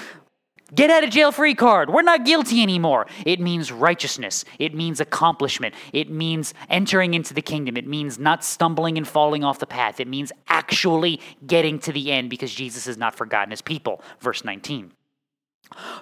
Get 0.75 0.91
out 0.91 1.03
of 1.03 1.11
jail 1.11 1.33
free 1.33 1.55
card. 1.55 1.89
We're 1.89 2.03
not 2.03 2.27
guilty 2.27 2.63
anymore. 2.63 3.07
It 3.25 3.41
means 3.41 3.73
righteousness. 3.73 4.45
It 4.59 4.75
means 4.75 5.01
accomplishment. 5.01 5.75
It 5.95 6.11
means 6.11 6.53
entering 6.69 7.15
into 7.15 7.33
the 7.33 7.41
kingdom. 7.41 7.77
It 7.79 7.87
means 7.87 8.19
not 8.19 8.45
stumbling 8.45 8.99
and 8.99 9.09
falling 9.09 9.45
off 9.45 9.61
the 9.61 9.67
path. 9.67 9.99
It 9.99 10.09
means 10.09 10.31
actually 10.49 11.21
getting 11.47 11.79
to 11.81 11.93
the 11.93 12.13
end 12.13 12.29
because 12.29 12.53
Jesus 12.55 12.85
has 12.85 12.99
not 12.99 13.15
forgotten 13.15 13.51
his 13.51 13.63
people. 13.63 14.03
Verse 14.21 14.45
19. 14.45 14.93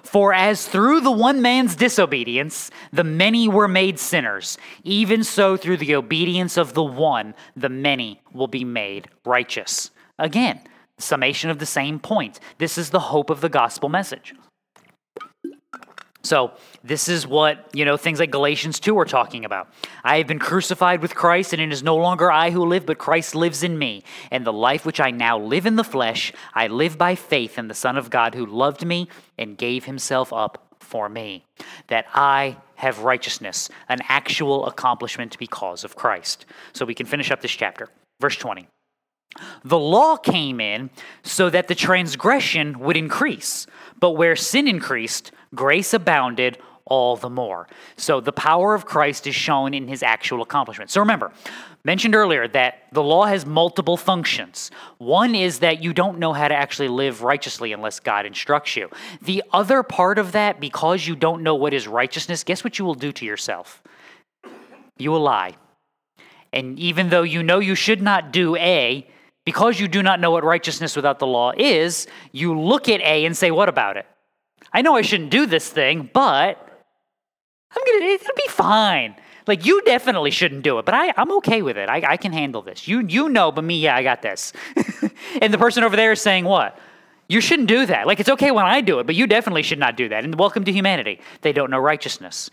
For 0.03 0.33
as 0.33 0.67
through 0.67 1.01
the 1.01 1.11
one 1.11 1.41
man's 1.41 1.75
disobedience 1.75 2.71
the 2.91 3.03
many 3.03 3.47
were 3.47 3.67
made 3.67 3.99
sinners, 3.99 4.57
even 4.83 5.23
so 5.23 5.57
through 5.57 5.77
the 5.77 5.95
obedience 5.95 6.57
of 6.57 6.73
the 6.73 6.83
one 6.83 7.35
the 7.55 7.69
many 7.69 8.21
will 8.33 8.47
be 8.47 8.63
made 8.63 9.09
righteous. 9.25 9.91
Again, 10.19 10.61
summation 10.97 11.49
of 11.49 11.59
the 11.59 11.65
same 11.65 11.99
point. 11.99 12.39
This 12.57 12.77
is 12.77 12.89
the 12.89 12.99
hope 12.99 13.29
of 13.29 13.41
the 13.41 13.49
gospel 13.49 13.89
message. 13.89 14.33
So, 16.27 16.51
this 16.83 17.07
is 17.07 17.25
what, 17.25 17.69
you 17.73 17.85
know, 17.85 17.95
things 17.95 18.19
like 18.19 18.31
Galatians 18.31 18.81
2 18.81 18.99
are 18.99 19.05
talking 19.05 19.45
about. 19.45 19.69
I 20.03 20.17
have 20.17 20.27
been 20.27 20.39
crucified 20.39 21.01
with 21.01 21.15
Christ, 21.15 21.53
and 21.53 21.61
it 21.61 21.71
is 21.71 21.83
no 21.83 21.95
longer 21.95 22.29
I 22.29 22.51
who 22.51 22.65
live, 22.65 22.85
but 22.85 22.97
Christ 22.97 23.33
lives 23.33 23.63
in 23.63 23.77
me. 23.77 24.03
And 24.29 24.45
the 24.45 24.51
life 24.51 24.85
which 24.85 24.99
I 24.99 25.09
now 25.09 25.39
live 25.39 25.65
in 25.65 25.77
the 25.77 25.85
flesh, 25.85 26.33
I 26.53 26.67
live 26.67 26.97
by 26.97 27.15
faith 27.15 27.57
in 27.57 27.69
the 27.69 27.73
Son 27.73 27.95
of 27.97 28.09
God 28.09 28.35
who 28.35 28.45
loved 28.45 28.85
me 28.85 29.07
and 29.37 29.57
gave 29.57 29.85
himself 29.85 30.33
up 30.33 30.75
for 30.79 31.07
me, 31.07 31.45
that 31.87 32.05
I 32.13 32.57
have 32.75 32.99
righteousness, 32.99 33.69
an 33.87 33.99
actual 34.09 34.65
accomplishment 34.65 35.37
because 35.39 35.85
of 35.85 35.95
Christ. 35.95 36.45
So, 36.73 36.85
we 36.85 36.93
can 36.93 37.05
finish 37.05 37.31
up 37.31 37.39
this 37.39 37.51
chapter. 37.51 37.87
Verse 38.19 38.35
20. 38.35 38.67
The 39.63 39.77
law 39.77 40.17
came 40.17 40.59
in 40.59 40.89
so 41.23 41.49
that 41.49 41.67
the 41.67 41.75
transgression 41.75 42.79
would 42.79 42.97
increase, 42.97 43.67
but 43.99 44.11
where 44.11 44.35
sin 44.35 44.67
increased, 44.67 45.31
grace 45.53 45.93
abounded 45.93 46.57
all 46.85 47.17
the 47.17 47.29
more. 47.29 47.67
So 47.97 48.21
the 48.21 48.31
power 48.31 48.73
of 48.73 48.85
Christ 48.85 49.27
is 49.27 49.35
shown 49.35 49.73
in 49.73 49.87
his 49.87 50.01
actual 50.01 50.41
accomplishment. 50.41 50.89
So 50.89 51.01
remember, 51.01 51.31
mentioned 51.83 52.15
earlier 52.15 52.47
that 52.49 52.83
the 52.91 53.03
law 53.03 53.25
has 53.25 53.45
multiple 53.45 53.97
functions. 53.97 54.71
One 54.97 55.35
is 55.35 55.59
that 55.59 55.83
you 55.83 55.93
don't 55.93 56.17
know 56.17 56.33
how 56.33 56.47
to 56.47 56.55
actually 56.55 56.87
live 56.87 57.23
righteously 57.23 57.73
unless 57.73 57.99
God 57.99 58.25
instructs 58.25 58.75
you. 58.75 58.89
The 59.21 59.43
other 59.51 59.83
part 59.83 60.17
of 60.17 60.31
that, 60.31 60.59
because 60.59 61.07
you 61.07 61.15
don't 61.15 61.43
know 61.43 61.55
what 61.55 61.73
is 61.73 61.87
righteousness, 61.87 62.43
guess 62.43 62.63
what 62.63 62.79
you 62.79 62.85
will 62.85 62.95
do 62.95 63.11
to 63.11 63.25
yourself? 63.25 63.83
You 64.97 65.11
will 65.11 65.21
lie. 65.21 65.55
And 66.53 66.79
even 66.79 67.09
though 67.09 67.23
you 67.23 67.43
know 67.43 67.59
you 67.59 67.75
should 67.75 68.01
not 68.01 68.31
do 68.31 68.55
A, 68.55 69.07
because 69.47 69.79
you 69.79 69.87
do 69.87 70.03
not 70.03 70.19
know 70.19 70.29
what 70.29 70.43
righteousness 70.43 70.93
without 70.93 71.19
the 71.19 71.25
law 71.25 71.53
is, 71.55 72.05
you 72.33 72.59
look 72.59 72.89
at 72.89 72.99
A 72.99 73.25
and 73.25 73.35
say, 73.35 73.49
What 73.49 73.69
about 73.69 73.95
it? 73.95 74.05
I 74.73 74.81
know 74.81 74.97
I 74.97 75.03
shouldn't 75.03 75.29
do 75.29 75.45
this 75.45 75.69
thing, 75.69 76.09
but 76.11 76.83
I'm 77.71 77.81
gonna, 77.85 78.11
it'll 78.11 78.35
be 78.35 78.49
fine. 78.49 79.15
Like 79.47 79.65
you 79.65 79.81
definitely 79.83 80.31
shouldn't 80.31 80.63
do 80.63 80.79
it, 80.79 80.85
but 80.85 80.93
I, 80.93 81.13
I'm 81.15 81.31
okay 81.37 81.61
with 81.61 81.77
it. 81.77 81.87
I, 81.87 82.03
I 82.05 82.17
can 82.17 82.33
handle 82.33 82.61
this. 82.61 82.89
You, 82.89 82.99
you 83.07 83.29
know, 83.29 83.53
but 83.53 83.63
me, 83.63 83.79
yeah, 83.79 83.95
I 83.95 84.03
got 84.03 84.21
this. 84.21 84.51
and 85.41 85.53
the 85.53 85.57
person 85.57 85.85
over 85.85 85.95
there 85.95 86.11
is 86.11 86.19
saying 86.19 86.43
what? 86.43 86.77
You 87.29 87.39
shouldn't 87.39 87.69
do 87.69 87.85
that. 87.85 88.05
Like 88.05 88.19
it's 88.19 88.27
okay 88.27 88.51
when 88.51 88.65
I 88.65 88.81
do 88.81 88.99
it, 88.99 89.05
but 89.05 89.15
you 89.15 89.27
definitely 89.27 89.63
should 89.63 89.79
not 89.79 89.95
do 89.95 90.09
that. 90.09 90.25
And 90.25 90.37
welcome 90.37 90.65
to 90.65 90.73
humanity. 90.73 91.21
They 91.39 91.53
don't 91.53 91.71
know 91.71 91.79
righteousness. 91.79 92.49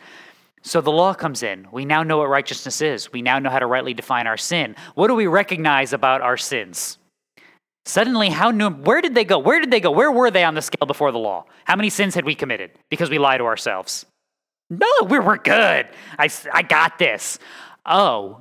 So 0.64 0.80
the 0.80 0.90
law 0.90 1.12
comes 1.12 1.42
in. 1.42 1.68
We 1.70 1.84
now 1.84 2.02
know 2.02 2.18
what 2.18 2.30
righteousness 2.30 2.80
is. 2.80 3.12
We 3.12 3.20
now 3.20 3.38
know 3.38 3.50
how 3.50 3.58
to 3.58 3.66
rightly 3.66 3.92
define 3.92 4.26
our 4.26 4.38
sin. 4.38 4.74
What 4.94 5.08
do 5.08 5.14
we 5.14 5.26
recognize 5.26 5.92
about 5.92 6.22
our 6.22 6.38
sins? 6.38 6.98
Suddenly, 7.84 8.30
how 8.30 8.50
new, 8.50 8.70
where 8.70 9.02
did 9.02 9.14
they 9.14 9.24
go? 9.24 9.38
Where 9.38 9.60
did 9.60 9.70
they 9.70 9.80
go? 9.80 9.90
Where 9.90 10.10
were 10.10 10.30
they 10.30 10.42
on 10.42 10.54
the 10.54 10.62
scale 10.62 10.86
before 10.86 11.12
the 11.12 11.18
law? 11.18 11.44
How 11.64 11.76
many 11.76 11.90
sins 11.90 12.14
had 12.14 12.24
we 12.24 12.34
committed 12.34 12.70
because 12.88 13.10
we 13.10 13.18
lie 13.18 13.36
to 13.36 13.44
ourselves? 13.44 14.06
No, 14.70 14.88
we're, 15.02 15.20
we're 15.20 15.36
good. 15.36 15.86
I, 16.18 16.30
I 16.50 16.62
got 16.62 16.98
this. 16.98 17.38
Oh. 17.84 18.40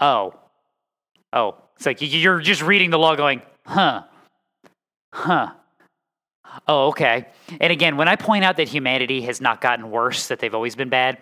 Oh. 0.00 0.34
Oh. 1.32 1.54
It's 1.76 1.86
like 1.86 1.98
you're 2.00 2.40
just 2.40 2.62
reading 2.62 2.90
the 2.90 2.98
law 2.98 3.14
going, 3.14 3.42
huh. 3.64 4.02
Huh. 5.12 5.52
Oh, 6.68 6.88
okay. 6.88 7.26
And 7.60 7.72
again, 7.72 7.96
when 7.96 8.08
I 8.08 8.16
point 8.16 8.44
out 8.44 8.56
that 8.56 8.68
humanity 8.68 9.22
has 9.22 9.40
not 9.40 9.60
gotten 9.60 9.90
worse, 9.90 10.28
that 10.28 10.38
they've 10.38 10.54
always 10.54 10.76
been 10.76 10.88
bad, 10.88 11.18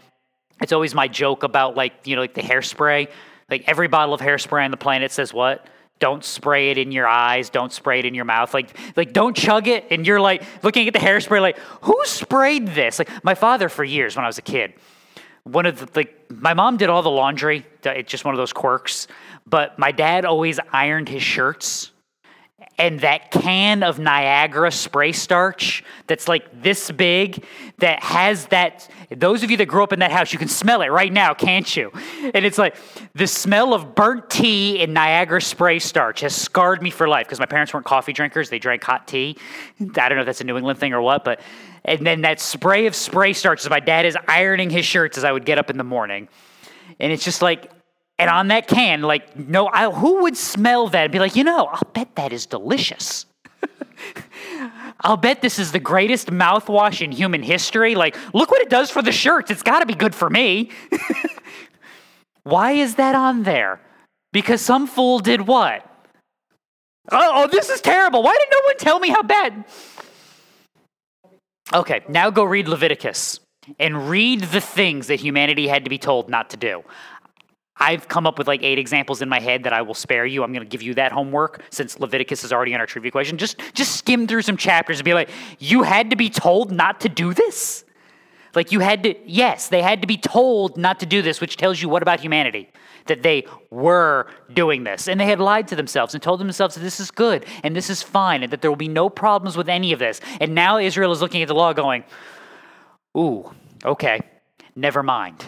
it's 0.60 0.72
always 0.72 0.94
my 0.94 1.08
joke 1.08 1.42
about 1.42 1.76
like, 1.76 2.06
you 2.06 2.14
know, 2.16 2.22
like 2.22 2.34
the 2.34 2.42
hairspray. 2.42 3.08
Like 3.50 3.64
every 3.66 3.88
bottle 3.88 4.14
of 4.14 4.20
hairspray 4.20 4.64
on 4.64 4.70
the 4.70 4.76
planet 4.76 5.12
says 5.12 5.32
what? 5.32 5.66
don't 6.02 6.24
spray 6.24 6.72
it 6.72 6.78
in 6.78 6.90
your 6.90 7.06
eyes, 7.06 7.48
don't 7.48 7.72
spray 7.72 8.00
it 8.00 8.04
in 8.04 8.12
your 8.12 8.24
mouth. 8.24 8.52
Like, 8.52 8.76
like 8.96 9.12
don't 9.12 9.36
chug 9.36 9.68
it. 9.68 9.84
And 9.92 10.04
you're 10.04 10.20
like 10.20 10.42
looking 10.64 10.88
at 10.88 10.94
the 10.94 10.98
hairspray, 10.98 11.40
like, 11.40 11.56
who 11.82 11.96
sprayed 12.06 12.66
this? 12.66 12.98
Like, 12.98 13.08
my 13.22 13.36
father, 13.36 13.68
for 13.68 13.84
years 13.84 14.16
when 14.16 14.24
I 14.24 14.28
was 14.28 14.36
a 14.36 14.42
kid, 14.42 14.74
one 15.44 15.64
of 15.64 15.78
the, 15.78 15.88
like, 15.94 16.28
my 16.28 16.54
mom 16.54 16.76
did 16.76 16.88
all 16.88 17.02
the 17.02 17.10
laundry. 17.10 17.64
It's 17.84 18.10
just 18.10 18.24
one 18.24 18.34
of 18.34 18.38
those 18.38 18.52
quirks. 18.52 19.06
But 19.46 19.78
my 19.78 19.92
dad 19.92 20.24
always 20.24 20.58
ironed 20.72 21.08
his 21.08 21.22
shirts 21.22 21.91
and 22.78 23.00
that 23.00 23.30
can 23.30 23.82
of 23.82 23.98
Niagara 23.98 24.70
spray 24.72 25.12
starch 25.12 25.84
that's 26.06 26.26
like 26.26 26.62
this 26.62 26.90
big 26.90 27.44
that 27.78 28.02
has 28.02 28.46
that 28.46 28.88
those 29.10 29.42
of 29.42 29.50
you 29.50 29.56
that 29.58 29.66
grew 29.66 29.82
up 29.82 29.92
in 29.92 29.98
that 30.00 30.10
house 30.10 30.32
you 30.32 30.38
can 30.38 30.48
smell 30.48 30.82
it 30.82 30.88
right 30.88 31.12
now 31.12 31.34
can't 31.34 31.76
you? 31.76 31.90
And 32.34 32.44
it's 32.44 32.58
like 32.58 32.76
the 33.14 33.26
smell 33.26 33.74
of 33.74 33.94
burnt 33.94 34.30
tea 34.30 34.82
and 34.82 34.94
Niagara 34.94 35.40
spray 35.40 35.78
starch 35.78 36.20
has 36.20 36.34
scarred 36.34 36.82
me 36.82 36.90
for 36.90 37.08
life 37.08 37.26
because 37.26 37.38
my 37.38 37.46
parents 37.46 37.74
weren't 37.74 37.86
coffee 37.86 38.12
drinkers. 38.12 38.48
They 38.50 38.58
drank 38.58 38.82
hot 38.82 39.06
tea. 39.06 39.36
I 39.80 39.84
don't 39.84 40.16
know 40.16 40.20
if 40.20 40.26
that's 40.26 40.40
a 40.40 40.44
New 40.44 40.56
England 40.56 40.78
thing 40.78 40.92
or 40.92 41.02
what 41.02 41.24
but 41.24 41.40
and 41.84 42.06
then 42.06 42.22
that 42.22 42.40
spray 42.40 42.86
of 42.86 42.94
spray 42.94 43.32
starch 43.32 43.64
as 43.64 43.70
my 43.70 43.80
dad 43.80 44.06
is 44.06 44.16
ironing 44.28 44.70
his 44.70 44.84
shirts 44.84 45.18
as 45.18 45.24
I 45.24 45.32
would 45.32 45.44
get 45.44 45.58
up 45.58 45.68
in 45.68 45.76
the 45.76 45.84
morning. 45.84 46.28
And 47.00 47.12
it's 47.12 47.24
just 47.24 47.42
like 47.42 47.70
and 48.22 48.30
on 48.30 48.48
that 48.48 48.68
can, 48.68 49.02
like, 49.02 49.36
no, 49.36 49.66
I, 49.66 49.90
who 49.90 50.22
would 50.22 50.36
smell 50.36 50.86
that 50.86 51.02
and 51.02 51.12
be 51.12 51.18
like, 51.18 51.34
you 51.34 51.42
know, 51.42 51.66
I'll 51.66 51.90
bet 51.92 52.14
that 52.14 52.32
is 52.32 52.46
delicious. 52.46 53.26
I'll 55.00 55.16
bet 55.16 55.42
this 55.42 55.58
is 55.58 55.72
the 55.72 55.80
greatest 55.80 56.28
mouthwash 56.28 57.02
in 57.02 57.10
human 57.10 57.42
history. 57.42 57.96
Like, 57.96 58.16
look 58.32 58.52
what 58.52 58.62
it 58.62 58.70
does 58.70 58.92
for 58.92 59.02
the 59.02 59.10
shirts. 59.10 59.50
It's 59.50 59.64
got 59.64 59.80
to 59.80 59.86
be 59.86 59.96
good 59.96 60.14
for 60.14 60.30
me. 60.30 60.70
Why 62.44 62.72
is 62.72 62.94
that 62.94 63.16
on 63.16 63.42
there? 63.42 63.80
Because 64.32 64.60
some 64.60 64.86
fool 64.86 65.18
did 65.18 65.48
what? 65.48 65.84
Oh, 67.10 67.48
this 67.50 67.70
is 67.70 67.80
terrible. 67.80 68.22
Why 68.22 68.36
did 68.38 68.48
no 68.52 68.60
one 68.66 68.76
tell 68.76 69.00
me 69.00 69.08
how 69.08 69.24
bad? 69.24 69.64
Okay, 71.74 72.02
now 72.08 72.30
go 72.30 72.44
read 72.44 72.68
Leviticus 72.68 73.40
and 73.80 74.08
read 74.08 74.42
the 74.42 74.60
things 74.60 75.08
that 75.08 75.18
humanity 75.18 75.66
had 75.66 75.82
to 75.82 75.90
be 75.90 75.98
told 75.98 76.28
not 76.28 76.50
to 76.50 76.56
do. 76.56 76.84
I've 77.82 78.06
come 78.06 78.28
up 78.28 78.38
with 78.38 78.46
like 78.46 78.62
eight 78.62 78.78
examples 78.78 79.22
in 79.22 79.28
my 79.28 79.40
head 79.40 79.64
that 79.64 79.72
I 79.72 79.82
will 79.82 79.94
spare 79.94 80.24
you. 80.24 80.44
I'm 80.44 80.52
going 80.52 80.64
to 80.64 80.70
give 80.70 80.82
you 80.82 80.94
that 80.94 81.10
homework 81.10 81.62
since 81.70 81.98
Leviticus 81.98 82.44
is 82.44 82.52
already 82.52 82.74
in 82.74 82.80
our 82.80 82.86
trivia 82.86 83.10
question. 83.10 83.36
Just 83.38 83.60
just 83.74 83.96
skim 83.96 84.28
through 84.28 84.42
some 84.42 84.56
chapters 84.56 85.00
and 85.00 85.04
be 85.04 85.14
like, 85.14 85.30
you 85.58 85.82
had 85.82 86.10
to 86.10 86.16
be 86.16 86.30
told 86.30 86.70
not 86.70 87.00
to 87.00 87.08
do 87.08 87.34
this? 87.34 87.84
Like 88.54 88.70
you 88.70 88.78
had 88.78 89.02
to 89.02 89.16
yes, 89.28 89.68
they 89.68 89.82
had 89.82 90.00
to 90.02 90.06
be 90.06 90.16
told 90.16 90.76
not 90.76 91.00
to 91.00 91.06
do 91.06 91.22
this, 91.22 91.40
which 91.40 91.56
tells 91.56 91.82
you 91.82 91.88
what 91.88 92.02
about 92.02 92.20
humanity? 92.20 92.70
That 93.06 93.24
they 93.24 93.46
were 93.70 94.28
doing 94.54 94.84
this. 94.84 95.08
And 95.08 95.18
they 95.18 95.26
had 95.26 95.40
lied 95.40 95.66
to 95.68 95.74
themselves 95.74 96.14
and 96.14 96.22
told 96.22 96.38
themselves 96.38 96.76
that 96.76 96.82
this 96.82 97.00
is 97.00 97.10
good 97.10 97.46
and 97.64 97.74
this 97.74 97.90
is 97.90 98.00
fine 98.00 98.44
and 98.44 98.52
that 98.52 98.60
there 98.60 98.70
will 98.70 98.76
be 98.76 98.86
no 98.86 99.10
problems 99.10 99.56
with 99.56 99.68
any 99.68 99.92
of 99.92 99.98
this. 99.98 100.20
And 100.40 100.54
now 100.54 100.78
Israel 100.78 101.10
is 101.10 101.20
looking 101.20 101.42
at 101.42 101.48
the 101.48 101.54
law 101.54 101.72
going, 101.72 102.04
"Ooh, 103.18 103.50
okay. 103.84 104.20
Never 104.76 105.02
mind." 105.02 105.44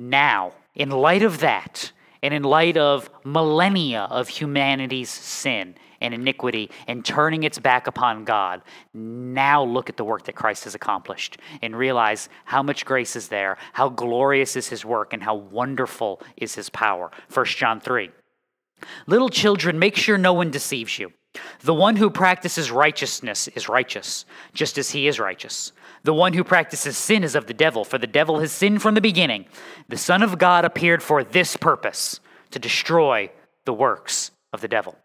Now 0.00 0.54
in 0.74 0.90
light 0.90 1.22
of 1.22 1.40
that, 1.40 1.92
and 2.22 2.34
in 2.34 2.42
light 2.42 2.76
of 2.76 3.10
millennia 3.24 4.02
of 4.10 4.28
humanity's 4.28 5.08
sin 5.08 5.74
and 6.02 6.14
iniquity 6.14 6.70
and 6.86 7.04
turning 7.04 7.42
its 7.42 7.58
back 7.58 7.86
upon 7.86 8.24
God, 8.24 8.62
now 8.94 9.62
look 9.62 9.88
at 9.88 9.96
the 9.96 10.04
work 10.04 10.24
that 10.24 10.34
Christ 10.34 10.64
has 10.64 10.74
accomplished 10.74 11.38
and 11.62 11.76
realize 11.76 12.28
how 12.44 12.62
much 12.62 12.84
grace 12.84 13.16
is 13.16 13.28
there, 13.28 13.56
how 13.72 13.88
glorious 13.88 14.56
is 14.56 14.68
his 14.68 14.84
work, 14.84 15.12
and 15.12 15.22
how 15.22 15.34
wonderful 15.34 16.20
is 16.36 16.54
his 16.54 16.70
power. 16.70 17.10
1 17.32 17.46
John 17.46 17.80
3. 17.80 18.10
Little 19.06 19.28
children, 19.28 19.78
make 19.78 19.96
sure 19.96 20.16
no 20.18 20.32
one 20.32 20.50
deceives 20.50 20.98
you. 20.98 21.12
The 21.60 21.74
one 21.74 21.96
who 21.96 22.10
practices 22.10 22.70
righteousness 22.70 23.48
is 23.48 23.68
righteous, 23.68 24.24
just 24.52 24.78
as 24.78 24.90
he 24.90 25.08
is 25.08 25.20
righteous. 25.20 25.72
The 26.02 26.14
one 26.14 26.32
who 26.32 26.44
practices 26.44 26.96
sin 26.96 27.24
is 27.24 27.34
of 27.34 27.46
the 27.46 27.54
devil, 27.54 27.84
for 27.84 27.98
the 27.98 28.06
devil 28.06 28.40
has 28.40 28.52
sinned 28.52 28.82
from 28.82 28.94
the 28.94 29.00
beginning. 29.00 29.46
The 29.88 29.98
Son 29.98 30.22
of 30.22 30.38
God 30.38 30.64
appeared 30.64 31.02
for 31.02 31.22
this 31.22 31.56
purpose, 31.56 32.20
to 32.50 32.58
destroy 32.58 33.30
the 33.64 33.72
works 33.72 34.30
of 34.52 34.60
the 34.60 34.68
devil. 34.68 34.96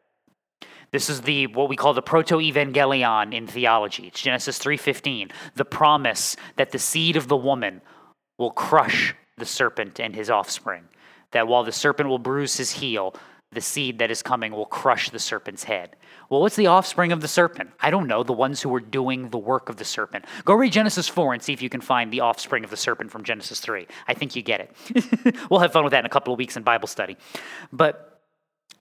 This 0.92 1.10
is 1.10 1.22
the 1.22 1.48
what 1.48 1.70
we 1.70 1.76
call 1.76 1.94
the 1.94 2.02
proto-evangelion 2.02 3.34
in 3.34 3.48
theology. 3.48 4.08
It's 4.08 4.22
Genesis 4.22 4.58
3:15, 4.58 5.32
the 5.56 5.66
promise 5.66 6.36
that 6.56 6.72
the 6.72 6.80
seed 6.80 7.18
of 7.18 7.28
the 7.28 7.36
woman 7.36 7.82
will 8.38 8.52
crush 8.52 9.14
the 9.38 9.46
serpent 9.46 10.00
and 10.00 10.16
his 10.16 10.30
offspring. 10.30 10.88
That 11.32 11.48
while 11.48 11.64
the 11.64 11.72
serpent 11.72 12.08
will 12.08 12.20
bruise 12.20 12.56
his 12.58 12.72
heel, 12.72 13.14
the 13.56 13.62
seed 13.62 14.00
that 14.00 14.12
is 14.12 14.22
coming 14.22 14.52
will 14.52 14.66
crush 14.66 15.10
the 15.10 15.20
serpent's 15.20 15.64
head. 15.64 15.96
Well, 16.30 16.42
what's 16.42 16.56
the 16.56 16.68
offspring 16.68 17.12
of 17.12 17.22
the 17.22 17.28
serpent? 17.28 17.72
I 17.80 17.90
don't 17.90 18.08
know, 18.08 18.24
the 18.24 18.34
ones 18.34 18.62
who 18.62 18.70
were 18.70 18.80
doing 18.80 19.30
the 19.30 19.38
work 19.38 19.70
of 19.70 19.78
the 19.78 19.86
serpent. 19.86 20.26
Go 20.44 20.54
read 20.54 20.72
Genesis 20.72 21.08
4 21.08 21.34
and 21.34 21.42
see 21.42 21.54
if 21.54 21.62
you 21.62 21.70
can 21.70 21.82
find 21.82 22.12
the 22.12 22.20
offspring 22.20 22.64
of 22.64 22.70
the 22.70 22.78
serpent 22.78 23.12
from 23.12 23.24
Genesis 23.24 23.60
3. 23.60 23.88
I 24.08 24.14
think 24.14 24.36
you 24.36 24.42
get 24.42 24.62
it. 24.62 25.36
we'll 25.50 25.60
have 25.60 25.72
fun 25.72 25.84
with 25.84 25.92
that 25.92 26.00
in 26.00 26.06
a 26.06 26.10
couple 26.10 26.34
of 26.34 26.38
weeks 26.38 26.58
in 26.58 26.64
Bible 26.64 26.88
study. 26.88 27.18
But 27.72 28.22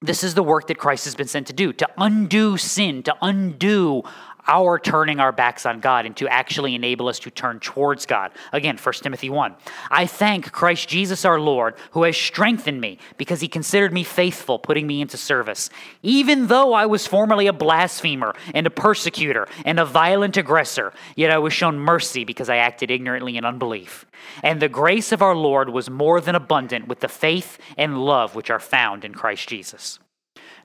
this 0.03 0.23
is 0.23 0.35
the 0.35 0.43
work 0.43 0.67
that 0.67 0.79
Christ 0.79 1.05
has 1.05 1.15
been 1.15 1.29
sent 1.29 1.47
to 1.47 1.53
do 1.53 1.73
to 1.73 1.89
undo 1.97 2.57
sin, 2.57 3.03
to 3.05 3.17
undo 3.23 4.03
our 4.47 4.79
turning 4.79 5.21
our 5.21 5.33
backs 5.33 5.67
on 5.67 5.81
God 5.81 6.07
and 6.07 6.17
to 6.17 6.29
actually 6.29 6.75
enable 6.75 7.09
us 7.09 7.19
to 7.21 7.31
turn 7.31 7.61
towards 7.61 8.07
God. 8.07 8.33
Again, 8.53 8.77
1 8.77 8.95
Timothy 8.95 9.31
1. 9.31 9.55
I 9.91 10.07
thank 10.07 10.53
Christ 10.53 10.89
Jesus 10.89 11.25
our 11.25 11.41
Lord, 11.41 11.75
who 11.93 12.03
has 12.03 12.17
strengthened 12.17 12.81
me 12.81 12.99
because 13.17 13.41
he 13.41 13.49
considered 13.49 13.93
me 13.93 14.05
faithful, 14.05 14.59
putting 14.59 14.87
me 14.87 15.01
into 15.01 15.17
service. 15.17 15.71
Even 16.03 16.49
though 16.49 16.73
I 16.73 16.87
was 16.87 17.07
formerly 17.07 17.47
a 17.47 17.53
blasphemer 17.53 18.35
and 18.55 18.67
a 18.67 18.71
persecutor 18.71 19.49
and 19.65 19.81
a 19.81 19.85
violent 19.85 20.37
aggressor, 20.37 20.93
yet 21.17 21.31
I 21.31 21.39
was 21.39 21.53
shown 21.53 21.79
mercy 21.79 22.25
because 22.25 22.49
I 22.49 22.57
acted 22.57 22.91
ignorantly 22.91 23.37
in 23.37 23.45
unbelief. 23.45 24.07
And 24.43 24.61
the 24.61 24.69
grace 24.69 25.13
of 25.13 25.23
our 25.23 25.35
Lord 25.35 25.69
was 25.69 25.91
more 25.91 26.21
than 26.21 26.35
abundant 26.35 26.89
with 26.89 27.01
the 27.01 27.09
faith 27.09 27.59
and 27.77 28.05
love 28.05 28.35
which 28.35 28.51
are 28.51 28.61
found 28.61 29.05
in 29.05 29.15
Christ 29.15 29.49
Jesus. 29.49 29.99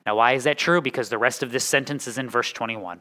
Now, 0.10 0.16
why 0.16 0.34
is 0.34 0.46
that 0.46 0.58
true? 0.58 0.82
Because 0.82 1.10
the 1.10 1.20
rest 1.20 1.44
of 1.44 1.52
this 1.52 1.64
sentence 1.64 2.08
is 2.08 2.18
in 2.18 2.32
verse 2.32 2.52
21. 2.52 3.00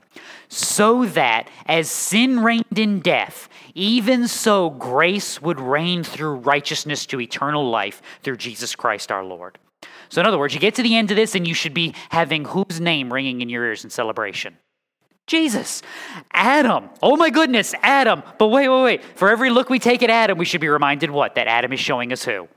So 0.49 1.07
that 1.07 1.49
as 1.65 1.91
sin 1.91 2.41
reigned 2.41 2.79
in 2.79 3.01
death, 3.01 3.49
even 3.73 4.29
so 4.29 4.69
grace 4.69 5.41
would 5.41 5.59
reign 5.59 6.05
through 6.05 6.35
righteousness 6.35 7.07
to 7.07 7.19
eternal 7.19 7.71
life 7.71 8.03
through 8.23 8.37
Jesus 8.37 8.77
Christ 8.77 9.11
our 9.11 9.25
Lord. 9.25 9.57
So, 10.11 10.21
in 10.21 10.27
other 10.27 10.37
words, 10.37 10.53
you 10.53 10.61
get 10.61 10.75
to 10.75 10.83
the 10.83 10.97
end 10.97 11.11
of 11.11 11.17
this 11.17 11.35
and 11.35 11.49
you 11.49 11.55
should 11.55 11.73
be 11.73 11.95
having 12.11 12.45
whose 12.45 12.79
name 12.79 13.11
ringing 13.11 13.41
in 13.41 13.49
your 13.49 13.65
ears 13.65 13.85
in 13.85 13.89
celebration? 13.89 14.59
Jesus. 15.27 15.81
Adam. 16.35 16.91
Oh 17.01 17.17
my 17.17 17.31
goodness, 17.31 17.75
Adam. 17.83 18.23
But 18.37 18.49
wait, 18.49 18.69
wait, 18.69 18.83
wait. 18.83 19.05
For 19.17 19.31
every 19.31 19.49
look 19.49 19.71
we 19.71 19.79
take 19.79 20.03
at 20.03 20.11
Adam, 20.11 20.37
we 20.37 20.45
should 20.45 20.61
be 20.61 20.69
reminded 20.69 21.11
what? 21.11 21.37
That 21.37 21.47
Adam 21.47 21.73
is 21.73 21.81
showing 21.81 22.13
us 22.13 22.23
who? 22.23 22.49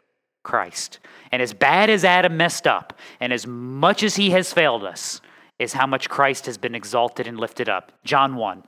Christ. 0.44 1.00
And 1.32 1.42
as 1.42 1.54
bad 1.54 1.90
as 1.90 2.04
Adam 2.04 2.38
messed 2.38 2.68
up, 2.68 2.98
and 3.20 3.32
as 3.32 3.46
much 3.46 4.04
as 4.04 4.16
he 4.16 4.32
has 4.32 4.54
failed 4.54 4.84
us, 4.84 5.22
is 5.60 5.74
how 5.74 5.86
much 5.86 6.10
Christ 6.10 6.48
has 6.48 6.58
been 6.58 6.76
exalted 6.76 7.28
and 7.28 7.40
lifted 7.40 7.70
up. 7.70 7.92
John 8.04 8.36
1. 8.36 8.64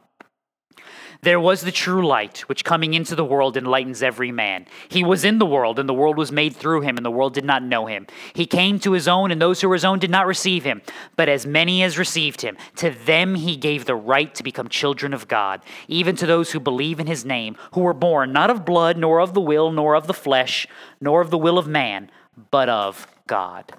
There 1.21 1.39
was 1.39 1.61
the 1.61 1.71
true 1.71 2.05
light, 2.05 2.39
which 2.49 2.65
coming 2.65 2.93
into 2.93 3.15
the 3.15 3.23
world 3.23 3.55
enlightens 3.55 4.03
every 4.03 4.31
man. 4.31 4.65
He 4.89 5.05
was 5.05 5.23
in 5.23 5.39
the 5.39 5.45
world, 5.45 5.79
and 5.79 5.87
the 5.87 5.93
world 5.93 6.17
was 6.17 6.33
made 6.33 6.55
through 6.55 6.81
him, 6.81 6.97
and 6.97 7.05
the 7.05 7.11
world 7.11 7.33
did 7.33 7.45
not 7.45 7.63
know 7.63 7.85
him. 7.85 8.07
He 8.33 8.45
came 8.45 8.77
to 8.79 8.91
his 8.91 9.07
own, 9.07 9.31
and 9.31 9.41
those 9.41 9.61
who 9.61 9.69
were 9.69 9.75
his 9.75 9.85
own 9.85 9.99
did 9.99 10.11
not 10.11 10.27
receive 10.27 10.65
him. 10.65 10.81
But 11.15 11.29
as 11.29 11.45
many 11.45 11.81
as 11.81 11.97
received 11.97 12.41
him, 12.41 12.57
to 12.75 12.89
them 12.89 13.35
he 13.35 13.55
gave 13.55 13.85
the 13.85 13.95
right 13.95 14.35
to 14.35 14.43
become 14.43 14.67
children 14.67 15.13
of 15.13 15.29
God, 15.29 15.61
even 15.87 16.15
to 16.17 16.25
those 16.25 16.51
who 16.51 16.59
believe 16.59 16.99
in 16.99 17.07
his 17.07 17.23
name, 17.23 17.55
who 17.73 17.81
were 17.81 17.93
born 17.93 18.33
not 18.33 18.49
of 18.49 18.65
blood, 18.65 18.97
nor 18.97 19.19
of 19.19 19.33
the 19.33 19.41
will, 19.41 19.71
nor 19.71 19.95
of 19.95 20.07
the 20.07 20.13
flesh, 20.13 20.67
nor 20.99 21.21
of 21.21 21.29
the 21.29 21.37
will 21.37 21.57
of 21.57 21.67
man, 21.67 22.11
but 22.51 22.67
of 22.67 23.07
God. 23.27 23.73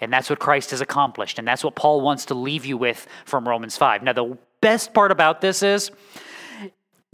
And 0.00 0.12
that's 0.12 0.28
what 0.28 0.38
Christ 0.38 0.70
has 0.72 0.82
accomplished. 0.82 1.38
And 1.38 1.48
that's 1.48 1.64
what 1.64 1.76
Paul 1.76 2.02
wants 2.02 2.26
to 2.26 2.34
leave 2.34 2.66
you 2.66 2.76
with 2.76 3.06
from 3.24 3.48
Romans 3.48 3.76
5. 3.76 4.02
Now, 4.02 4.12
the 4.12 4.36
best 4.64 4.94
part 4.94 5.12
about 5.12 5.42
this 5.42 5.62
is 5.62 5.90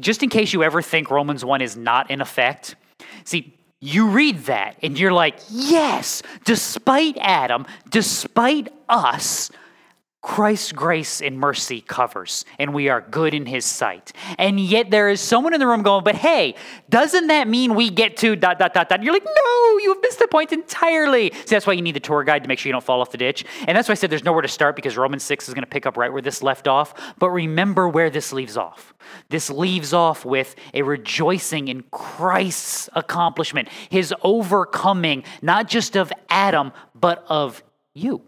just 0.01 0.23
in 0.23 0.29
case 0.31 0.53
you 0.53 0.63
ever 0.63 0.81
think 0.81 1.11
Romans 1.11 1.45
1 1.45 1.61
is 1.61 1.77
not 1.77 2.09
in 2.11 2.21
effect, 2.21 2.77
see, 3.25 3.59
you 3.81 4.09
read 4.09 4.39
that 4.45 4.77
and 4.83 4.97
you're 4.99 5.13
like, 5.13 5.41
yes, 5.51 6.23
despite 6.45 7.17
Adam, 7.19 7.67
despite 7.91 8.73
us, 8.89 9.51
Christ's 10.23 10.73
grace 10.73 11.23
and 11.23 11.39
mercy 11.39 11.81
covers, 11.81 12.45
and 12.59 12.75
we 12.75 12.91
are 12.91 13.01
good 13.01 13.33
in 13.33 13.47
his 13.47 13.65
sight. 13.65 14.13
And 14.37 14.61
yet 14.61 14.91
there 14.91 15.09
is 15.09 15.19
someone 15.19 15.55
in 15.55 15.61
the 15.61 15.67
room 15.67 15.83
going, 15.83 16.05
but 16.05 16.15
hey, 16.15 16.57
doesn't 16.91 17.29
that 17.29 17.49
mean 17.49 17.75
we 17.75 17.89
get 17.89 18.19
to 18.19 18.37
dot, 18.37 18.59
dot, 18.59 18.75
dot, 18.75 18.91
dot? 18.91 19.03
You're 19.03 19.15
like, 19.15 19.25
no, 19.25 19.79
you've 19.79 20.03
missed 20.03 20.19
the 20.19 20.29
point 20.29 20.53
entirely. 20.53 21.31
See, 21.31 21.55
that's 21.55 21.67
why 21.67 21.73
you 21.73 21.81
need 21.81 21.97
the 21.97 22.01
tour 22.01 22.23
guide 22.23 22.43
to 22.43 22.49
make 22.49 22.59
sure 22.59 22.69
you 22.69 22.73
don't 22.75 22.85
fall 22.85 23.01
off 23.01 23.11
the 23.11 23.19
ditch. 23.19 23.47
And 23.67 23.75
that's 23.75 23.89
why 23.89 23.93
I 23.93 23.95
said 23.95 24.11
there's 24.11 24.25
nowhere 24.25 24.43
to 24.43 24.49
start 24.49 24.77
because 24.77 24.99
Romans 24.99 25.23
6 25.23 25.49
is 25.49 25.55
going 25.55 25.65
to 25.65 25.71
pick 25.71 25.87
up 25.87 25.97
right 25.97 26.13
where 26.13 26.23
this 26.23 26.43
left 26.43 26.69
off. 26.69 27.15
But 27.19 27.31
remember 27.31 27.89
where 27.89 28.11
this 28.11 28.31
leaves 28.31 28.59
off. 28.59 28.93
This 29.31 29.49
leaves 29.49 29.95
off 29.95 30.27
with 30.27 30.55
a 30.75 30.83
rejoicing 30.83 31.69
in 31.69 31.83
Christ's 31.91 32.91
accomplishment, 32.93 33.69
his 33.89 34.13
overcoming, 34.23 35.25
not 35.41 35.67
just 35.67 35.97
of 35.97 36.13
Adam, 36.29 36.73
but 36.95 37.25
of 37.29 37.63
you 37.95 38.23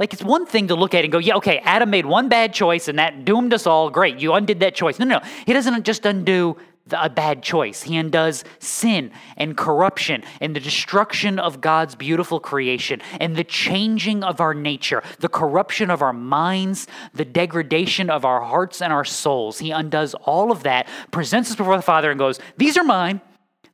Like 0.00 0.14
it's 0.14 0.24
one 0.24 0.46
thing 0.46 0.68
to 0.68 0.74
look 0.74 0.94
at 0.94 1.04
and 1.04 1.12
go, 1.12 1.18
yeah, 1.18 1.36
okay, 1.36 1.58
Adam 1.58 1.90
made 1.90 2.06
one 2.06 2.30
bad 2.30 2.54
choice 2.54 2.88
and 2.88 2.98
that 2.98 3.26
doomed 3.26 3.52
us 3.52 3.66
all. 3.66 3.90
Great, 3.90 4.18
you 4.18 4.32
undid 4.32 4.60
that 4.60 4.74
choice. 4.74 4.98
No, 4.98 5.04
no, 5.04 5.18
no. 5.18 5.24
He 5.44 5.52
doesn't 5.52 5.84
just 5.84 6.06
undo 6.06 6.56
the, 6.86 7.04
a 7.04 7.10
bad 7.10 7.42
choice. 7.42 7.82
He 7.82 7.98
undoes 7.98 8.42
sin 8.60 9.12
and 9.36 9.58
corruption 9.58 10.24
and 10.40 10.56
the 10.56 10.60
destruction 10.60 11.38
of 11.38 11.60
God's 11.60 11.96
beautiful 11.96 12.40
creation 12.40 13.02
and 13.20 13.36
the 13.36 13.44
changing 13.44 14.24
of 14.24 14.40
our 14.40 14.54
nature, 14.54 15.02
the 15.18 15.28
corruption 15.28 15.90
of 15.90 16.00
our 16.00 16.14
minds, 16.14 16.86
the 17.12 17.26
degradation 17.26 18.08
of 18.08 18.24
our 18.24 18.40
hearts 18.40 18.80
and 18.80 18.94
our 18.94 19.04
souls. 19.04 19.58
He 19.58 19.70
undoes 19.70 20.14
all 20.14 20.50
of 20.50 20.62
that, 20.62 20.88
presents 21.10 21.50
us 21.50 21.56
before 21.56 21.76
the 21.76 21.82
Father, 21.82 22.10
and 22.10 22.18
goes, 22.18 22.40
These 22.56 22.78
are 22.78 22.84
mine. 22.84 23.20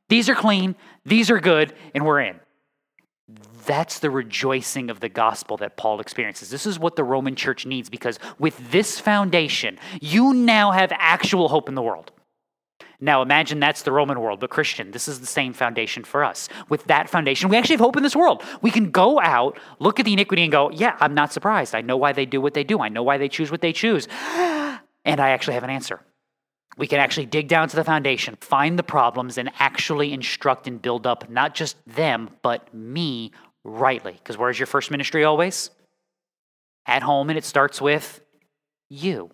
These 0.08 0.28
are 0.28 0.34
clean. 0.34 0.74
These 1.04 1.30
are 1.30 1.38
good. 1.38 1.72
And 1.94 2.04
we're 2.04 2.20
in. 2.20 2.40
That's 3.66 3.98
the 3.98 4.10
rejoicing 4.10 4.90
of 4.90 5.00
the 5.00 5.08
gospel 5.08 5.56
that 5.58 5.76
Paul 5.76 6.00
experiences. 6.00 6.50
This 6.50 6.66
is 6.66 6.78
what 6.78 6.96
the 6.96 7.04
Roman 7.04 7.34
church 7.34 7.66
needs 7.66 7.90
because 7.90 8.18
with 8.38 8.70
this 8.70 8.98
foundation, 8.98 9.78
you 10.00 10.32
now 10.32 10.70
have 10.70 10.92
actual 10.94 11.48
hope 11.48 11.68
in 11.68 11.74
the 11.74 11.82
world. 11.82 12.12
Now 13.00 13.20
imagine 13.22 13.60
that's 13.60 13.82
the 13.82 13.92
Roman 13.92 14.20
world, 14.20 14.40
but 14.40 14.50
Christian, 14.50 14.90
this 14.90 15.06
is 15.06 15.20
the 15.20 15.26
same 15.26 15.52
foundation 15.52 16.02
for 16.02 16.24
us. 16.24 16.48
With 16.68 16.84
that 16.84 17.10
foundation, 17.10 17.50
we 17.50 17.56
actually 17.56 17.74
have 17.74 17.80
hope 17.80 17.96
in 17.96 18.02
this 18.02 18.16
world. 18.16 18.42
We 18.62 18.70
can 18.70 18.90
go 18.90 19.20
out, 19.20 19.58
look 19.78 20.00
at 20.00 20.06
the 20.06 20.12
iniquity, 20.12 20.44
and 20.44 20.52
go, 20.52 20.70
yeah, 20.70 20.96
I'm 21.00 21.14
not 21.14 21.32
surprised. 21.32 21.74
I 21.74 21.82
know 21.82 21.96
why 21.96 22.12
they 22.12 22.24
do 22.24 22.40
what 22.40 22.54
they 22.54 22.64
do. 22.64 22.80
I 22.80 22.88
know 22.88 23.02
why 23.02 23.18
they 23.18 23.28
choose 23.28 23.50
what 23.50 23.60
they 23.60 23.72
choose. 23.72 24.08
And 25.04 25.20
I 25.20 25.30
actually 25.30 25.54
have 25.54 25.62
an 25.62 25.70
answer. 25.70 26.00
We 26.76 26.88
can 26.88 26.98
actually 26.98 27.26
dig 27.26 27.46
down 27.46 27.68
to 27.68 27.76
the 27.76 27.84
foundation, 27.84 28.36
find 28.40 28.76
the 28.76 28.82
problems, 28.82 29.38
and 29.38 29.52
actually 29.60 30.12
instruct 30.12 30.66
and 30.66 30.82
build 30.82 31.06
up 31.06 31.30
not 31.30 31.54
just 31.54 31.76
them, 31.86 32.28
but 32.42 32.74
me 32.74 33.30
rightly. 33.66 34.12
Because 34.12 34.38
where's 34.38 34.58
your 34.58 34.66
first 34.66 34.90
ministry 34.90 35.24
always? 35.24 35.70
At 36.86 37.02
home, 37.02 37.28
and 37.30 37.38
it 37.38 37.44
starts 37.44 37.80
with 37.80 38.20
you. 38.88 39.30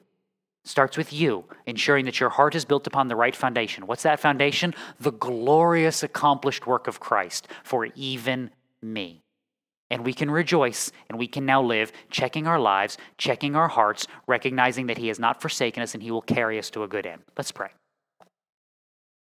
Starts 0.65 0.97
with 0.97 1.13
you, 1.13 1.45
ensuring 1.67 2.05
that 2.05 2.21
your 2.21 2.31
heart 2.31 2.55
is 2.55 2.65
built 2.65 2.87
upon 2.87 3.09
the 3.09 3.17
right 3.17 3.35
foundation. 3.35 3.87
What's 3.87 4.05
that 4.05 4.21
foundation? 4.21 4.75
The 5.01 5.11
glorious 5.11 6.03
accomplished 6.03 6.67
work 6.67 6.87
of 6.87 7.01
Christ 7.01 7.49
for 7.65 7.87
even 7.97 8.51
me. 8.81 9.23
And 9.91 10.07
we 10.07 10.15
can 10.15 10.31
rejoice 10.31 10.91
and 11.11 11.19
we 11.19 11.27
can 11.27 11.45
now 11.45 11.61
live, 11.63 11.93
checking 12.11 12.47
our 12.47 12.61
lives, 12.61 12.97
checking 13.19 13.57
our 13.57 13.69
hearts, 13.69 14.07
recognizing 14.27 14.87
that 14.87 14.99
He 14.99 15.09
has 15.09 15.19
not 15.19 15.43
forsaken 15.43 15.83
us 15.83 15.95
and 15.95 16.03
He 16.03 16.11
will 16.11 16.23
carry 16.23 16.59
us 16.59 16.71
to 16.71 16.85
a 16.85 16.89
good 16.89 17.07
end. 17.07 17.23
Let's 17.37 17.53
pray. 17.53 17.71